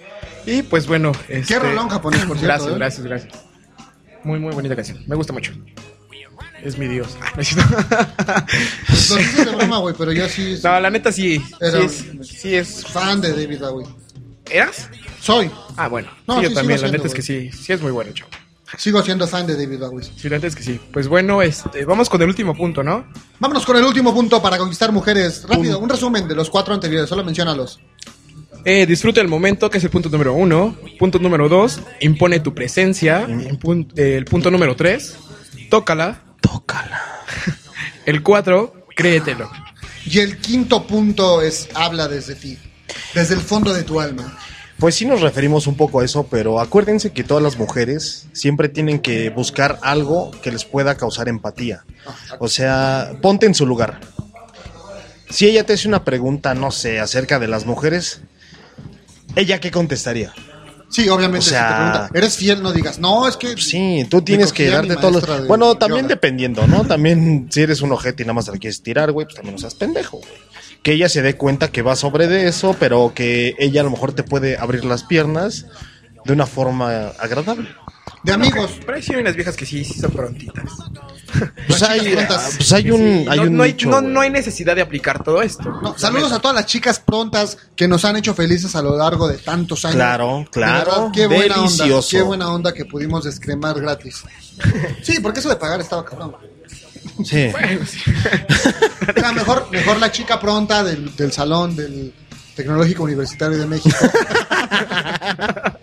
Y 0.44 0.62
pues 0.62 0.88
bueno, 0.88 1.12
este... 1.28 1.56
rolón 1.56 1.88
japonés, 1.88 2.24
por 2.24 2.36
cierto, 2.40 2.46
Gracias, 2.46 2.72
¿eh? 2.72 2.76
gracias, 2.76 3.06
gracias. 3.06 3.44
Muy, 4.24 4.40
muy 4.40 4.52
bonita 4.52 4.74
canción. 4.74 5.04
Me 5.06 5.14
gusta 5.14 5.32
mucho. 5.32 5.52
Es 6.62 6.78
mi 6.78 6.86
dios. 6.88 7.16
Ah. 8.26 8.46
Lo 9.10 9.16
dices 9.16 9.44
de 9.46 9.54
broma, 9.54 9.78
güey, 9.78 9.94
pero 9.96 10.12
yo 10.12 10.28
sí. 10.28 10.58
No, 10.62 10.80
la 10.80 10.90
neta 10.90 11.12
sí. 11.12 11.42
Era- 11.60 11.88
sí, 11.88 12.10
es, 12.20 12.28
sí 12.28 12.54
es. 12.54 12.84
Fan 12.86 13.20
de 13.20 13.30
David 13.32 13.60
Bowie. 13.60 13.86
¿Eras? 14.50 14.88
Soy. 15.20 15.50
Ah, 15.76 15.88
bueno. 15.88 16.08
No, 16.26 16.36
sí, 16.38 16.42
yo 16.44 16.48
sí, 16.50 16.54
también. 16.54 16.80
La 16.80 16.88
neta 16.90 17.06
es 17.06 17.14
que 17.14 17.22
sí. 17.22 17.50
Sí 17.52 17.72
es 17.72 17.80
muy 17.80 17.92
bueno, 17.92 18.12
chavo. 18.12 18.30
Sigo 18.78 19.02
siendo 19.02 19.26
fan 19.28 19.46
de 19.46 19.54
David 19.56 19.78
Bowie. 19.78 20.04
Sí, 20.16 20.28
la 20.28 20.36
neta 20.36 20.46
es 20.48 20.56
que 20.56 20.62
sí. 20.62 20.80
Pues 20.92 21.06
bueno, 21.08 21.42
este, 21.42 21.84
vamos 21.84 22.08
con 22.08 22.20
el 22.22 22.28
último 22.28 22.54
punto, 22.56 22.82
¿no? 22.82 23.06
Vámonos 23.38 23.64
con 23.66 23.76
el 23.76 23.84
último 23.84 24.12
punto 24.14 24.40
para 24.42 24.58
conquistar 24.58 24.90
mujeres. 24.92 25.44
Rápido, 25.48 25.78
un 25.78 25.88
resumen 25.88 26.26
de 26.26 26.34
los 26.34 26.50
cuatro 26.50 26.74
anteriores, 26.74 27.08
solo 27.08 27.22
menciónalos. 27.24 27.78
Eh, 28.64 28.86
disfruta 28.86 29.20
el 29.20 29.28
momento, 29.28 29.68
que 29.70 29.78
es 29.78 29.84
el 29.84 29.90
punto 29.90 30.08
número 30.08 30.32
uno. 30.34 30.76
Punto 30.98 31.18
número 31.18 31.48
dos, 31.48 31.80
impone 32.00 32.40
tu 32.40 32.54
presencia. 32.54 33.26
Pun- 33.60 33.88
eh, 33.96 34.16
el 34.16 34.24
punto 34.24 34.50
número 34.50 34.74
tres, 34.74 35.14
tócala. 35.70 36.22
Tócala. 36.66 37.02
El 38.06 38.22
cuatro, 38.22 38.86
créetelo. 38.94 39.50
Y 40.06 40.20
el 40.20 40.38
quinto 40.38 40.86
punto 40.86 41.40
es 41.40 41.68
habla 41.74 42.08
desde 42.08 42.34
ti, 42.34 42.58
desde 43.14 43.34
el 43.34 43.40
fondo 43.40 43.72
de 43.72 43.82
tu 43.82 44.00
alma. 44.00 44.38
Pues 44.78 44.96
sí 44.96 45.06
nos 45.06 45.20
referimos 45.20 45.66
un 45.66 45.76
poco 45.76 46.00
a 46.00 46.04
eso, 46.04 46.26
pero 46.26 46.60
acuérdense 46.60 47.12
que 47.12 47.24
todas 47.24 47.42
las 47.42 47.56
mujeres 47.56 48.26
siempre 48.32 48.68
tienen 48.68 48.98
que 48.98 49.30
buscar 49.30 49.78
algo 49.82 50.30
que 50.42 50.50
les 50.50 50.64
pueda 50.64 50.96
causar 50.96 51.28
empatía. 51.28 51.84
O 52.38 52.48
sea, 52.48 53.12
ponte 53.22 53.46
en 53.46 53.54
su 53.54 53.66
lugar. 53.66 54.00
Si 55.30 55.46
ella 55.46 55.64
te 55.64 55.72
hace 55.72 55.88
una 55.88 56.04
pregunta, 56.04 56.54
no 56.54 56.70
sé, 56.70 57.00
acerca 57.00 57.38
de 57.38 57.48
las 57.48 57.66
mujeres, 57.66 58.20
¿ella 59.36 59.60
qué 59.60 59.70
contestaría? 59.70 60.34
Sí, 60.94 61.08
obviamente, 61.08 61.38
O 61.40 61.42
si 61.42 61.50
sea- 61.50 61.66
te 61.68 61.74
pregunta, 61.74 62.10
¿eres 62.14 62.36
fiel? 62.36 62.62
No 62.62 62.72
digas, 62.72 63.00
no, 63.00 63.26
es 63.26 63.36
que. 63.36 63.56
Sí, 63.56 64.06
tú 64.08 64.22
tienes 64.22 64.52
que 64.52 64.68
darte 64.70 64.94
todos 64.94 65.12
los... 65.26 65.42
de 65.42 65.48
Bueno, 65.48 65.74
también 65.76 66.02
yoga. 66.04 66.14
dependiendo, 66.14 66.66
¿no? 66.68 66.84
También 66.84 67.48
si 67.50 67.62
eres 67.62 67.80
un 67.82 67.90
ojete 67.90 68.22
y 68.22 68.26
nada 68.26 68.34
más 68.34 68.44
te 68.44 68.52
la 68.52 68.58
quieres 68.58 68.80
tirar, 68.80 69.10
güey, 69.10 69.26
pues 69.26 69.34
también 69.34 69.54
no 69.56 69.58
seas 69.60 69.74
pendejo, 69.74 70.18
güey. 70.18 70.30
Que 70.84 70.92
ella 70.92 71.08
se 71.08 71.20
dé 71.22 71.36
cuenta 71.36 71.72
que 71.72 71.82
va 71.82 71.96
sobre 71.96 72.28
de 72.28 72.46
eso, 72.46 72.76
pero 72.78 73.12
que 73.12 73.54
ella 73.58 73.80
a 73.80 73.84
lo 73.84 73.90
mejor 73.90 74.12
te 74.12 74.22
puede 74.22 74.56
abrir 74.56 74.84
las 74.84 75.02
piernas 75.02 75.66
de 76.24 76.32
una 76.32 76.46
forma 76.46 77.08
agradable. 77.18 77.70
De 78.22 78.32
amigos. 78.32 78.70
Pero 78.86 78.96
hay 78.96 79.16
unas 79.20 79.34
viejas 79.34 79.56
que 79.56 79.66
sí, 79.66 79.84
sí 79.84 79.98
son 79.98 80.12
prontitas. 80.12 80.64
Pues 81.66 81.82
hay, 81.82 82.16
pues 82.56 82.72
hay 82.72 82.90
un, 82.90 83.00
Sí, 83.00 83.26
hay 83.28 83.38
no, 83.38 83.42
un 83.44 83.56
no 83.56 83.62
hay, 83.62 83.72
nicho, 83.72 84.00
no, 84.00 84.20
hay 84.20 84.30
necesidad 84.30 84.74
de 84.76 84.82
aplicar 84.82 85.22
todo 85.22 85.42
esto. 85.42 85.70
No, 85.82 85.98
saludos 85.98 86.32
a 86.32 86.38
todas 86.38 86.54
las 86.54 86.66
chicas 86.66 87.00
prontas 87.00 87.56
que 87.74 87.88
nos 87.88 88.04
han 88.04 88.16
hecho 88.16 88.34
felices 88.34 88.74
a 88.76 88.82
lo 88.82 88.96
largo 88.96 89.28
de 89.28 89.38
tantos 89.38 89.84
años. 89.84 89.96
Claro, 89.96 90.46
claro, 90.50 90.90
verdad, 90.90 91.10
qué 91.12 91.26
buena 91.26 91.54
onda, 91.56 91.84
delicioso. 91.84 92.08
qué 92.10 92.22
buena 92.22 92.50
onda 92.50 92.72
que 92.72 92.84
pudimos 92.84 93.24
descremar 93.24 93.80
gratis. 93.80 94.22
Sí, 95.02 95.20
porque 95.20 95.40
eso 95.40 95.48
de 95.48 95.56
pagar 95.56 95.80
estaba 95.80 96.04
cabrón. 96.04 96.36
Sí. 97.24 97.50
O 97.52 99.12
sea, 99.12 99.32
mejor, 99.34 99.68
mejor 99.70 99.98
la 99.98 100.10
chica 100.10 100.40
pronta 100.40 100.82
del, 100.82 101.14
del 101.16 101.32
salón 101.32 101.76
del 101.76 102.12
Tecnológico 102.54 103.02
Universitario 103.02 103.58
de 103.58 103.66
México. 103.66 103.96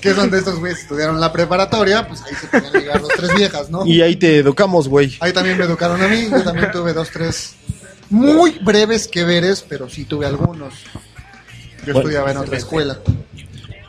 que 0.00 0.10
es 0.10 0.16
donde 0.16 0.38
estos 0.38 0.58
güeyes 0.58 0.80
estudiaron 0.80 1.20
la 1.20 1.32
preparatoria, 1.32 2.06
pues 2.06 2.22
ahí 2.22 2.34
se 2.34 2.46
podían 2.46 2.72
ligar 2.72 3.00
dos, 3.00 3.10
tres 3.16 3.34
viejas, 3.34 3.70
¿no? 3.70 3.86
Y 3.86 4.02
ahí 4.02 4.16
te 4.16 4.38
educamos, 4.38 4.88
güey. 4.88 5.16
Ahí 5.20 5.32
también 5.32 5.58
me 5.58 5.64
educaron 5.64 6.00
a 6.02 6.08
mí, 6.08 6.28
yo 6.30 6.42
también 6.42 6.70
tuve 6.70 6.92
dos, 6.92 7.10
tres 7.10 7.54
muy 8.10 8.58
breves 8.62 9.08
que 9.08 9.24
veres, 9.24 9.64
pero 9.66 9.88
sí 9.88 10.04
tuve 10.04 10.26
algunos. 10.26 10.74
Yo 11.84 11.94
Bueno, 11.94 12.00
estudiaba 12.00 12.30
en 12.30 12.36
otra 12.36 12.56
escuela. 12.58 12.98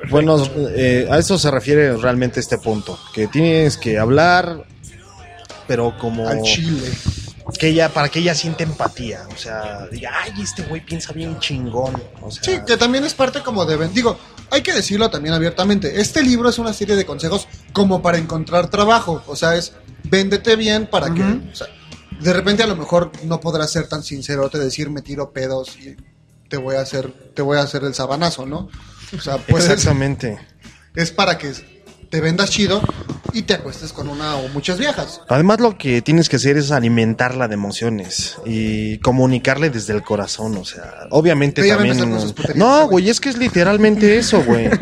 Bueno, 0.09 0.37
eh, 0.75 1.07
a 1.09 1.17
eso 1.17 1.37
se 1.37 1.51
refiere 1.51 1.95
realmente 1.97 2.39
este 2.39 2.57
punto, 2.57 2.99
que 3.13 3.27
tienes 3.27 3.77
que 3.77 3.99
hablar, 3.99 4.65
pero 5.67 5.97
como 5.97 6.27
Al 6.27 6.41
chile. 6.41 6.89
que 7.57 7.67
ella, 7.67 7.89
para 7.89 8.09
que 8.09 8.19
ella 8.19 8.35
siente 8.35 8.63
empatía, 8.63 9.27
o 9.33 9.37
sea, 9.37 9.87
diga, 9.91 10.11
ay, 10.21 10.33
este 10.41 10.63
güey 10.63 10.85
piensa 10.85 11.13
bien 11.13 11.39
chingón, 11.39 12.01
o 12.21 12.31
sea, 12.31 12.43
Sí, 12.43 12.59
que 12.65 12.77
también 12.77 13.03
es 13.05 13.13
parte 13.13 13.41
como 13.41 13.65
de... 13.65 13.87
Digo, 13.89 14.17
hay 14.53 14.61
que 14.61 14.71
decirlo 14.71 15.09
también 15.09 15.33
abiertamente. 15.33 15.99
Este 15.99 16.21
libro 16.21 16.47
es 16.47 16.59
una 16.59 16.73
serie 16.73 16.95
de 16.95 17.05
consejos 17.05 17.47
como 17.73 18.03
para 18.03 18.19
encontrar 18.19 18.69
trabajo. 18.69 19.23
O 19.25 19.35
sea, 19.35 19.55
es 19.55 19.73
véndete 20.03 20.55
bien 20.55 20.85
para 20.85 21.11
que... 21.11 21.23
o 21.23 21.55
sea, 21.55 21.67
de 22.21 22.33
repente 22.33 22.61
a 22.61 22.67
lo 22.67 22.75
mejor 22.75 23.11
no 23.23 23.39
podrás 23.39 23.71
ser 23.71 23.87
tan 23.87 24.03
sincero, 24.03 24.49
te 24.49 24.59
decir 24.59 24.91
me 24.91 25.01
tiro 25.01 25.31
pedos 25.33 25.75
y 25.77 25.95
te 26.47 26.57
voy 26.57 26.75
a 26.75 26.81
hacer, 26.81 27.11
te 27.33 27.41
voy 27.41 27.57
a 27.57 27.61
hacer 27.61 27.83
el 27.83 27.95
sabanazo, 27.95 28.45
¿no? 28.45 28.69
O 29.17 29.21
sea, 29.21 29.37
puedes, 29.39 29.69
exactamente. 29.69 30.39
es 30.95 31.11
para 31.11 31.39
que 31.39 31.51
te 32.11 32.21
vendas 32.21 32.51
chido 32.51 32.81
y 33.33 33.41
te 33.43 33.53
acuestes 33.55 33.91
con 33.93 34.07
una 34.09 34.35
o 34.35 34.47
muchas 34.49 34.77
viejas. 34.77 35.21
Además 35.27 35.59
lo 35.59 35.77
que 35.77 36.01
tienes 36.01 36.29
que 36.29 36.35
hacer 36.37 36.57
es 36.57 36.71
alimentarla 36.71 37.47
de 37.47 37.55
emociones 37.55 38.37
y 38.45 38.97
comunicarle 38.99 39.69
desde 39.69 39.93
el 39.93 40.03
corazón, 40.03 40.55
o 40.57 40.65
sea, 40.65 41.07
obviamente 41.09 41.61
Pero 41.61 41.77
también... 41.77 41.97
puterías, 42.33 42.55
No, 42.55 42.87
güey, 42.87 43.09
es 43.09 43.19
que 43.19 43.29
es 43.29 43.37
literalmente 43.37 44.17
eso, 44.17 44.43
güey. 44.43 44.69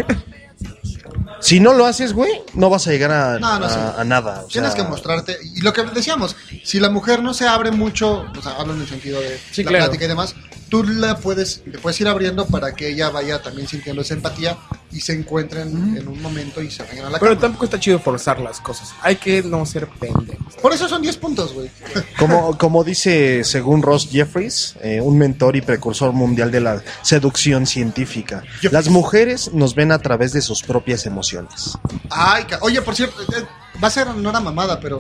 Si 1.40 1.60
no 1.60 1.74
lo 1.74 1.88
haces, 1.88 2.14
güey, 2.14 2.30
no 2.54 2.70
vas 2.70 2.86
a 2.88 2.92
llegar 2.92 3.12
a, 3.12 3.40
No, 3.40 3.58
no 3.60 3.66
a- 3.66 3.70
sé. 3.70 3.80
a 4.02 4.04
nada. 4.04 4.42
o 4.44 4.48
Tienes 4.48 4.74
sea, 4.74 4.84
que 4.84 4.88
mostrarte. 4.90 5.38
Y 5.56 5.62
lo 5.62 5.74
que 5.74 5.82
decíamos, 5.86 6.36
si 6.64 6.80
la 6.80 6.92
mujer 6.92 7.24
no 7.24 7.34
se 7.34 7.48
abre 7.48 7.72
mucho, 7.72 8.26
o 8.38 8.42
sea, 8.44 8.52
hablo 8.60 8.76
en 8.76 8.82
el 8.82 8.88
sentido 8.88 9.20
de 9.20 9.40
Sí, 9.52 9.64
la 9.64 9.70
claro. 9.70 9.86
plática 9.86 10.06
y 10.06 10.08
demás, 10.08 10.36
tú 10.72 10.84
la 10.86 11.18
puedes, 11.18 11.62
le 11.66 11.78
puedes 11.80 12.00
ir 12.00 12.08
abriendo 12.08 12.48
para 12.48 12.74
que 12.74 12.88
ella 12.88 13.10
vaya 13.10 13.42
también 13.42 13.68
sintiendo 13.68 14.02
esa 14.04 14.14
empatía 14.14 14.58
y 14.90 15.02
se 15.02 15.12
encuentren 15.12 15.98
en 15.98 16.08
un 16.08 16.22
momento 16.22 16.62
y 16.62 16.72
se 16.72 16.82
vayan 16.84 17.08
a 17.08 17.10
la 17.10 17.20
Pero 17.20 17.32
cama. 17.32 17.42
tampoco 17.42 17.66
está 17.66 17.78
chido 17.78 18.00
forzar 18.00 18.40
las 18.40 18.62
cosas. 18.62 18.94
Hay 19.02 19.18
que 19.18 19.44
no 19.44 19.66
ser 19.66 19.90
pendejos. 20.00 20.56
Por 20.62 20.74
eso 20.74 20.88
son 20.88 21.02
10 21.02 21.18
puntos, 21.18 21.54
güey. 21.54 21.70
Como, 22.18 22.58
como 22.58 22.84
dice, 22.86 23.44
según 23.44 23.82
Ross 23.82 24.08
Jeffries, 24.10 24.76
eh, 24.82 25.02
un 25.02 25.18
mentor 25.18 25.58
y 25.58 25.62
precursor 25.62 26.14
mundial 26.14 26.52
de 26.52 26.62
la 26.62 26.82
seducción 27.02 27.66
científica, 27.68 28.44
las 28.72 28.88
mujeres 28.88 29.52
nos 29.54 29.76
ven 29.76 29.92
a 29.92 30.00
través 30.00 30.32
de 30.32 30.42
sus 30.42 30.62
propias 30.64 31.06
emociones. 31.06 31.78
Ay, 32.10 32.46
oye, 32.62 32.82
por 32.82 32.96
cierto, 32.96 33.22
eh, 33.24 33.44
va 33.84 33.90
a 33.90 33.92
ser 33.92 34.08
no 34.08 34.30
una 34.30 34.40
mamada, 34.40 34.80
pero 34.80 35.00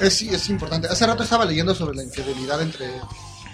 es, 0.00 0.22
es 0.22 0.48
importante. 0.48 0.86
Hace 0.86 1.06
rato 1.06 1.24
estaba 1.24 1.44
leyendo 1.44 1.74
sobre 1.74 1.96
la 1.96 2.04
infidelidad 2.04 2.62
entre, 2.62 2.86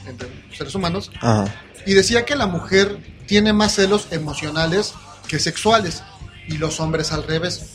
entre 0.09 0.29
seres 0.57 0.75
humanos 0.75 1.11
Ajá. 1.21 1.45
y 1.87 1.95
decía 1.95 2.25
que 2.25 2.37
la 2.37 2.47
mujer 2.47 2.99
tiene 3.27 3.53
más 3.53 3.75
celos 3.75 4.09
emocionales 4.11 4.95
que 5.29 5.39
sexuales 5.39 6.03
y 6.49 6.57
los 6.59 6.81
hombres 6.81 7.13
al 7.13 7.25
revés. 7.25 7.67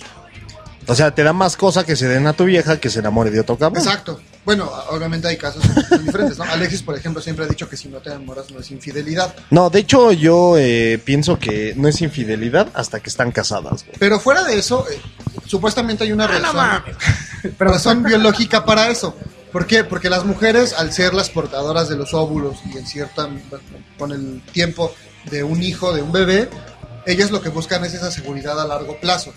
O 0.86 0.96
sea, 0.96 1.16
te 1.16 1.24
da 1.24 1.32
más 1.32 1.56
cosa 1.56 1.86
que 1.86 1.96
se 1.96 2.08
den 2.10 2.28
a 2.28 2.34
tu 2.34 2.44
vieja 2.44 2.78
que 2.78 2.90
se 2.90 3.00
enamore 3.00 3.32
de 3.32 3.40
otro 3.40 3.58
cabrón. 3.58 3.82
Exacto. 3.82 4.20
Bueno, 4.44 4.70
obviamente 4.90 5.30
hay 5.30 5.38
casos 5.38 5.64
diferentes, 6.04 6.38
¿no? 6.38 6.44
Alexis, 6.44 6.82
por 6.82 6.98
ejemplo, 6.98 7.22
siempre 7.22 7.46
ha 7.46 7.48
dicho 7.48 7.70
que 7.70 7.78
si 7.78 7.88
no 7.88 8.00
te 8.00 8.10
enamoras 8.10 8.52
no 8.52 8.60
es 8.60 8.70
infidelidad. 8.72 9.34
No, 9.50 9.70
de 9.70 9.80
hecho 9.80 10.12
yo 10.12 10.58
eh, 10.58 11.00
pienso 11.06 11.40
que 11.40 11.74
no 11.78 11.88
es 11.88 12.02
infidelidad 12.02 12.68
hasta 12.74 13.00
que 13.00 13.10
están 13.10 13.32
casadas. 13.32 13.86
güey. 13.86 13.96
Pero 13.98 14.20
fuera 14.20 14.44
de 14.44 14.60
eso, 14.60 14.86
eh, 14.92 15.00
supuestamente 15.46 16.04
hay 16.04 16.12
una 16.12 16.28
razón, 16.28 16.84
razón 17.60 18.04
biológica 18.04 18.66
para 18.66 18.90
eso. 18.90 19.16
¿Por 19.54 19.68
qué? 19.68 19.84
Porque 19.84 20.10
las 20.10 20.26
mujeres, 20.26 20.74
al 20.74 20.92
ser 20.92 21.14
las 21.14 21.30
portadoras 21.30 21.88
de 21.88 21.96
los 21.96 22.16
óvulos 22.16 22.58
y 22.74 22.76
en 22.76 22.88
cierta, 22.88 23.30
con 24.00 24.12
el 24.12 24.42
tiempo 24.52 24.92
de 25.30 25.44
un 25.44 25.62
hijo, 25.62 25.94
de 25.94 26.02
un 26.02 26.12
bebé, 26.12 26.50
ellas 27.06 27.30
lo 27.30 27.40
que 27.40 27.50
buscan 27.50 27.86
es 27.86 27.94
esa 27.94 28.10
seguridad 28.10 28.60
a 28.60 28.66
largo 28.66 29.00
plazo. 29.00 29.32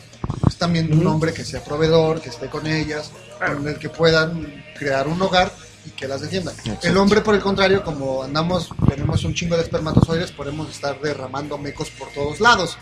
Es 0.48 0.56
también 0.56 0.90
un 0.90 1.06
hombre 1.06 1.34
que 1.34 1.44
sea 1.44 1.62
proveedor, 1.62 2.22
que 2.22 2.30
esté 2.30 2.48
con 2.48 2.66
ellas, 2.66 3.10
con 3.44 3.68
el 3.68 3.78
que 3.78 3.90
puedan 3.90 4.64
crear 4.78 5.06
un 5.06 5.20
hogar 5.20 5.52
y 5.84 5.90
que 5.90 6.08
las 6.08 6.22
defienda. 6.22 6.52
Exacto. 6.52 6.88
El 6.88 6.96
hombre, 6.96 7.20
por 7.20 7.34
el 7.34 7.42
contrario, 7.42 7.84
como 7.84 8.22
andamos, 8.22 8.70
tenemos 8.88 9.22
un 9.22 9.34
chingo 9.34 9.54
de 9.56 9.64
espermatozoides, 9.64 10.32
podemos 10.32 10.70
estar 10.70 10.98
derramando 10.98 11.58
mecos 11.58 11.90
por 11.90 12.08
todos 12.12 12.40
lados. 12.40 12.78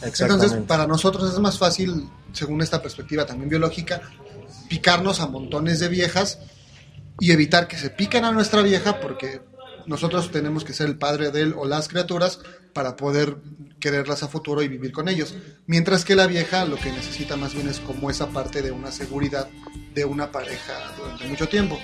Entonces, 0.00 0.54
para 0.66 0.86
nosotros 0.86 1.34
es 1.34 1.38
más 1.38 1.58
fácil, 1.58 2.08
según 2.32 2.62
esta 2.62 2.80
perspectiva 2.80 3.26
también 3.26 3.50
biológica, 3.50 4.00
picarnos 4.70 5.20
a 5.20 5.26
montones 5.26 5.80
de 5.80 5.88
viejas 5.88 6.38
y 7.20 7.32
evitar 7.32 7.68
que 7.68 7.76
se 7.76 7.90
piquen 7.90 8.24
a 8.24 8.32
nuestra 8.32 8.62
vieja 8.62 9.00
porque 9.00 9.40
nosotros 9.86 10.30
tenemos 10.30 10.64
que 10.64 10.72
ser 10.72 10.86
el 10.88 10.98
padre 10.98 11.30
de 11.30 11.42
él 11.42 11.54
o 11.56 11.66
las 11.66 11.88
criaturas 11.88 12.40
para 12.72 12.96
poder 12.96 13.36
quererlas 13.80 14.22
a 14.22 14.28
futuro 14.28 14.62
y 14.62 14.68
vivir 14.68 14.92
con 14.92 15.08
ellos. 15.08 15.34
Mientras 15.66 16.04
que 16.04 16.14
la 16.14 16.26
vieja 16.26 16.64
lo 16.64 16.76
que 16.76 16.92
necesita 16.92 17.36
más 17.36 17.54
bien 17.54 17.68
es 17.68 17.80
como 17.80 18.10
esa 18.10 18.28
parte 18.28 18.62
de 18.62 18.70
una 18.70 18.92
seguridad 18.92 19.48
de 19.94 20.04
una 20.04 20.30
pareja 20.30 20.74
durante 20.98 21.26
mucho 21.26 21.48
tiempo. 21.48 21.78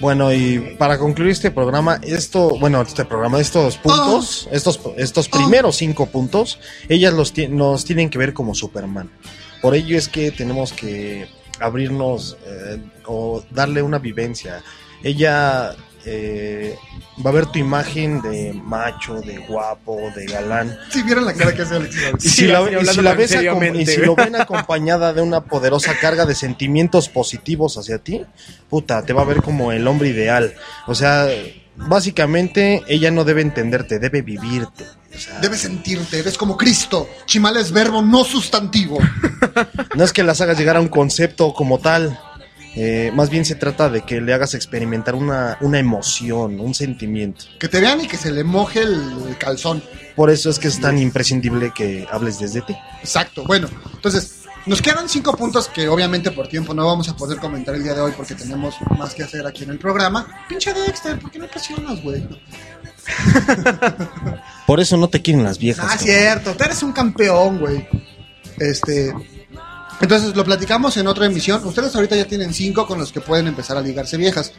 Bueno, 0.00 0.32
y 0.32 0.76
para 0.78 0.96
concluir 0.96 1.32
este 1.32 1.50
programa, 1.50 1.98
esto, 2.02 2.56
bueno, 2.60 2.80
este 2.82 3.04
programa, 3.04 3.40
estos 3.40 3.78
puntos, 3.78 4.48
estos, 4.52 4.80
estos 4.96 5.28
primeros 5.28 5.76
cinco 5.76 6.06
puntos, 6.06 6.60
ellas 6.88 7.12
los 7.12 7.36
nos 7.48 7.84
tienen 7.84 8.08
que 8.08 8.18
ver 8.18 8.32
como 8.32 8.54
Superman. 8.54 9.10
Por 9.60 9.74
ello 9.74 9.98
es 9.98 10.08
que 10.08 10.30
tenemos 10.30 10.72
que 10.72 11.26
abrirnos 11.60 12.36
eh, 12.46 12.78
o 13.06 13.44
darle 13.50 13.82
una 13.82 13.98
vivencia. 13.98 14.62
Ella 15.02 15.74
eh, 16.04 16.76
va 17.24 17.30
a 17.30 17.32
ver 17.32 17.46
tu 17.46 17.58
imagen 17.58 18.22
de 18.22 18.52
macho, 18.52 19.20
de 19.20 19.38
guapo, 19.38 19.98
de 20.14 20.26
galán. 20.26 20.78
Si 20.90 21.02
vieron 21.02 21.24
la 21.24 21.34
cara 21.34 21.54
que 21.54 21.62
hace 21.62 21.76
Alexis 21.76 22.04
ahorita. 22.04 22.26
Y 22.26 22.30
si, 22.30 22.46
la, 22.46 22.62
y 22.80 22.86
si 22.86 23.02
la 23.02 23.14
ves 23.14 23.36
y 23.74 23.86
si 23.86 24.00
lo 24.00 24.14
ven 24.14 24.36
acompañada 24.36 25.12
de 25.12 25.20
una 25.20 25.44
poderosa 25.44 25.94
carga 26.00 26.24
de 26.24 26.34
sentimientos 26.34 27.08
positivos 27.08 27.76
hacia 27.76 27.98
ti, 27.98 28.24
puta, 28.70 29.04
te 29.04 29.12
va 29.12 29.22
a 29.22 29.26
ver 29.26 29.42
como 29.42 29.72
el 29.72 29.86
hombre 29.86 30.08
ideal. 30.08 30.54
O 30.86 30.94
sea, 30.94 31.28
básicamente 31.78 32.82
ella 32.88 33.10
no 33.10 33.24
debe 33.24 33.42
entenderte, 33.42 33.98
debe 33.98 34.22
vivirte. 34.22 34.84
Debes 35.40 35.60
sentirte, 35.60 36.18
eres 36.18 36.36
como 36.36 36.56
Cristo. 36.56 37.08
Chimal 37.26 37.56
es 37.56 37.72
verbo, 37.72 38.02
no 38.02 38.24
sustantivo. 38.24 38.98
No 39.96 40.04
es 40.04 40.12
que 40.12 40.22
las 40.22 40.40
hagas 40.40 40.56
llegar 40.58 40.76
a 40.76 40.80
un 40.80 40.88
concepto 40.88 41.52
como 41.54 41.78
tal. 41.80 42.18
eh, 42.76 43.10
más 43.14 43.30
bien 43.30 43.44
se 43.44 43.56
trata 43.56 43.88
de 43.88 44.02
que 44.02 44.20
le 44.20 44.32
hagas 44.34 44.54
experimentar 44.54 45.14
una, 45.16 45.56
una 45.60 45.78
emoción, 45.80 46.60
un 46.60 46.74
sentimiento. 46.74 47.44
Que 47.58 47.66
te 47.68 47.80
vean 47.80 48.00
y 48.02 48.06
que 48.06 48.16
se 48.16 48.30
le 48.30 48.44
moje 48.44 48.82
el 48.82 49.36
calzón. 49.38 49.82
Por 50.14 50.30
eso 50.30 50.50
es 50.50 50.58
que 50.58 50.68
es 50.68 50.80
tan 50.80 50.98
imprescindible 50.98 51.72
que 51.74 52.06
hables 52.10 52.38
desde 52.38 52.60
ti. 52.60 52.76
Exacto. 53.00 53.44
Bueno, 53.44 53.68
entonces, 53.94 54.37
nos 54.68 54.82
quedan 54.82 55.08
cinco 55.08 55.36
puntos 55.36 55.68
que 55.68 55.88
obviamente 55.88 56.30
por 56.30 56.46
tiempo 56.46 56.74
no 56.74 56.86
vamos 56.86 57.08
a 57.08 57.16
poder 57.16 57.38
comentar 57.38 57.74
el 57.74 57.82
día 57.82 57.94
de 57.94 58.00
hoy 58.02 58.12
porque 58.16 58.34
tenemos 58.34 58.74
más 58.98 59.14
que 59.14 59.22
hacer 59.22 59.46
aquí 59.46 59.64
en 59.64 59.70
el 59.70 59.78
programa. 59.78 60.26
Pinche 60.48 60.72
Dexter, 60.72 61.18
¿por 61.18 61.30
qué 61.30 61.38
no 61.38 61.48
presionas, 61.48 62.02
güey? 62.02 62.26
Por 64.66 64.80
eso 64.80 64.98
no 64.98 65.08
te 65.08 65.22
quieren 65.22 65.42
las 65.42 65.58
viejas. 65.58 65.82
Ah, 65.86 65.96
cabrón. 65.96 66.06
cierto, 66.06 66.54
tú 66.54 66.64
eres 66.64 66.82
un 66.82 66.92
campeón, 66.92 67.58
güey. 67.58 67.88
Este. 68.58 69.14
Entonces 70.00 70.36
lo 70.36 70.44
platicamos 70.44 70.96
en 70.98 71.06
otra 71.06 71.24
emisión. 71.24 71.64
Ustedes 71.64 71.94
ahorita 71.94 72.16
ya 72.16 72.26
tienen 72.26 72.52
cinco 72.52 72.86
con 72.86 72.98
los 72.98 73.10
que 73.10 73.22
pueden 73.22 73.46
empezar 73.46 73.78
a 73.78 73.80
ligarse 73.80 74.18
viejas. 74.18 74.52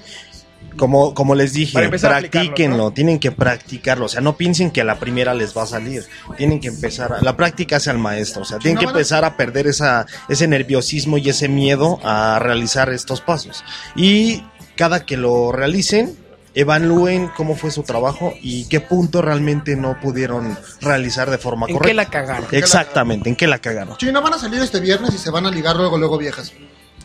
Como, 0.79 1.13
como 1.13 1.35
les 1.35 1.51
dije, 1.51 1.89
practíquenlo, 1.89 2.91
tienen 2.91 3.19
que 3.19 3.31
practicarlo. 3.31 4.05
O 4.05 4.09
sea, 4.09 4.21
no 4.21 4.37
piensen 4.37 4.71
que 4.71 4.79
a 4.79 4.85
la 4.85 4.97
primera 4.97 5.33
les 5.33 5.55
va 5.55 5.63
a 5.63 5.65
salir. 5.67 6.05
Tienen 6.37 6.61
que 6.61 6.69
empezar. 6.69 7.11
A, 7.11 7.21
la 7.21 7.35
práctica 7.35 7.75
hace 7.75 7.89
al 7.89 7.99
maestro. 7.99 8.43
O 8.43 8.45
sea, 8.45 8.59
tienen 8.59 8.75
no 8.75 8.79
que 8.79 8.85
empezar 8.87 9.25
a 9.25 9.35
perder 9.35 9.67
esa, 9.67 10.05
ese 10.29 10.47
nerviosismo 10.47 11.17
y 11.17 11.27
ese 11.29 11.49
miedo 11.49 11.99
a 12.03 12.39
realizar 12.39 12.89
estos 12.89 13.19
pasos. 13.19 13.65
Y 13.95 14.41
cada 14.77 15.05
que 15.05 15.17
lo 15.17 15.51
realicen, 15.51 16.15
evalúen 16.53 17.29
cómo 17.35 17.55
fue 17.55 17.71
su 17.71 17.83
trabajo 17.83 18.33
y 18.41 18.65
qué 18.69 18.79
punto 18.79 19.21
realmente 19.21 19.75
no 19.75 19.99
pudieron 19.99 20.57
realizar 20.81 21.29
de 21.29 21.37
forma 21.37 21.67
¿En 21.67 21.73
correcta. 21.73 21.89
qué 21.89 21.93
la 21.93 22.05
cagaron? 22.05 22.47
Exactamente, 22.51 23.29
en 23.29 23.35
qué 23.35 23.47
la 23.47 23.59
cagaron. 23.59 23.95
Sí, 23.99 24.11
no 24.11 24.21
van 24.21 24.33
a 24.33 24.39
salir 24.39 24.61
este 24.61 24.79
viernes 24.79 25.13
y 25.13 25.17
se 25.17 25.29
van 25.29 25.45
a 25.45 25.51
ligar 25.51 25.75
luego, 25.75 25.97
luego 25.97 26.17
viejas. 26.17 26.53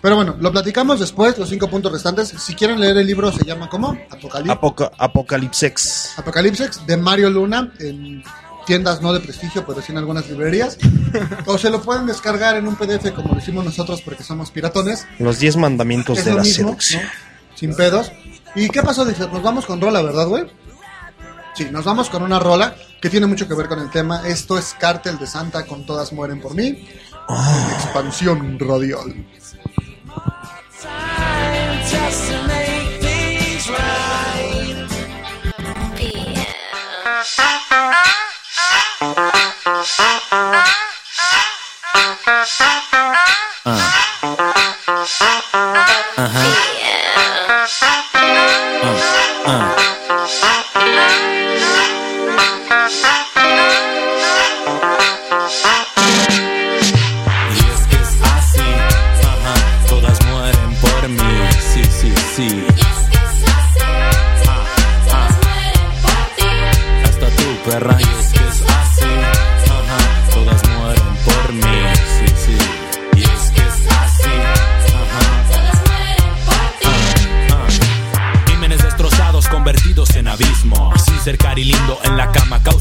Pero 0.04 0.16
bueno, 0.16 0.36
lo 0.38 0.52
platicamos 0.52 1.00
después, 1.00 1.38
los 1.38 1.48
cinco 1.48 1.66
puntos 1.70 1.90
restantes. 1.90 2.28
Si 2.28 2.54
quieren 2.54 2.78
leer 2.78 2.98
el 2.98 3.06
libro, 3.06 3.32
se 3.32 3.42
llama 3.42 3.70
¿cómo? 3.70 3.96
Apocalipsis. 4.10 4.50
Apoca- 4.54 4.90
Apocalipsex. 4.98 6.18
Apocalipsis 6.18 6.86
de 6.86 6.98
Mario 6.98 7.30
Luna 7.30 7.72
en 7.80 8.22
tiendas 8.66 9.00
no 9.00 9.14
de 9.14 9.20
prestigio, 9.20 9.64
pero 9.66 9.80
sí 9.80 9.92
en 9.92 9.98
algunas 9.98 10.28
librerías. 10.28 10.76
o 11.46 11.56
se 11.56 11.70
lo 11.70 11.80
pueden 11.80 12.04
descargar 12.04 12.54
en 12.56 12.68
un 12.68 12.76
PDF 12.76 13.12
como 13.14 13.32
lo 13.32 13.38
hicimos 13.38 13.64
nosotros 13.64 14.02
porque 14.02 14.22
somos 14.22 14.50
piratones. 14.50 15.06
Los 15.18 15.38
10 15.38 15.56
mandamientos 15.56 16.18
Es 16.18 16.26
de 16.26 16.34
la 16.34 16.42
mismo, 16.42 16.68
seducción. 16.68 17.02
¿no? 17.02 17.08
Sin 17.56 17.74
pedos. 17.74 18.12
¿Y 18.54 18.68
qué 18.68 18.82
pasó? 18.82 19.06
Dice, 19.06 19.26
nos 19.28 19.42
vamos 19.42 19.64
con 19.64 19.80
rola, 19.80 20.02
¿verdad, 20.02 20.26
güey? 20.26 20.44
Sí, 21.56 21.66
nos 21.70 21.86
vamos 21.86 22.10
con 22.10 22.22
una 22.22 22.38
rola 22.38 22.76
que 23.00 23.08
tiene 23.08 23.26
mucho 23.26 23.48
que 23.48 23.54
ver 23.54 23.68
con 23.68 23.78
el 23.78 23.88
tema. 23.90 24.20
Esto 24.28 24.58
es 24.58 24.74
Cártel 24.78 25.16
de 25.18 25.26
Santa 25.26 25.64
con 25.64 25.86
Todas 25.86 26.12
Mueren 26.12 26.42
por 26.42 26.54
mí. 26.54 26.86
Expansión 27.72 28.58
radial. 28.58 29.14
Just 31.86 32.30
to 32.30 32.46
make 32.46 33.00
things 33.02 33.68
right. 33.68 33.94
Y 36.04 36.34
es 42.42 42.60
uh. 43.66 44.03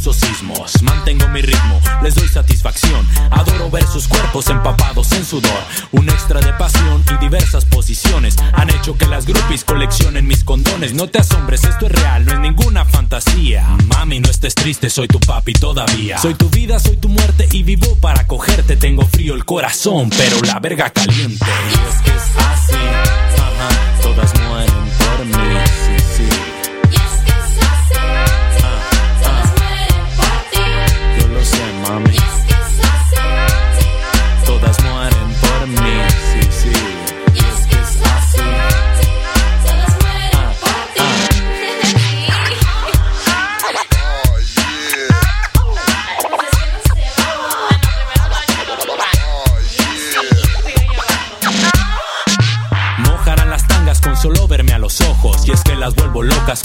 Ellos. 0.08 0.82
Mantengo 0.82 1.28
mi 1.30 1.42
ritmo, 1.42 1.80
les 2.02 2.16
doy 2.16 2.28
satisfacción. 2.28 3.08
Adoro 3.32 3.70
ver 3.70 3.86
sus 3.88 4.08
cuerpos 4.08 4.50
empapados 4.50 5.12
en 5.14 5.26
sudor. 5.26 5.64
Un 5.92 6.10
extra 6.10 6.40
de 6.42 6.52
pasión 6.54 7.04
y 7.14 7.18
diversas 7.24 7.66
posiciones 7.66 8.36
han 8.54 8.70
hecho 8.70 8.98
que 8.98 9.06
las 9.06 9.26
groupies 9.26 9.64
coleccionen 9.64 10.28
mis 10.28 10.44
condones. 10.44 10.94
No 10.94 11.08
te 11.08 11.20
asombres, 11.20 11.64
esto 11.64 11.86
es 11.86 11.92
real, 11.92 12.26
no 12.26 12.34
es 12.34 12.40
ninguna 12.40 12.86
fantasía. 12.86 13.66
Mami, 13.88 14.20
no 14.20 14.30
estés 14.30 14.56
triste, 14.56 14.90
soy 14.90 15.08
tu 15.08 15.20
papi 15.20 15.54
todavía. 15.54 16.18
Soy 16.18 16.34
tu 16.34 16.50
vida, 16.50 16.80
soy 16.80 16.98
tu 16.98 17.10
muerte 17.10 17.48
y 17.52 17.64
vivo 17.64 17.96
para 18.02 18.28
cogerte. 18.28 18.76
Tengo 18.76 19.06
frío 19.06 19.36
el 19.36 19.46
corazón, 19.46 20.10
pero 20.10 20.42
la 20.42 20.60
verga 20.60 20.90
caliente. 20.90 21.46
Y 21.46 21.90
es 21.90 22.02
que 22.02 22.10
es 22.12 22.24
así, 22.38 22.76
ajá, 22.76 24.02
todas 24.02 24.34
mueren 24.42 24.73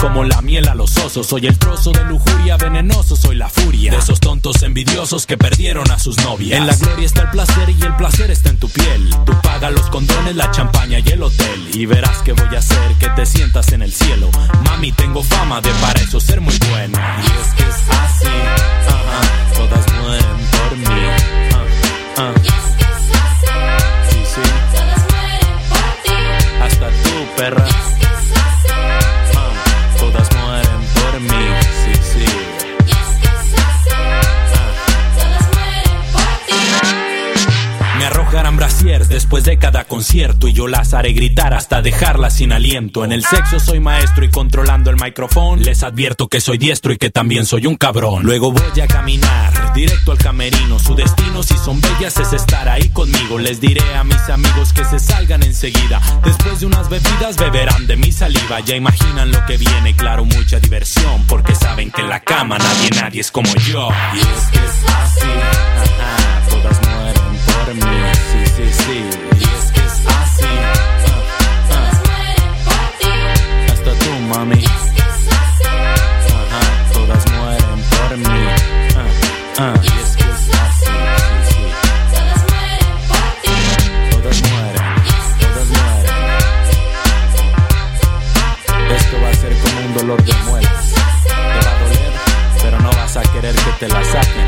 como 0.00 0.24
la 0.24 0.42
miel 0.42 0.68
a 0.68 0.74
los 0.74 0.96
osos. 0.98 1.26
Soy 1.26 1.46
el 1.46 1.56
trozo 1.58 1.92
de 1.92 2.04
lujuria 2.04 2.56
venenoso, 2.56 3.16
soy 3.16 3.36
la 3.36 3.48
furia. 3.48 3.92
De 3.92 3.98
esos 3.98 4.18
tontos 4.20 4.62
envidiosos 4.62 5.24
que 5.24 5.38
perdieron 5.38 5.90
a 5.90 5.98
sus 5.98 6.16
novias. 6.24 6.60
En 6.60 6.66
la 6.66 6.74
gloria 6.74 7.06
está 7.06 7.22
el 7.22 7.30
placer 7.30 7.70
y 7.70 7.82
el 7.82 7.96
placer 7.96 8.30
está 8.30 8.50
en 8.50 8.58
tu 8.58 8.68
piel. 8.68 9.10
Tú 9.24 9.32
pagas 9.42 9.72
los 9.72 9.88
condones, 9.88 10.34
la 10.36 10.50
champaña 10.50 10.98
y 10.98 11.08
el 11.08 11.22
hotel. 11.22 11.70
Y 11.72 11.86
verás 11.86 12.18
que 12.22 12.32
voy 12.32 12.54
a 12.54 12.58
hacer 12.58 12.94
que 12.98 13.08
te 13.10 13.24
sientas 13.24 13.72
en 13.72 13.82
el 13.82 13.92
cielo. 13.92 14.30
Mami, 14.64 14.92
tengo 14.92 15.22
fama 15.22 15.60
de 15.60 15.70
para 15.80 16.00
eso 16.00 16.20
ser 16.20 16.40
muy 16.40 16.58
buena. 16.70 17.22
Y 17.22 17.26
es 17.26 17.54
que 17.54 17.62
es 17.62 17.88
así, 17.88 18.26
ajá, 18.88 19.54
todas 19.54 19.92
mueren 20.02 20.48
por 20.50 20.76
mí. 20.76 21.00
ah, 22.16 22.34
ah. 22.34 22.67
Después 39.28 39.44
de 39.44 39.58
cada 39.58 39.84
concierto 39.84 40.48
y 40.48 40.54
yo 40.54 40.68
las 40.68 40.94
haré 40.94 41.12
gritar 41.12 41.52
hasta 41.52 41.82
dejarlas 41.82 42.36
sin 42.36 42.50
aliento. 42.50 43.04
En 43.04 43.12
el 43.12 43.22
sexo 43.22 43.60
soy 43.60 43.78
maestro 43.78 44.24
y 44.24 44.30
controlando 44.30 44.88
el 44.88 44.96
micrófono 44.96 45.62
les 45.62 45.82
advierto 45.82 46.28
que 46.28 46.40
soy 46.40 46.56
diestro 46.56 46.94
y 46.94 46.96
que 46.96 47.10
también 47.10 47.44
soy 47.44 47.66
un 47.66 47.76
cabrón. 47.76 48.22
Luego 48.22 48.52
voy 48.52 48.80
a 48.80 48.86
caminar 48.86 49.74
directo 49.74 50.12
al 50.12 50.18
camerino. 50.18 50.78
Su 50.78 50.94
destino 50.94 51.42
si 51.42 51.58
son 51.58 51.78
bellas 51.78 52.16
es 52.16 52.32
estar 52.32 52.70
ahí 52.70 52.88
conmigo. 52.88 53.38
Les 53.38 53.60
diré 53.60 53.82
a 53.96 54.02
mis 54.02 54.30
amigos 54.30 54.72
que 54.72 54.86
se 54.86 54.98
salgan 54.98 55.42
enseguida. 55.42 56.00
Después 56.24 56.60
de 56.60 56.64
unas 56.64 56.88
bebidas 56.88 57.36
beberán 57.36 57.86
de 57.86 57.96
mi 57.96 58.10
saliva. 58.12 58.60
Ya 58.60 58.76
imaginan 58.76 59.30
lo 59.30 59.44
que 59.44 59.58
viene, 59.58 59.94
claro, 59.94 60.24
mucha 60.24 60.58
diversión. 60.58 61.26
Porque 61.26 61.54
saben 61.54 61.90
que 61.90 62.00
en 62.00 62.08
la 62.08 62.20
cama 62.20 62.56
nadie, 62.56 62.88
nadie 62.98 63.20
es 63.20 63.30
como 63.30 63.54
yo. 63.56 63.90
Y 64.14 64.20
es 64.20 64.48
que 64.52 64.58
es 64.58 64.90
así, 64.90 65.28
por 65.28 65.84
mí, 65.84 66.37
sí. 68.72 69.04
Y 69.38 69.44
es 69.44 69.72
que 69.72 69.80
es 69.80 70.06
así, 70.06 70.44
ah, 70.44 70.72
ah. 71.70 72.02
hasta 73.72 73.92
tú, 73.92 74.10
mami. 74.28 74.64
Ajá, 76.38 76.62
todas 76.92 77.24
mueren 77.32 77.80
por 77.90 78.10
mí. 78.18 78.40
Ah. 79.58 79.74
Y 79.82 79.86
es 79.86 80.16
que 80.16 80.24
es 80.24 80.44
así, 80.62 80.94
sí, 81.48 81.62
sí. 83.42 83.54
Todas 84.10 84.38
mueren, 84.50 84.92
todas 85.40 85.68
mueren. 85.68 86.18
Esto 88.96 89.16
va 89.22 89.28
a 89.28 89.34
ser 89.34 89.52
como 89.58 89.78
un 89.86 89.92
dolor 89.94 90.20
de 90.24 90.34
muelas. 90.44 90.84
Te 91.24 91.32
va 91.32 91.70
a 91.70 91.78
doler, 91.82 92.12
pero 92.62 92.76
no 92.80 92.90
vas 92.90 93.16
a 93.16 93.22
querer 93.22 93.54
que 93.54 93.70
te 93.80 93.88
la 93.88 94.04
saquen. 94.04 94.47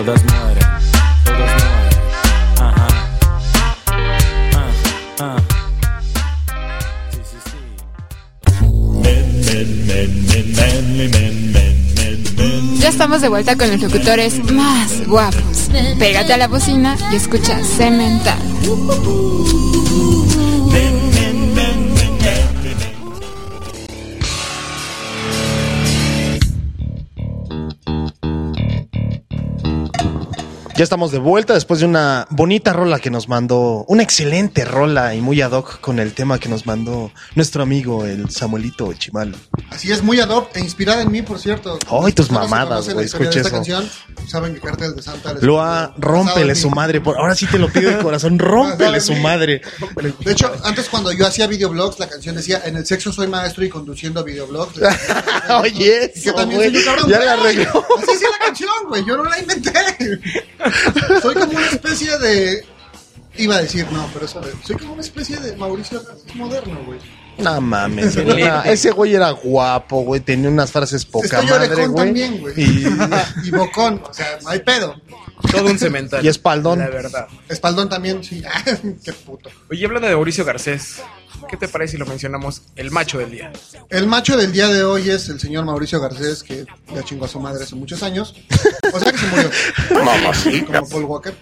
Todas 0.00 0.24
mueren, 0.24 0.64
todas 1.26 1.62
mueren. 1.62 2.00
Ya 12.78 12.88
estamos 12.88 13.20
de 13.20 13.28
vuelta 13.28 13.56
con 13.58 13.70
los 13.70 13.82
locutores 13.82 14.42
más 14.50 15.06
guapos. 15.06 15.68
Pégate 15.98 16.32
a 16.32 16.38
la 16.38 16.48
bocina 16.48 16.96
y 17.12 17.16
escucha 17.16 17.62
Cemental. 17.62 18.38
Ya 30.80 30.84
estamos 30.84 31.12
de 31.12 31.18
vuelta 31.18 31.52
después 31.52 31.80
de 31.80 31.84
una 31.84 32.26
bonita 32.30 32.72
rola 32.72 32.98
que 33.00 33.10
nos 33.10 33.28
mandó, 33.28 33.84
una 33.86 34.02
excelente 34.02 34.64
rola 34.64 35.14
y 35.14 35.20
muy 35.20 35.42
ad 35.42 35.52
hoc 35.52 35.78
con 35.82 35.98
el 35.98 36.14
tema 36.14 36.38
que 36.38 36.48
nos 36.48 36.64
mandó 36.64 37.12
nuestro 37.34 37.62
amigo 37.62 38.06
el 38.06 38.30
Samuelito 38.30 38.90
Chimal. 38.94 39.36
Así 39.68 39.92
es, 39.92 40.02
muy 40.02 40.20
ad 40.20 40.30
hoc 40.30 40.48
e 40.56 40.60
inspirada 40.60 41.02
en 41.02 41.12
mí, 41.12 41.20
por 41.20 41.38
cierto. 41.38 41.78
Ay, 42.02 42.14
tus 42.14 42.30
mamadas, 42.30 42.88
güey, 42.94 43.04
esta 43.04 43.18
eso. 43.22 43.50
canción 43.50 43.90
saben 44.26 44.54
que 44.54 44.60
Cartel 44.60 44.96
de 44.96 45.02
Santa 45.02 45.34
les- 45.34 45.42
Lo 45.42 45.60
ha, 45.60 45.88
basado 45.88 45.94
en 45.96 46.02
rómpele 46.02 46.54
su 46.54 46.70
madre, 46.70 47.02
por, 47.02 47.18
ahora 47.18 47.34
sí 47.34 47.46
te 47.46 47.58
lo 47.58 47.68
pido 47.68 47.90
de 47.90 47.98
corazón, 48.02 48.38
rómpele 48.38 49.02
su 49.02 49.14
madre. 49.16 49.60
De 50.24 50.32
hecho, 50.32 50.50
antes 50.64 50.88
cuando 50.88 51.12
yo 51.12 51.26
hacía 51.26 51.46
videoblogs, 51.46 51.98
la 51.98 52.08
canción 52.08 52.36
decía, 52.36 52.62
en 52.64 52.76
el 52.78 52.86
sexo 52.86 53.12
soy 53.12 53.26
maestro 53.26 53.62
y 53.66 53.68
conduciendo 53.68 54.24
videoblogs. 54.24 54.80
Oye, 55.60 55.70
Y 55.74 55.74
que 55.74 56.04
eso, 56.20 56.32
también 56.32 56.58
güey, 56.58 56.70
soy 56.70 56.78
un 56.78 56.84
cabrón. 56.86 57.10
ya 57.10 57.18
la 57.20 57.32
arregló. 57.34 57.84
Así 57.98 58.12
es 58.12 58.22
la 58.22 58.46
canción, 58.46 58.70
güey, 58.88 59.04
yo 59.04 59.18
no 59.18 59.24
la 59.24 59.38
inventé. 59.38 59.72
Soy 61.22 61.34
como 61.34 61.52
una 61.52 61.66
especie 61.66 62.18
de... 62.18 62.64
Iba 63.36 63.56
a 63.56 63.62
decir, 63.62 63.86
no, 63.92 64.08
pero 64.12 64.24
eso, 64.26 64.40
soy 64.64 64.76
como 64.76 64.94
una 64.94 65.02
especie 65.02 65.36
de 65.38 65.56
Mauricio 65.56 66.02
Garcés 66.02 66.34
moderno, 66.34 66.82
güey. 66.84 66.98
No 67.42 67.60
mames, 67.60 68.16
era- 68.16 68.62
ese 68.64 68.90
güey 68.90 69.14
era 69.14 69.30
guapo, 69.30 70.02
güey, 70.02 70.20
tenía 70.20 70.48
unas 70.48 70.70
frases 70.70 71.04
poca 71.04 71.26
Estoy 71.40 71.46
madre, 71.50 71.86
güey. 71.86 72.06
también, 72.06 72.40
güey. 72.40 72.54
Y, 72.56 72.86
Y 73.44 73.50
bocón, 73.50 74.02
o 74.08 74.12
sea, 74.14 74.38
no 74.42 74.48
hay 74.50 74.60
pedo. 74.60 75.00
Todo 75.50 75.66
un 75.66 75.78
cemental. 75.78 76.22
y 76.24 76.28
espaldón. 76.28 76.80
La 76.80 76.88
verdad. 76.88 77.26
Espaldón 77.48 77.88
también, 77.88 78.22
sí. 78.22 78.42
Qué 79.04 79.12
puto. 79.12 79.48
Oye, 79.70 79.86
hablando 79.86 80.06
de 80.06 80.14
Mauricio 80.14 80.44
Garcés, 80.44 80.96
¿qué 81.48 81.56
te 81.56 81.66
parece 81.66 81.92
si 81.92 81.98
lo 81.98 82.04
mencionamos 82.04 82.62
el 82.76 82.90
macho 82.90 83.18
del 83.18 83.30
día? 83.30 83.50
El 83.88 84.06
macho 84.06 84.36
del 84.36 84.52
día 84.52 84.68
de 84.68 84.84
hoy 84.84 85.08
es 85.08 85.30
el 85.30 85.40
señor 85.40 85.64
Mauricio 85.64 85.98
Garcés, 85.98 86.42
que 86.42 86.66
ya 86.94 87.02
chingó 87.04 87.24
a 87.24 87.28
su 87.28 87.40
madre 87.40 87.64
hace 87.64 87.74
muchos 87.74 88.02
años. 88.02 88.34
O 88.92 89.00
sea 89.00 89.10
que 89.12 89.18
se 89.18 89.26
murió. 89.28 89.50
Como 90.66 90.88
Paul 90.88 91.04
Walker. 91.04 91.34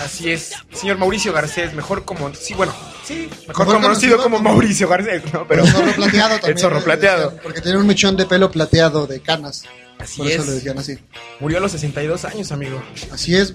Así 0.00 0.30
es, 0.30 0.52
señor 0.72 0.98
Mauricio 0.98 1.32
Garcés, 1.32 1.74
mejor 1.74 2.04
como, 2.04 2.32
sí, 2.34 2.54
bueno, 2.54 2.72
sí, 3.04 3.28
mejor, 3.46 3.66
Mejor 3.66 3.82
conocido 3.82 4.16
como 4.18 4.36
como- 4.38 4.50
Mauricio 4.50 4.88
Garcés, 4.88 5.22
¿no? 5.32 5.46
Pero 5.48 5.64
El 5.64 5.70
zorro 5.70 5.92
plateado 5.92 6.28
también. 6.36 6.52
El 6.52 6.58
zorro 6.58 6.84
plateado. 6.84 7.24
decían, 7.26 7.42
Porque 7.42 7.60
tenía 7.60 7.78
un 7.78 7.86
mechón 7.86 8.16
de 8.16 8.26
pelo 8.26 8.50
plateado 8.50 9.06
de 9.06 9.20
canas. 9.20 9.64
Así 9.98 10.18
Por 10.18 10.28
eso 10.28 10.42
es. 10.42 10.48
le 10.48 10.54
decían 10.54 10.78
así. 10.78 10.96
Murió 11.40 11.58
a 11.58 11.60
los 11.60 11.72
62 11.72 12.24
años, 12.24 12.52
amigo. 12.52 12.80
Así 13.10 13.34
es. 13.34 13.52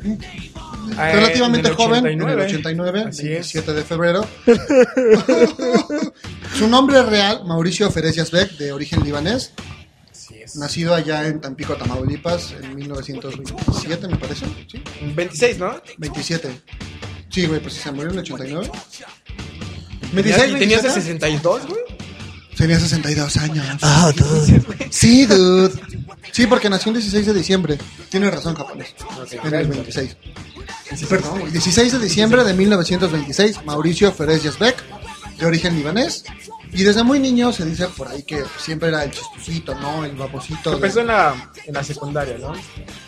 Ah, 0.98 1.12
Relativamente 1.14 1.68
en 1.70 1.72
el 1.72 1.78
joven, 1.78 2.06
en 2.06 2.22
89. 2.22 2.34
el 2.34 2.40
89, 2.50 3.06
Así 3.08 3.22
es. 3.28 3.54
17 3.54 3.74
de 3.74 3.84
febrero. 3.84 4.28
Su 6.58 6.68
nombre 6.68 7.02
real, 7.04 7.44
Mauricio 7.46 7.90
Feresias 7.92 8.32
Beck, 8.32 8.52
de 8.58 8.74
origen 8.74 9.04
libanés. 9.04 9.54
Nacido 10.56 10.94
allá 10.94 11.28
en 11.28 11.40
Tampico, 11.42 11.76
Tamaulipas, 11.76 12.54
en 12.62 12.76
1927, 12.76 14.08
me 14.08 14.18
parece. 14.18 14.46
¿sí? 14.72 14.82
26, 15.16 15.58
¿no? 15.60 15.82
27. 15.98 16.62
Sí, 17.30 17.46
güey, 17.48 17.60
pues 17.62 17.74
se 17.74 17.92
murió 17.92 18.12
en 18.12 18.18
el 18.18 18.20
89. 18.20 18.70
¿Tenías, 20.14 20.38
y 20.38 20.52
26, 20.52 20.60
tenías 20.60 20.84
de 20.84 20.90
27? 20.90 21.02
62, 21.02 21.68
güey? 21.68 21.82
Tenía 22.56 22.80
62 22.80 23.38
años. 23.38 23.66
Ah, 23.82 24.12
dude. 24.16 24.64
Sí, 24.92 25.26
dude. 25.26 25.72
Sí, 26.32 26.46
porque 26.48 26.70
nació 26.70 26.92
el 26.92 26.98
16 26.98 27.26
de 27.26 27.34
diciembre. 27.34 27.78
Tiene 28.10 28.30
razón, 28.30 28.56
japonés. 28.56 28.94
Ok, 29.20 29.34
en 29.34 29.54
el 29.54 29.68
gracias. 29.68 30.16
26. 30.88 31.08
Perdón, 31.10 31.40
güey, 31.40 31.52
16 31.52 31.94
de 31.94 32.00
diciembre 32.00 32.44
de 32.44 32.54
1926, 32.54 33.66
Mauricio 33.66 34.12
Ferez 34.12 34.44
Yazbek, 34.44 34.84
de 35.40 35.46
origen 35.46 35.76
libanés. 35.76 36.24
Y 36.76 36.84
desde 36.84 37.04
muy 37.04 37.20
niño 37.20 37.52
se 37.54 37.66
dice 37.66 37.88
por 37.96 38.08
ahí 38.08 38.24
que 38.24 38.44
siempre 38.58 38.90
era 38.90 39.04
el 39.04 39.12
chistosito, 39.12 39.76
¿no? 39.76 40.04
El 40.06 40.16
babosito. 40.16 40.72
de- 40.72 40.76
Empezó 40.78 41.02
en 41.02 41.08
la, 41.08 41.52
en 41.66 41.74
la 41.74 41.84
secundaria, 41.84 42.38
¿no? 42.40 42.54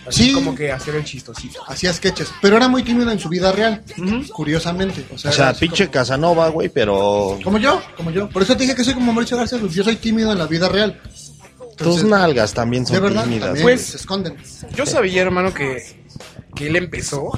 Así 0.08 0.26
Sí. 0.26 0.34
como 0.34 0.54
que 0.54 0.72
hacer 0.72 0.96
el 0.96 1.04
chistosito. 1.04 1.62
Hacía 1.68 1.92
sketches, 1.92 2.30
pero 2.42 2.58
era 2.58 2.68
muy 2.68 2.84
tímido 2.84 3.10
en 3.12 3.20
su 3.20 3.28
vida 3.28 3.52
real, 3.52 3.84
curiosamente. 4.32 5.06
O 5.14 5.18
sea, 5.18 5.32
O 5.32 5.34
sea, 5.34 5.54
pinche 5.54 5.90
Casanova, 5.90 6.50
güey, 6.50 6.70
pero... 6.70 6.94
como, 6.94 7.44
como 7.44 7.58
yo, 7.58 7.82
como 7.98 8.12
yo. 8.12 8.30
Por 8.30 8.44
eso 8.44 8.56
te 8.56 8.64
dije 8.64 8.76
que 8.76 8.84
soy 8.84 8.94
como 8.94 9.12
Mauricio 9.12 9.36
García, 9.38 9.58
pues 9.60 9.74
yo 9.74 9.84
soy 9.84 9.96
tímido 9.96 10.32
en 10.32 10.38
la 10.38 10.46
vida 10.46 10.70
real. 10.70 11.02
Tus 11.76 12.04
nalgas 12.04 12.54
también 12.54 12.86
son 12.86 12.96
de 12.96 13.00
verdad, 13.02 13.24
tímidas. 13.24 13.48
también 13.48 13.64
Pues- 13.66 13.82
se 13.86 13.98
esconden. 13.98 14.38
Yo 14.76 14.86
sabía, 14.86 15.24
hermano, 15.24 15.54
que, 15.54 15.84
que 16.56 16.68
él 16.68 16.76
empezó 16.78 17.32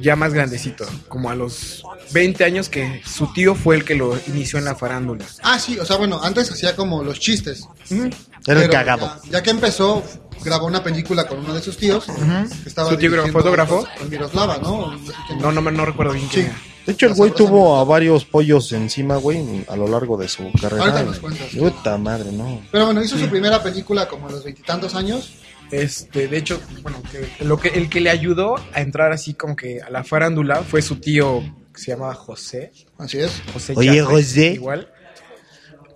ya 0.00 0.16
más 0.16 0.32
grandecito, 0.34 0.86
como 1.08 1.30
a 1.30 1.34
los 1.34 1.82
20 2.12 2.44
años 2.44 2.68
que 2.68 3.02
su 3.06 3.32
tío 3.32 3.54
fue 3.54 3.76
el 3.76 3.84
que 3.84 3.94
lo 3.94 4.18
inició 4.28 4.58
en 4.58 4.64
la 4.64 4.74
farándula. 4.74 5.24
Ah, 5.42 5.58
sí, 5.58 5.78
o 5.78 5.84
sea, 5.84 5.96
bueno, 5.96 6.20
antes 6.22 6.50
hacía 6.50 6.74
como 6.76 7.02
los 7.02 7.18
chistes. 7.20 7.66
Era 7.90 8.04
el 8.04 8.14
Pero 8.44 8.70
cagado. 8.70 9.12
Ya, 9.24 9.30
ya 9.32 9.42
que 9.42 9.50
empezó, 9.50 10.02
grabó 10.44 10.66
una 10.66 10.82
película 10.82 11.26
con 11.26 11.38
uno 11.40 11.54
de 11.54 11.62
sus 11.62 11.76
tíos. 11.76 12.06
que 12.06 12.68
estaba 12.68 12.88
¿Su 12.90 12.96
tío 12.96 13.10
dirigiendo 13.10 13.38
fotógrafo? 13.38 13.86
Con 13.98 14.08
Miroslava, 14.10 14.58
¿no? 14.58 14.92
No. 14.92 15.40
No, 15.40 15.52
no, 15.52 15.60
me- 15.62 15.72
no 15.72 15.84
recuerdo 15.84 16.12
bien 16.12 16.28
quién 16.28 16.46
Sí. 16.46 16.50
era. 16.50 16.60
De 16.86 16.92
hecho, 16.94 17.06
el 17.06 17.12
güey 17.14 17.30
tuvo 17.32 17.76
a 17.78 17.84
varios 17.84 18.24
pollos 18.24 18.72
encima, 18.72 19.16
güey, 19.16 19.66
a 19.68 19.76
lo 19.76 19.86
largo 19.88 20.16
de 20.16 20.26
su 20.26 20.50
carrera. 20.58 20.84
Ahorita 20.84 21.02
nos 21.02 21.18
cuentas. 21.18 21.48
Puta 21.54 21.98
madre, 21.98 22.32
no. 22.32 22.62
Pero 22.72 22.86
bueno, 22.86 23.02
hizo 23.04 23.16
Sí. 23.18 23.24
su 23.24 23.28
primera 23.28 23.62
película 23.62 24.08
como 24.08 24.26
a 24.28 24.30
los 24.32 24.42
veintitantos 24.42 24.94
años. 24.94 25.32
Este, 25.70 26.28
de 26.28 26.38
hecho, 26.38 26.60
bueno, 26.82 27.02
que 27.10 27.44
lo 27.44 27.58
que 27.58 27.68
el 27.68 27.88
que 27.90 28.00
le 28.00 28.10
ayudó 28.10 28.56
a 28.72 28.80
entrar 28.80 29.12
así 29.12 29.34
como 29.34 29.54
que 29.56 29.80
a 29.82 29.90
la 29.90 30.02
farándula 30.04 30.62
fue 30.62 30.80
su 30.82 30.96
tío 30.96 31.42
que 31.74 31.80
se 31.80 31.90
llamaba 31.92 32.14
José. 32.14 32.72
Así 32.98 33.18
es. 33.18 33.42
José 33.52 33.74
Oye, 33.76 34.02
José. 34.02 34.52
Igual. 34.54 34.90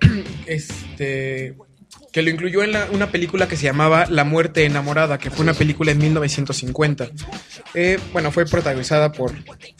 Este 0.46 1.54
que 2.12 2.20
lo 2.20 2.28
incluyó 2.28 2.62
en 2.62 2.72
la- 2.72 2.88
una 2.92 3.10
película 3.10 3.48
que 3.48 3.56
se 3.56 3.64
llamaba 3.64 4.04
La 4.06 4.24
muerte 4.24 4.66
enamorada, 4.66 5.16
que 5.16 5.30
fue 5.30 5.44
una 5.44 5.54
película 5.54 5.92
en 5.92 5.98
1950. 5.98 7.08
Eh, 7.72 7.98
bueno, 8.12 8.30
fue 8.30 8.44
protagonizada 8.44 9.12
por, 9.12 9.32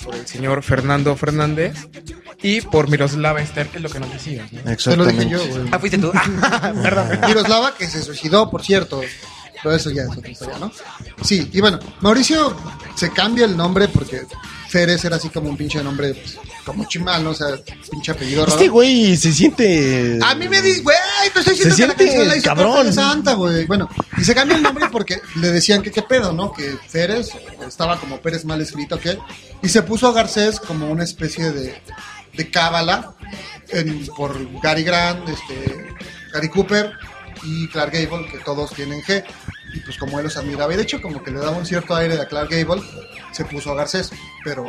por 0.02 0.14
el 0.14 0.26
señor 0.26 0.62
Fernando 0.62 1.14
Fernández 1.14 1.74
y 2.42 2.62
por 2.62 2.88
Miroslava 2.88 3.42
Ester, 3.42 3.66
que 3.66 3.76
es 3.76 3.82
lo 3.82 3.90
que 3.90 4.00
nos 4.00 4.10
decías. 4.10 4.50
¿no? 4.50 4.62
Te 4.76 4.96
lo 4.96 5.04
dije 5.04 5.28
yo, 5.28 5.46
güey. 5.46 5.64
Ah, 5.72 5.78
fuiste 5.78 5.98
tú. 5.98 6.10
Perdón. 6.82 7.20
Miroslava, 7.26 7.74
que 7.76 7.86
se 7.86 8.02
suicidó, 8.02 8.50
por 8.50 8.64
cierto. 8.64 9.02
Pero 9.62 9.74
eso 9.76 9.90
ya 9.90 10.02
es 10.02 10.16
otra 10.16 10.30
historia, 10.30 10.58
¿no? 10.58 10.72
Sí, 11.22 11.48
y 11.52 11.60
bueno, 11.60 11.78
Mauricio 12.00 12.56
se 12.96 13.10
cambia 13.12 13.44
el 13.44 13.56
nombre 13.56 13.86
porque 13.88 14.22
Férez 14.68 15.04
era 15.04 15.16
así 15.16 15.28
como 15.28 15.50
un 15.50 15.56
pinche 15.56 15.82
nombre, 15.82 16.14
pues, 16.14 16.36
como 16.64 16.84
chimal, 16.88 17.22
¿no? 17.22 17.30
O 17.30 17.34
sea, 17.34 17.48
pinche 17.90 18.10
apellido 18.12 18.44
raro. 18.44 18.56
Este 18.56 18.68
güey 18.68 19.16
se 19.16 19.32
siente... 19.32 20.18
A 20.24 20.34
mí 20.34 20.48
me 20.48 20.60
dice, 20.62 20.80
güey, 20.82 20.96
te 21.32 21.38
estoy 21.40 21.54
diciendo 21.56 21.94
Se 21.96 22.04
que 22.04 22.06
la 22.06 22.12
siente 22.32 22.36
la 22.36 22.42
cabrón. 22.42 22.92
Santa, 22.92 23.34
güey. 23.34 23.66
Bueno, 23.66 23.88
y 24.18 24.24
se 24.24 24.34
cambió 24.34 24.56
el 24.56 24.62
nombre 24.62 24.86
porque 24.90 25.20
le 25.36 25.50
decían 25.50 25.82
que 25.82 25.90
qué 25.92 26.02
pedo, 26.02 26.32
¿no? 26.32 26.52
Que 26.52 26.76
Pérez 26.90 27.28
estaba 27.66 28.00
como 28.00 28.20
Pérez 28.20 28.44
mal 28.44 28.60
escrito, 28.60 28.98
¿qué? 28.98 29.18
Y 29.62 29.68
se 29.68 29.82
puso 29.82 30.08
a 30.08 30.12
Garcés 30.12 30.58
como 30.58 30.90
una 30.90 31.04
especie 31.04 31.52
de, 31.52 31.80
de 32.34 32.50
cábala 32.50 33.14
en- 33.68 34.06
por 34.16 34.36
Gary 34.60 34.82
Grant, 34.82 35.28
este, 35.28 35.86
Gary 36.32 36.48
Cooper 36.48 36.92
y 37.44 37.68
Clark 37.68 37.92
Gable, 37.92 38.26
que 38.30 38.38
todos 38.38 38.72
tienen 38.72 39.02
G. 39.02 39.22
Y 39.74 39.80
pues 39.80 39.96
como 39.96 40.18
él 40.18 40.24
los 40.24 40.36
admiraba, 40.36 40.72
y 40.72 40.76
de 40.76 40.82
hecho 40.82 41.00
como 41.00 41.22
que 41.22 41.30
le 41.30 41.38
daba 41.38 41.56
un 41.56 41.64
cierto 41.66 41.94
aire 41.94 42.20
a 42.20 42.26
Clark 42.26 42.50
Gable, 42.50 42.82
se 43.32 43.44
puso 43.44 43.72
a 43.72 43.74
Garcés. 43.74 44.10
Pero, 44.44 44.64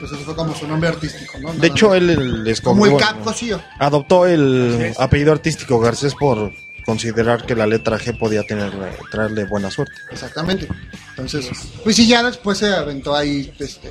pues 0.00 0.12
eso 0.12 0.20
fue 0.24 0.34
como 0.34 0.54
su 0.54 0.66
nombre 0.66 0.88
artístico, 0.88 1.38
¿no? 1.40 1.52
De 1.52 1.66
hecho, 1.66 1.88
más. 1.88 1.96
él, 1.98 2.10
él 2.10 2.46
escogió- 2.46 2.62
Como 2.90 2.98
el 2.98 3.18
Cosío. 3.24 3.60
Adoptó 3.78 4.26
el 4.26 4.94
apellido 4.98 5.32
artístico 5.32 5.78
Garcés 5.80 6.14
por 6.14 6.52
considerar 6.86 7.44
que 7.44 7.54
la 7.54 7.66
letra 7.66 7.98
G 7.98 8.18
podía 8.18 8.42
tener, 8.44 8.72
traerle 9.10 9.44
buena 9.44 9.70
suerte. 9.70 9.94
Exactamente. 10.10 10.66
Entonces, 11.10 11.50
pues 11.84 11.96
sí, 11.96 12.06
ya 12.06 12.22
después 12.22 12.58
se 12.58 12.72
aventó 12.72 13.14
ahí 13.14 13.52
este 13.58 13.90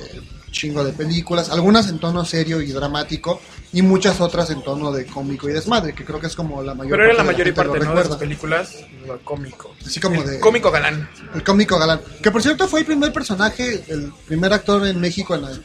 chingo 0.50 0.84
de 0.84 0.92
películas, 0.92 1.50
algunas 1.50 1.88
en 1.88 1.98
tono 1.98 2.24
serio 2.24 2.60
y 2.60 2.72
dramático 2.72 3.40
y 3.72 3.82
muchas 3.82 4.20
otras 4.20 4.50
en 4.50 4.62
tono 4.62 4.90
de 4.92 5.06
cómico 5.06 5.48
y 5.48 5.52
desmadre, 5.52 5.94
que 5.94 6.04
creo 6.04 6.18
que 6.20 6.26
es 6.26 6.34
como 6.34 6.62
la 6.62 6.74
mayor 6.74 6.90
Pero 6.92 7.04
era 7.04 7.12
la 7.14 7.22
de 7.22 7.26
mayor 7.26 7.46
gente 7.46 7.56
parte, 7.56 7.78
lo 7.78 7.84
¿no? 7.84 7.90
De 7.90 7.96
recuerda. 8.02 8.18
películas, 8.18 8.76
lo 9.06 9.18
cómico. 9.20 9.74
Así 9.86 10.00
como 10.00 10.22
El 10.22 10.28
de 10.30 10.40
Cómico 10.40 10.70
galán. 10.70 11.08
el 11.34 11.44
cómico 11.44 11.78
galán, 11.78 12.00
que 12.22 12.30
por 12.30 12.42
cierto 12.42 12.66
fue 12.68 12.80
el 12.80 12.86
primer 12.86 13.12
personaje, 13.12 13.84
el 13.88 14.12
primer 14.26 14.52
actor 14.52 14.86
en 14.86 15.00
México 15.00 15.34
en, 15.36 15.42
la- 15.42 15.60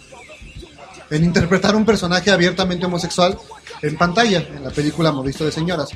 en 1.09 1.23
interpretar 1.23 1.75
un 1.75 1.85
personaje 1.85 2.31
abiertamente 2.31 2.85
homosexual 2.85 3.37
en 3.81 3.97
pantalla, 3.97 4.39
en 4.55 4.63
la 4.63 4.69
película 4.71 5.11
Movisto 5.11 5.45
de 5.45 5.51
Señoras. 5.51 5.89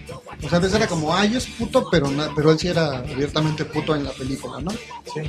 O 0.43 0.49
sea, 0.49 0.57
antes 0.57 0.74
era 0.74 0.86
como, 0.86 1.16
ay, 1.16 1.36
es 1.38 1.47
puto, 1.47 1.88
pero, 1.89 2.12
na- 2.12 2.30
pero 2.36 2.51
él 2.51 2.60
sí 2.60 2.68
era 2.68 2.97
abiertamente 2.99 3.66
puto 3.66 3.95
en 3.95 4.03
la 4.03 4.12
película, 4.12 4.60
¿no? 4.62 4.70
Sí. 4.72 5.22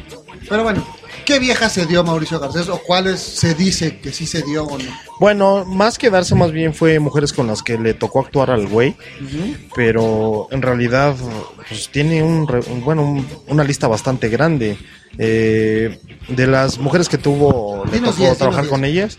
Pero 0.49 0.63
bueno, 0.65 0.87
¿qué 1.25 1.39
vieja 1.39 1.69
se 1.71 1.87
dio 1.87 2.05
Mauricio 2.05 2.39
Garcés 2.41 2.69
o 2.69 2.79
cuáles 2.79 3.21
se 3.21 3.55
dice 3.55 3.99
que 4.01 4.13
sí 4.13 4.27
se 4.27 4.43
dio 4.43 4.65
o 4.65 4.77
no? 4.79 4.85
Bueno, 5.21 5.65
más 5.65 5.97
que 5.97 6.11
darse 6.11 6.35
más 6.35 6.51
bien 6.53 6.75
fue 6.75 6.99
mujeres 6.99 7.33
con 7.33 7.47
las 7.47 7.63
que 7.63 7.79
le 7.79 7.95
tocó 7.95 8.21
actuar 8.21 8.51
al 8.51 8.67
güey, 8.67 8.97
pero 9.75 10.49
en 10.51 10.63
realidad 10.63 11.15
pues 11.69 11.89
tiene 11.91 12.23
un, 12.23 12.47
bueno 12.85 13.03
un- 13.03 13.27
una 13.49 13.65
lista 13.65 13.89
bastante 13.89 14.29
grande 14.29 14.77
Eh, 15.19 15.99
de 16.29 16.47
las 16.47 16.79
mujeres 16.79 17.09
que 17.09 17.19
tuvo 17.19 17.85
le 17.87 17.91
Dinos 17.95 18.11
tocó 18.11 18.23
diez, 18.27 18.39
trabajar 18.39 18.69
con 18.69 18.85
ellas. 18.85 19.19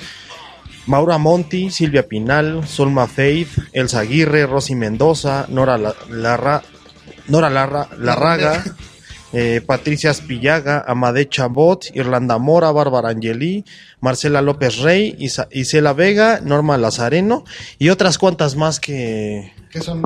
Maura 0.91 1.17
Monti, 1.17 1.69
Silvia 1.71 2.05
Pinal, 2.05 2.67
Solma 2.67 3.07
Faith, 3.07 3.47
Elsa 3.71 4.01
Aguirre, 4.01 4.45
Rosy 4.45 4.75
Mendoza, 4.75 5.45
Nora 5.47 5.77
La- 5.77 5.95
Larra, 6.09 6.61
Nora 7.29 7.49
Larra, 7.49 7.87
Larraga, 7.97 8.61
eh, 9.33 9.61
Patricia 9.65 10.13
Spillaga, 10.13 10.83
Amade 10.85 11.29
Chabot, 11.29 11.85
Irlanda 11.93 12.37
Mora, 12.39 12.71
Bárbara 12.73 13.07
Angeli, 13.07 13.63
Marcela 14.01 14.41
López 14.41 14.79
Rey, 14.79 15.15
Isa- 15.17 15.47
Isela 15.51 15.93
Vega, 15.93 16.41
Norma 16.43 16.77
Lazareno 16.77 17.45
y 17.79 17.87
otras 17.87 18.17
cuantas 18.17 18.57
más 18.57 18.81
que... 18.81 19.53
Que 19.71 19.79
son 19.79 20.01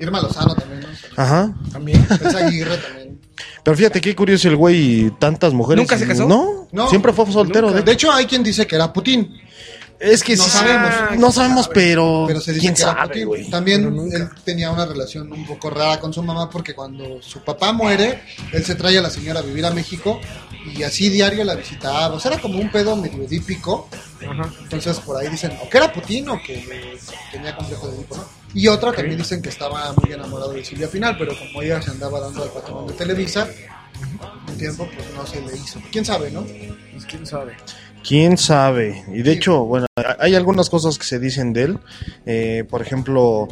Irma 0.00 0.22
Lozano 0.22 0.54
también, 0.54 0.80
¿no? 0.80 1.22
Ajá. 1.22 1.52
También. 1.72 2.06
Elsa 2.08 2.46
Aguirre 2.46 2.78
también. 2.78 3.20
Pero 3.62 3.76
fíjate 3.76 4.00
qué 4.00 4.16
curioso 4.16 4.48
el 4.48 4.56
güey, 4.56 5.10
tantas 5.18 5.52
mujeres. 5.52 5.82
¿Nunca 5.82 5.98
se 5.98 6.06
casó? 6.06 6.26
No, 6.26 6.68
No. 6.72 6.88
siempre 6.88 7.12
fue 7.12 7.30
soltero. 7.30 7.70
De 7.70 7.92
hecho, 7.92 8.10
hay 8.10 8.24
quien 8.24 8.42
dice 8.42 8.66
que 8.66 8.76
era 8.76 8.90
Putin. 8.94 9.41
Es 10.02 10.22
que 10.24 10.34
no 10.34 10.42
sí, 10.42 10.50
sabemos. 10.50 10.90
no 11.18 11.30
sabemos, 11.30 11.68
pero, 11.72 12.24
Pero 12.26 12.40
se 12.40 12.52
dice 12.52 12.60
quién 12.60 12.74
que 12.74 12.82
era 12.82 12.92
sabe, 12.92 13.08
Putin. 13.08 13.26
güey. 13.26 13.50
También 13.50 14.10
él 14.12 14.28
tenía 14.44 14.70
una 14.72 14.84
relación 14.84 15.32
un 15.32 15.46
poco 15.46 15.70
rara 15.70 16.00
con 16.00 16.12
su 16.12 16.22
mamá 16.24 16.50
porque 16.50 16.74
cuando 16.74 17.22
su 17.22 17.40
papá 17.44 17.72
muere, 17.72 18.20
él 18.52 18.64
se 18.64 18.74
trae 18.74 18.98
a 18.98 19.02
la 19.02 19.10
señora 19.10 19.38
a 19.38 19.42
vivir 19.42 19.64
a 19.64 19.70
México 19.70 20.20
y 20.76 20.82
así 20.82 21.08
diario 21.08 21.44
la 21.44 21.54
visitaba. 21.54 22.14
O 22.16 22.18
sea, 22.18 22.32
era 22.32 22.40
como 22.42 22.58
un 22.58 22.70
pedo 22.72 22.96
medio 22.96 23.22
edípico. 23.22 23.88
Entonces 24.62 24.98
por 25.00 25.16
ahí 25.16 25.28
dicen 25.28 25.56
o 25.62 25.68
que 25.68 25.76
era 25.78 25.92
Putin 25.92 26.28
o 26.30 26.42
que 26.42 26.98
tenía 27.30 27.54
complejo 27.54 27.86
de 27.88 27.96
Edipo, 27.98 28.16
¿no? 28.16 28.24
Y 28.54 28.66
otra 28.68 28.92
también 28.92 29.18
dicen 29.18 29.40
que 29.40 29.48
estaba 29.50 29.92
muy 30.02 30.12
enamorado 30.12 30.52
de 30.52 30.64
Silvia 30.64 30.88
Pinal, 30.90 31.16
pero 31.16 31.32
como 31.38 31.62
ella 31.62 31.80
se 31.80 31.90
andaba 31.90 32.18
dando 32.20 32.42
al 32.42 32.50
patrón 32.50 32.86
de 32.88 32.92
Televisa, 32.94 33.48
un 34.48 34.58
tiempo 34.58 34.88
pues 34.94 35.06
no 35.16 35.24
se 35.26 35.40
le 35.40 35.56
hizo. 35.56 35.80
¿Quién 35.90 36.04
sabe, 36.04 36.30
no? 36.30 36.44
Pues 36.92 37.04
quién 37.06 37.24
sabe. 37.26 37.56
Quién 38.06 38.36
sabe. 38.36 39.04
Y 39.12 39.22
de 39.22 39.32
hecho, 39.32 39.64
bueno, 39.64 39.86
hay 40.18 40.34
algunas 40.34 40.68
cosas 40.70 40.98
que 40.98 41.04
se 41.04 41.18
dicen 41.18 41.52
de 41.52 41.62
él. 41.62 41.78
Eh, 42.26 42.64
por 42.68 42.82
ejemplo, 42.82 43.48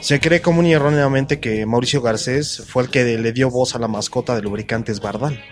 se 0.00 0.20
cree 0.20 0.40
común 0.40 0.66
y 0.66 0.72
erróneamente 0.72 1.40
que 1.40 1.66
Mauricio 1.66 2.00
Garcés 2.00 2.64
fue 2.66 2.84
el 2.84 2.90
que 2.90 3.04
le 3.18 3.32
dio 3.32 3.50
voz 3.50 3.74
a 3.74 3.78
la 3.78 3.88
mascota 3.88 4.34
de 4.34 4.42
lubricantes 4.42 5.00
Bardal. 5.00 5.42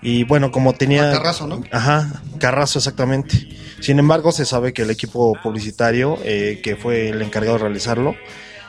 Y 0.00 0.24
bueno, 0.24 0.50
como 0.52 0.74
tenía... 0.74 1.10
Carrazo, 1.12 1.46
¿no? 1.46 1.62
Ajá, 1.72 2.22
Carrazo 2.38 2.78
exactamente. 2.78 3.48
Sin 3.80 3.98
embargo, 3.98 4.32
se 4.32 4.44
sabe 4.44 4.72
que 4.72 4.82
el 4.82 4.90
equipo 4.90 5.36
publicitario, 5.42 6.18
eh, 6.24 6.60
que 6.62 6.76
fue 6.76 7.10
el 7.10 7.22
encargado 7.22 7.58
de 7.58 7.64
realizarlo, 7.64 8.14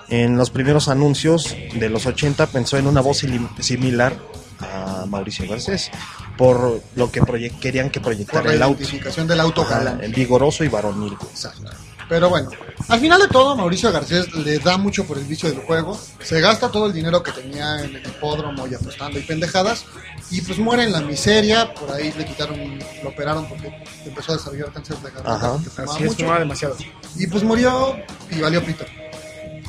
en 0.09 0.37
los 0.37 0.49
primeros 0.49 0.87
anuncios 0.87 1.55
de 1.75 1.89
los 1.89 2.07
80 2.07 2.47
pensó 2.47 2.77
en 2.77 2.87
una 2.87 3.01
voz 3.01 3.23
similar 3.59 4.17
a 4.59 5.05
Mauricio 5.07 5.47
Garcés, 5.49 5.89
por 6.37 6.81
lo 6.95 7.11
que 7.11 7.21
querían 7.59 7.89
que 7.89 7.99
Por 7.99 8.11
proyectara 8.11 8.47
la 8.47 8.53
el 8.53 8.63
auto. 8.63 8.81
identificación 8.81 9.27
del 9.27 9.39
auto 9.39 9.65
el 10.01 10.13
vigoroso 10.13 10.63
y 10.63 10.67
varonil. 10.67 11.13
Exacto. 11.29 11.69
Pero 12.07 12.27
bueno, 12.27 12.49
al 12.87 12.99
final 12.99 13.21
de 13.21 13.27
todo, 13.27 13.55
Mauricio 13.55 13.91
Garcés 13.91 14.33
le 14.33 14.57
da 14.57 14.77
mucho 14.77 15.05
por 15.05 15.19
el 15.19 15.25
vicio 15.25 15.47
del 15.47 15.59
juego. 15.59 15.95
Se 16.23 16.41
gasta 16.41 16.71
todo 16.71 16.87
el 16.87 16.93
dinero 16.93 17.21
que 17.21 17.31
tenía 17.31 17.83
en 17.83 17.95
el 17.97 18.03
hipódromo 18.07 18.65
y 18.67 18.73
apostando 18.73 19.19
y 19.19 19.21
pendejadas. 19.21 19.85
Y 20.31 20.41
pues 20.41 20.57
muere 20.57 20.85
en 20.85 20.91
la 20.91 21.01
miseria. 21.01 21.71
Por 21.75 21.91
ahí 21.91 22.11
le 22.17 22.25
quitaron, 22.25 22.79
lo 23.03 23.09
operaron 23.09 23.47
porque 23.47 23.71
empezó 24.05 24.31
a 24.31 24.37
desarrollar 24.37 24.71
cáncer 24.73 24.97
de 24.97 25.03
garganta. 25.11 25.35
Ajá. 25.35 25.51
porque 25.53 25.69
fumaba 25.69 25.93
Así 25.93 26.03
es, 26.03 26.09
mucho. 26.09 26.23
fumaba 26.23 26.39
demasiado. 26.39 26.75
Y 27.15 27.27
pues 27.27 27.43
murió 27.43 27.95
y 28.31 28.41
valió 28.41 28.65
pito. 28.65 28.85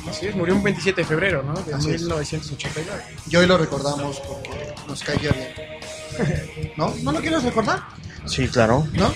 Así 0.09 0.27
es, 0.27 0.35
murió 0.35 0.55
un 0.55 0.63
27 0.63 1.01
de 1.01 1.07
febrero, 1.07 1.43
¿no? 1.43 1.53
De 1.53 1.73
Así 1.73 1.91
es. 1.91 2.01
1989. 2.01 3.03
Y 3.29 3.35
hoy 3.35 3.45
lo 3.47 3.57
recordamos 3.57 4.19
porque 4.21 4.73
nos 4.87 5.03
caía 5.03 5.31
bien. 5.31 6.73
¿No? 6.77 6.93
¿No 7.03 7.11
lo 7.11 7.19
quieres 7.21 7.43
recordar? 7.43 7.79
Sí, 8.25 8.47
claro. 8.47 8.85
¿No? 8.93 9.13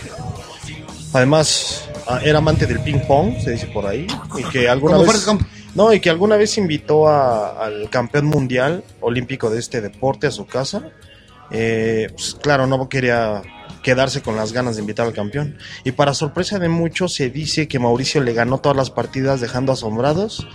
Además, 1.14 1.90
ah, 2.08 2.20
era 2.24 2.40
amante 2.40 2.66
del 2.66 2.80
ping 2.82 3.00
pong, 3.08 3.40
se 3.42 3.52
dice 3.52 3.68
por 3.68 3.86
ahí, 3.86 4.06
y 4.38 4.44
que 4.46 4.68
alguna 4.70 4.98
Como 4.98 5.12
vez 5.12 5.26
no 5.74 5.92
y 5.94 6.00
que 6.00 6.10
alguna 6.10 6.38
vez 6.38 6.58
invitó 6.58 7.08
a- 7.08 7.66
al 7.66 7.90
campeón 7.90 8.26
mundial 8.26 8.84
olímpico 9.02 9.50
de 9.50 9.60
este 9.60 9.82
deporte 9.82 10.28
a 10.28 10.32
su 10.32 10.46
casa. 10.46 10.90
Eh, 11.52 12.08
pues, 12.14 12.36
claro, 12.42 12.66
no 12.68 12.88
quería 12.90 13.42
quedarse 13.86 14.24
con 14.24 14.36
las 14.36 14.52
ganas 14.52 14.78
de 14.78 14.82
invitar 14.82 15.06
al 15.06 15.14
campeón. 15.14 15.60
Y 15.84 15.92
para 15.92 16.16
sorpresa 16.16 16.58
de 16.58 16.70
muchos, 16.70 17.14
se 17.14 17.30
dice 17.30 17.68
que 17.68 17.78
Mauricio 17.78 18.20
le 18.20 18.34
ganó 18.34 18.58
todas 18.58 18.76
las 18.76 18.90
partidas 18.90 19.42
dejando 19.42 19.72
asombrados 19.72 20.48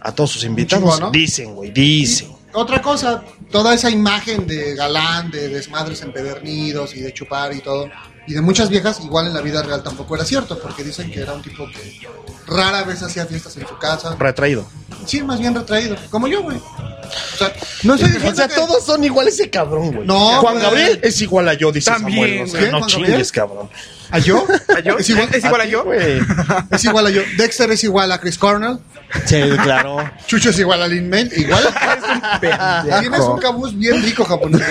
a 0.00 0.12
todos 0.12 0.30
sus 0.30 0.44
invitados. 0.44 1.00
¿no? 1.00 1.10
Dicen, 1.10 1.56
güey, 1.56 1.72
dicen. 1.72 2.30
Otra 2.52 2.80
cosa, 2.80 3.24
toda 3.50 3.74
esa 3.74 3.90
imagen 3.90 4.46
de 4.46 4.76
galán, 4.76 5.28
de 5.32 5.48
desmadres 5.48 6.02
empedernidos 6.02 6.94
y 6.94 7.00
de 7.00 7.12
chupar 7.12 7.52
y 7.52 7.58
todo, 7.58 7.90
y 8.28 8.34
de 8.34 8.40
muchas 8.42 8.68
viejas, 8.68 9.00
igual 9.04 9.26
en 9.26 9.34
la 9.34 9.40
vida 9.40 9.62
real 9.62 9.82
tampoco 9.82 10.14
era 10.14 10.24
cierto, 10.24 10.58
porque 10.60 10.84
dicen 10.84 11.10
que 11.10 11.20
era 11.20 11.32
un 11.32 11.42
tipo 11.42 11.66
que 11.66 11.98
rara 12.46 12.82
vez 12.84 13.02
hacía 13.02 13.26
fiestas 13.26 13.56
en 13.56 13.66
su 13.66 13.76
casa. 13.78 14.14
Retraído. 14.18 14.66
Sí, 15.06 15.22
más 15.22 15.38
bien 15.40 15.54
retraído, 15.54 15.96
como 16.10 16.28
yo, 16.28 16.42
güey. 16.42 16.56
O 16.58 17.36
sea, 17.38 17.52
no 17.84 17.94
estoy 17.94 18.10
O 18.28 18.34
sea, 18.34 18.48
que- 18.48 18.54
todos 18.54 18.84
son 18.84 19.02
igual 19.02 19.28
ese 19.28 19.48
cabrón, 19.48 19.92
güey. 19.92 20.06
No, 20.06 20.40
Juan 20.40 20.54
güey. 20.54 20.64
Gabriel 20.66 21.00
es 21.02 21.20
igual 21.22 21.48
a 21.48 21.54
yo, 21.54 21.72
dice 21.72 21.90
También, 21.90 22.18
Samuel. 22.18 22.42
O 22.42 22.46
sea, 22.48 22.70
no 22.70 22.78
¿Juan 22.78 22.88
chingues, 22.90 23.08
Gabriel? 23.10 23.32
cabrón. 23.32 23.70
¿A 24.10 24.18
yo? 24.18 24.46
¿A 24.74 24.80
yo? 24.80 24.98
¿Es 24.98 25.08
igual, 25.10 25.28
¿Es 25.32 25.44
igual 25.44 25.60
a 25.60 25.64
yo? 25.66 25.84
Güey. 25.84 26.20
es 26.70 26.84
igual 26.84 27.06
a 27.06 27.10
yo. 27.10 27.22
Dexter 27.36 27.70
es 27.70 27.84
igual 27.84 28.10
a 28.12 28.18
Chris 28.20 28.36
Cornell. 28.38 28.78
Sí, 29.24 29.40
claro. 29.62 29.98
Chucho 30.26 30.50
es 30.50 30.58
igual 30.58 30.82
a 30.82 30.88
Lin 30.88 31.08
May. 31.08 31.28
Igual. 31.34 31.62
Tienes 33.00 33.20
un 33.20 33.38
cabuz 33.38 33.74
bien 33.76 34.02
rico 34.02 34.24
japonés. 34.24 34.62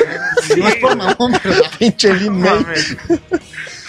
No 0.57 0.67
es 0.67 0.75
por 0.75 0.95
mamón, 0.95 1.39
pero 1.41 1.61
Pinche 1.79 2.13
Lin 2.13 2.39
May. 2.39 2.63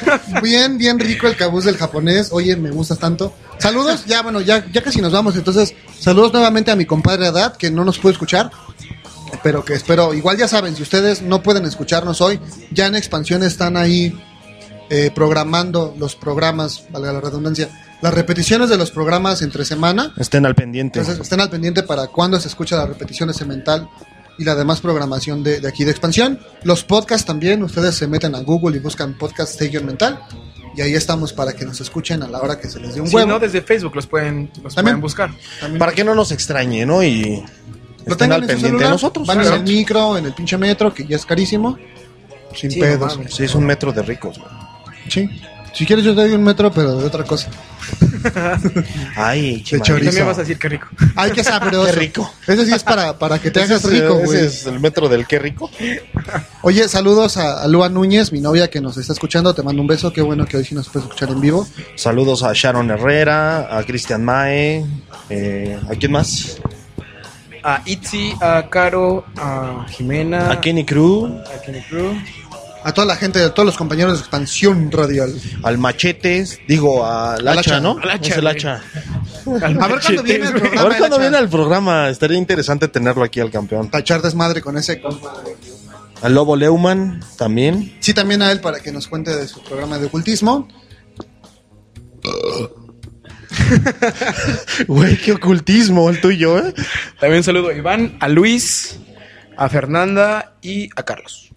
bien, 0.42 0.78
bien 0.78 0.99
rico 0.99 1.26
el 1.26 1.36
cabuz 1.36 1.64
del 1.64 1.76
japonés. 1.76 2.28
Oye, 2.32 2.57
me 2.57 2.70
gustas 2.70 2.99
tanto. 2.99 3.32
Saludos, 3.59 4.05
ya 4.07 4.22
bueno, 4.22 4.40
ya, 4.40 4.64
ya 4.70 4.82
casi 4.82 5.01
nos 5.01 5.12
vamos. 5.12 5.36
Entonces, 5.36 5.74
saludos 5.99 6.32
nuevamente 6.32 6.70
a 6.70 6.76
mi 6.76 6.86
compadre 6.86 7.26
Adad, 7.26 7.57
que 7.57 7.70
no 7.70 7.84
nos 7.84 7.99
puede 7.99 8.12
escuchar. 8.12 8.51
Pero 9.42 9.64
que 9.64 9.74
espero, 9.74 10.14
igual 10.14 10.38
ya 10.38 10.49
saben, 10.49 10.74
si 10.74 10.82
ustedes 10.82 11.22
no 11.22 11.42
pueden 11.42 11.64
escucharnos 11.66 12.20
hoy, 12.20 12.40
ya 12.70 12.86
en 12.86 12.94
expansión 12.94 13.42
están 13.42 13.76
ahí 13.76 14.18
eh, 14.90 15.11
programando 15.14 15.94
los 15.99 16.16
programas, 16.16 16.84
valga 16.90 17.12
la 17.12 17.20
redundancia, 17.20 17.68
las 18.01 18.14
repeticiones 18.14 18.70
de 18.70 18.78
los 18.78 18.90
programas 18.90 19.42
entre 19.42 19.64
semana. 19.64 20.14
Estén 20.16 20.46
al 20.46 20.55
pendiente. 20.55 21.01
Entonces 21.01 21.22
estén 21.22 21.40
al 21.40 21.51
pendiente 21.51 21.82
para 21.82 22.07
cuando 22.07 22.40
se 22.40 22.49
escucha 22.49 22.76
la 22.76 22.86
repetición 22.86 23.28
de 23.28 23.34
Cemental 23.34 23.88
y 24.39 24.45
la 24.45 24.55
demás 24.55 24.80
programación 24.80 25.43
de, 25.43 25.61
de 25.61 25.68
aquí 25.68 25.84
de 25.84 25.91
expansión. 25.91 26.39
Los 26.62 26.84
podcasts 26.84 27.26
también, 27.26 27.62
ustedes 27.62 27.95
se 27.97 28.07
meten 28.07 28.34
a 28.34 28.41
Google 28.41 28.76
y 28.76 28.80
buscan 28.80 29.18
podcast 29.18 29.53
Stadium 29.53 29.84
Mental. 29.84 30.20
Y 30.76 30.80
ahí 30.80 30.95
estamos 30.95 31.32
para 31.32 31.55
que 31.55 31.64
nos 31.64 31.80
escuchen 31.80 32.22
a 32.22 32.28
la 32.28 32.41
hora 32.41 32.61
que 32.61 32.68
se 32.68 32.78
les 32.78 32.95
dé 32.95 33.01
un 33.01 33.12
huevo. 33.12 33.28
no, 33.28 33.39
desde 33.41 33.62
Facebook 33.62 33.97
los 33.97 34.07
pueden, 34.07 34.51
los 34.62 34.74
También. 34.74 34.97
pueden 34.97 35.01
buscar. 35.01 35.30
Para 35.78 35.91
que 35.93 36.05
no 36.05 36.14
nos 36.14 36.30
extrañe, 36.30 36.86
¿no? 36.86 37.03
Y 37.03 37.22
Lo 38.07 38.12
estén 38.12 38.16
tengan 38.18 38.43
al 38.43 38.47
pendiente 38.47 38.84
de 38.84 38.91
nosotros. 38.91 39.26
Van 39.26 39.41
en 39.45 39.53
el 39.53 39.62
micro, 39.64 40.16
en 40.16 40.26
el 40.26 40.34
pinche 40.34 40.57
metro, 40.57 40.95
que 40.95 41.05
ya 41.05 41.16
es 41.16 41.26
carísimo. 41.26 41.76
Sin 42.55 42.70
Sí, 42.70 42.78
pedos. 42.80 43.18
no. 43.18 43.28
Sí, 43.28 43.43
es 43.45 43.55
un 43.57 43.64
metro 43.66 43.93
de 43.93 44.03
ricos, 44.03 44.39
güey. 44.39 44.51
Sí. 45.09 45.28
Si 45.72 45.86
quieres 45.86 46.04
yo 46.04 46.14
te 46.14 46.22
doy 46.22 46.32
un 46.32 46.42
metro, 46.42 46.72
pero 46.72 46.96
de 46.96 47.06
otra 47.06 47.24
cosa. 47.24 47.50
Ay, 49.16 49.62
De 49.70 49.80
chorizo. 49.80 50.06
También 50.06 50.26
vas 50.26 50.38
a 50.38 50.40
decir 50.40 50.58
que 50.58 50.68
rico. 50.68 50.88
Ay, 51.14 51.30
qué 51.32 51.44
sabroso. 51.44 51.86
Qué 51.86 51.92
rico. 51.92 52.32
Ese 52.46 52.66
sí 52.66 52.72
es 52.72 52.82
para, 52.82 53.18
para 53.18 53.38
que 53.38 53.50
te 53.50 53.62
hagas 53.62 53.84
es, 53.84 53.90
rico, 53.90 54.18
ese 54.24 54.46
es 54.46 54.66
el 54.66 54.80
metro 54.80 55.08
del 55.08 55.26
qué 55.26 55.38
rico. 55.38 55.70
Oye, 56.62 56.88
saludos 56.88 57.36
a, 57.36 57.62
a 57.62 57.68
Lua 57.68 57.88
Núñez, 57.88 58.32
mi 58.32 58.40
novia 58.40 58.68
que 58.68 58.80
nos 58.80 58.96
está 58.96 59.12
escuchando. 59.12 59.54
Te 59.54 59.62
mando 59.62 59.80
un 59.80 59.88
beso. 59.88 60.12
Qué 60.12 60.20
bueno 60.20 60.46
que 60.46 60.56
hoy 60.56 60.64
sí 60.64 60.74
nos 60.74 60.88
puedes 60.88 61.08
escuchar 61.08 61.30
en 61.30 61.40
vivo. 61.40 61.66
Saludos 61.94 62.42
a 62.42 62.52
Sharon 62.52 62.90
Herrera, 62.90 63.76
a 63.76 63.84
Cristian 63.84 64.24
Mae, 64.24 64.84
eh, 65.30 65.78
¿a 65.88 65.94
quién 65.94 66.12
más? 66.12 66.58
A 67.62 67.82
Itzy, 67.84 68.34
a 68.40 68.68
Caro, 68.70 69.24
a 69.36 69.84
Jimena, 69.90 70.50
A 70.50 70.60
Kenny 70.60 70.84
Crew, 70.84 71.26
a 71.26 71.60
Kenny 71.60 71.82
Crew. 71.82 72.14
A 72.89 72.95
toda 72.95 73.07
la 73.07 73.16
gente, 73.16 73.43
a 73.43 73.53
todos 73.53 73.66
los 73.66 73.76
compañeros 73.76 74.14
de 74.14 74.20
Expansión 74.20 74.91
Radial. 74.91 75.39
al 75.62 75.76
Machetes, 75.76 76.59
digo, 76.66 77.05
al 77.05 77.47
hacha. 77.47 77.80
¿no? 77.80 77.99
Al 78.03 78.11
hacha, 78.12 78.30
Es 78.30 78.36
el 78.39 78.45
güey. 78.45 78.55
hacha. 78.57 78.82
A 79.82 79.89
ver 79.89 80.01
cuándo 80.01 80.22
viene 80.22 80.47
el 80.47 80.53
programa. 80.55 80.80
A 80.80 80.84
ver 80.84 80.93
el 80.93 80.99
cuándo 80.99 81.16
hacha. 81.16 81.22
viene 81.22 81.36
al 81.36 81.49
programa, 81.51 82.09
estaría 82.09 82.39
interesante 82.39 82.89
tenerlo 82.89 83.24
aquí 83.24 83.41
al 83.41 83.51
campeón. 83.51 83.91
Tachar 83.91 84.22
desmadre 84.22 84.62
con 84.62 84.78
ese. 84.78 85.03
Al 86.22 86.34
Lobo 86.34 86.57
Leumann 86.57 87.20
también. 87.36 87.95
Sí, 88.01 88.14
también 88.14 88.41
a 88.41 88.51
él 88.51 88.61
para 88.62 88.80
que 88.80 88.91
nos 88.91 89.07
cuente 89.07 89.36
de 89.36 89.47
su 89.47 89.62
programa 89.62 89.99
de 89.99 90.07
ocultismo. 90.07 90.66
Güey, 94.89 95.18
qué 95.18 95.32
ocultismo 95.32 96.09
el 96.09 96.22
tuyo, 96.22 96.57
¿eh? 96.59 96.72
También 97.20 97.45
saludo 97.45 97.68
a 97.68 97.74
Iván, 97.74 98.16
a 98.20 98.28
Luis, 98.28 98.99
a 99.59 99.68
Fernanda 99.68 100.55
y 100.62 100.89
a 100.97 101.03
Carlos. 101.03 101.47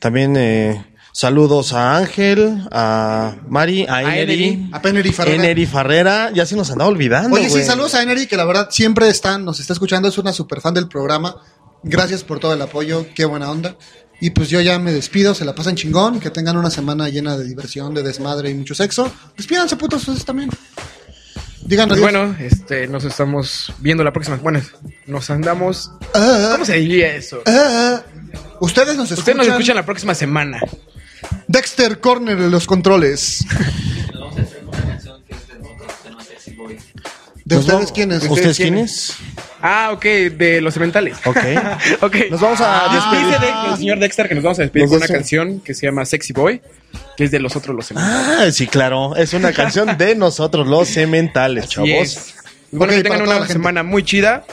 También 0.00 0.36
eh, 0.36 0.84
saludos 1.12 1.72
a 1.72 1.98
Ángel, 1.98 2.66
a 2.72 3.36
Mari, 3.48 3.86
a 3.86 3.98
A. 3.98 4.76
A 4.76 4.82
Peneri 4.82 5.12
Farrera. 5.12 5.36
Eneri 5.36 5.66
Farrera. 5.66 6.30
Ya 6.32 6.46
se 6.46 6.56
nos 6.56 6.70
andaba 6.70 6.90
olvidando, 6.90 7.36
Oye, 7.36 7.48
sí, 7.48 7.62
saludos 7.62 7.94
a 7.94 8.02
Eneri, 8.02 8.26
que 8.26 8.36
la 8.36 8.44
verdad 8.44 8.68
siempre 8.70 9.08
están, 9.08 9.44
nos 9.44 9.60
está 9.60 9.74
escuchando, 9.74 10.08
es 10.08 10.18
una 10.18 10.32
super 10.32 10.60
fan 10.60 10.74
del 10.74 10.88
programa. 10.88 11.36
Gracias 11.82 12.24
por 12.24 12.40
todo 12.40 12.54
el 12.54 12.62
apoyo, 12.62 13.06
qué 13.14 13.24
buena 13.24 13.50
onda. 13.50 13.76
Y 14.22 14.30
pues 14.30 14.50
yo 14.50 14.60
ya 14.60 14.78
me 14.78 14.92
despido, 14.92 15.34
se 15.34 15.44
la 15.44 15.54
pasan 15.54 15.76
chingón, 15.76 16.20
que 16.20 16.30
tengan 16.30 16.56
una 16.56 16.70
semana 16.70 17.08
llena 17.08 17.38
de 17.38 17.44
diversión, 17.44 17.94
de 17.94 18.02
desmadre 18.02 18.50
y 18.50 18.54
mucho 18.54 18.74
sexo. 18.74 19.10
Despídanse 19.36 19.76
putos 19.76 20.02
ustedes 20.02 20.24
también. 20.24 20.50
Díganos. 21.62 21.98
Pues 21.98 22.12
bueno, 22.12 22.36
este, 22.38 22.86
nos 22.86 23.04
estamos 23.04 23.72
viendo 23.78 24.02
la 24.02 24.12
próxima. 24.12 24.36
Bueno, 24.36 24.60
nos 25.06 25.30
andamos. 25.30 25.90
Ah, 26.14 26.50
¿Cómo 26.52 26.64
se 26.64 26.76
diría 26.78 27.14
eso? 27.14 27.42
ah, 27.46 28.02
ustedes 28.60 28.96
nos 28.96 29.10
escuchan. 29.10 29.18
Ustedes 29.20 29.36
nos 29.36 29.46
escuchan 29.48 29.76
la 29.76 29.84
próxima 29.86 30.14
semana. 30.14 30.60
Dexter 31.48 32.00
Corner 32.00 32.36
de 32.38 32.48
los 32.50 32.66
controles. 32.66 33.44
¿De 37.44 37.56
Nos 37.56 37.64
ustedes 37.64 37.78
vamos- 37.80 37.92
quiénes? 37.92 38.28
¿Ustedes 38.28 38.56
quiénes? 38.58 39.14
Ah, 39.60 39.90
ok, 39.92 40.04
de 40.04 40.60
los 40.60 40.72
cementales. 40.74 41.16
Ok. 41.24 41.36
ok. 42.02 42.16
Nos 42.30 42.40
vamos 42.40 42.60
a 42.60 42.84
Dice 42.94 43.16
despedir. 43.26 43.40
de- 43.40 43.70
el 43.72 43.76
señor 43.76 43.98
Dexter 43.98 44.28
que 44.28 44.34
nos 44.36 44.44
vamos 44.44 44.58
a 44.60 44.62
despedir 44.62 44.86
con 44.88 44.98
una 44.98 45.08
canción 45.08 45.60
que 45.60 45.74
se 45.74 45.86
llama 45.86 46.04
Sexy 46.04 46.32
Boy, 46.32 46.62
que 47.16 47.24
es 47.24 47.30
de 47.32 47.40
los 47.40 47.56
otros 47.56 47.74
los 47.74 47.86
cementales. 47.86 48.38
Ah, 48.48 48.52
sí, 48.52 48.66
claro. 48.68 49.16
Es 49.16 49.32
una 49.34 49.52
canción 49.52 49.98
de 49.98 50.14
nosotros, 50.14 50.66
los 50.68 50.88
cementales, 50.88 51.68
chavos. 51.68 51.88
es. 51.90 52.34
Bueno, 52.72 52.92
que 52.92 53.02
tengan 53.02 53.22
una 53.22 53.46
semana 53.46 53.82
muy 53.82 54.04
chida. 54.04 54.44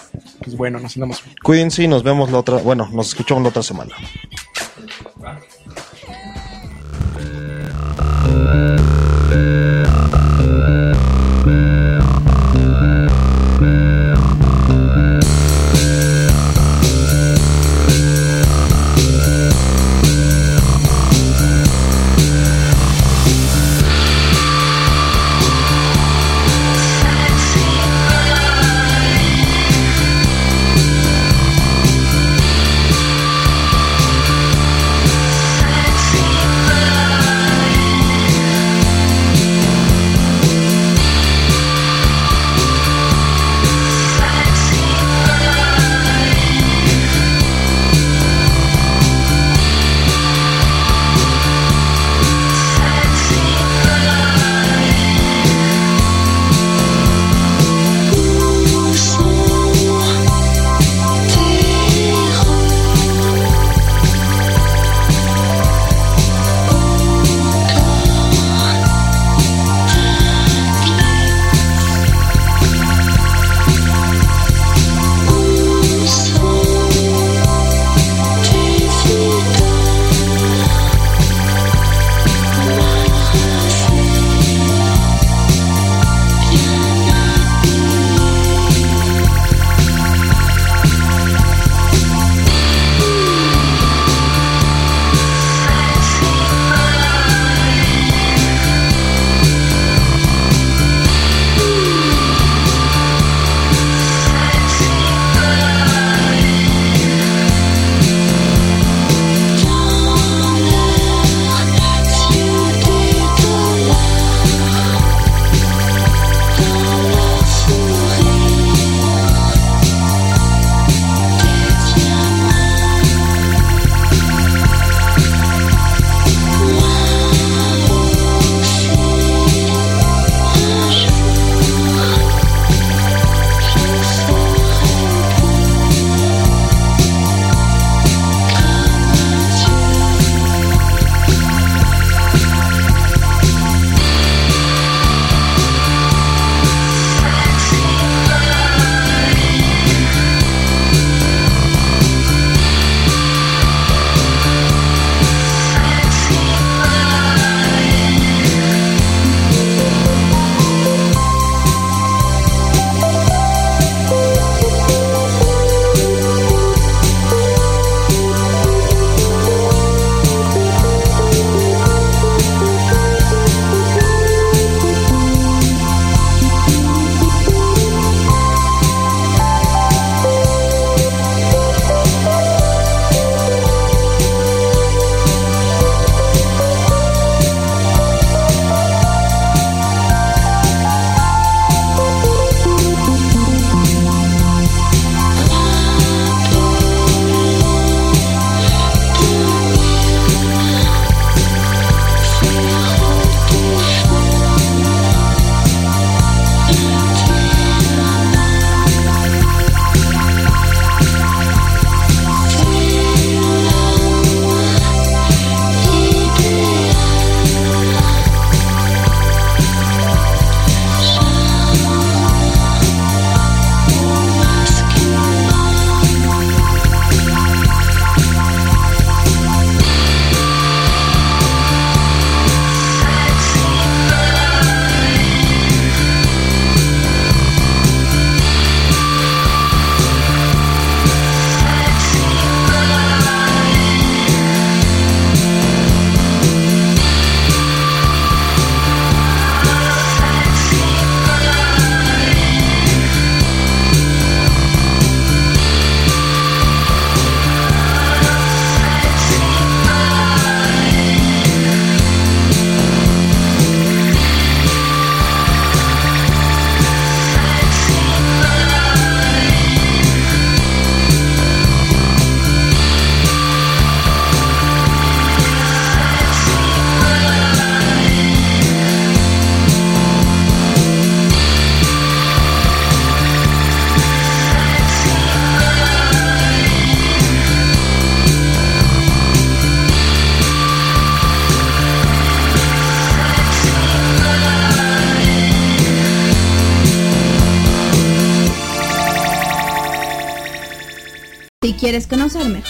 Pues 0.44 0.56
bueno, 0.58 0.80
nos 0.80 0.96
andamos. 0.96 1.24
Cuídense 1.44 1.84
y 1.84 1.88
nos 1.88 2.04
vemos 2.04 2.32
la 2.32 2.40
otra. 2.40 2.58
Bueno, 2.58 2.90
nos 2.92 3.10
escuchamos 3.10 3.44
la 3.44 3.50
otra 3.50 3.64
semana. 3.64 3.96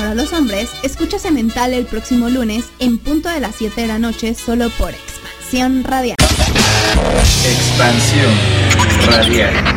Conocer 0.07 0.11
mejor 0.11 0.11
a 0.11 0.15
los 0.15 0.33
hombres, 0.33 0.69
escucha 0.83 1.19
Cemental 1.19 1.73
el 1.73 1.85
próximo 1.85 2.29
lunes 2.29 2.65
en 2.79 2.97
punto 2.97 3.29
de 3.29 3.39
las 3.39 3.55
7 3.55 3.81
de 3.81 3.87
la 3.87 3.99
noche 3.99 4.33
solo 4.33 4.69
por 4.71 4.91
Expansión 4.91 5.83
Radial. 5.83 6.15
Expansión 7.45 8.33
Radial. 9.07 9.76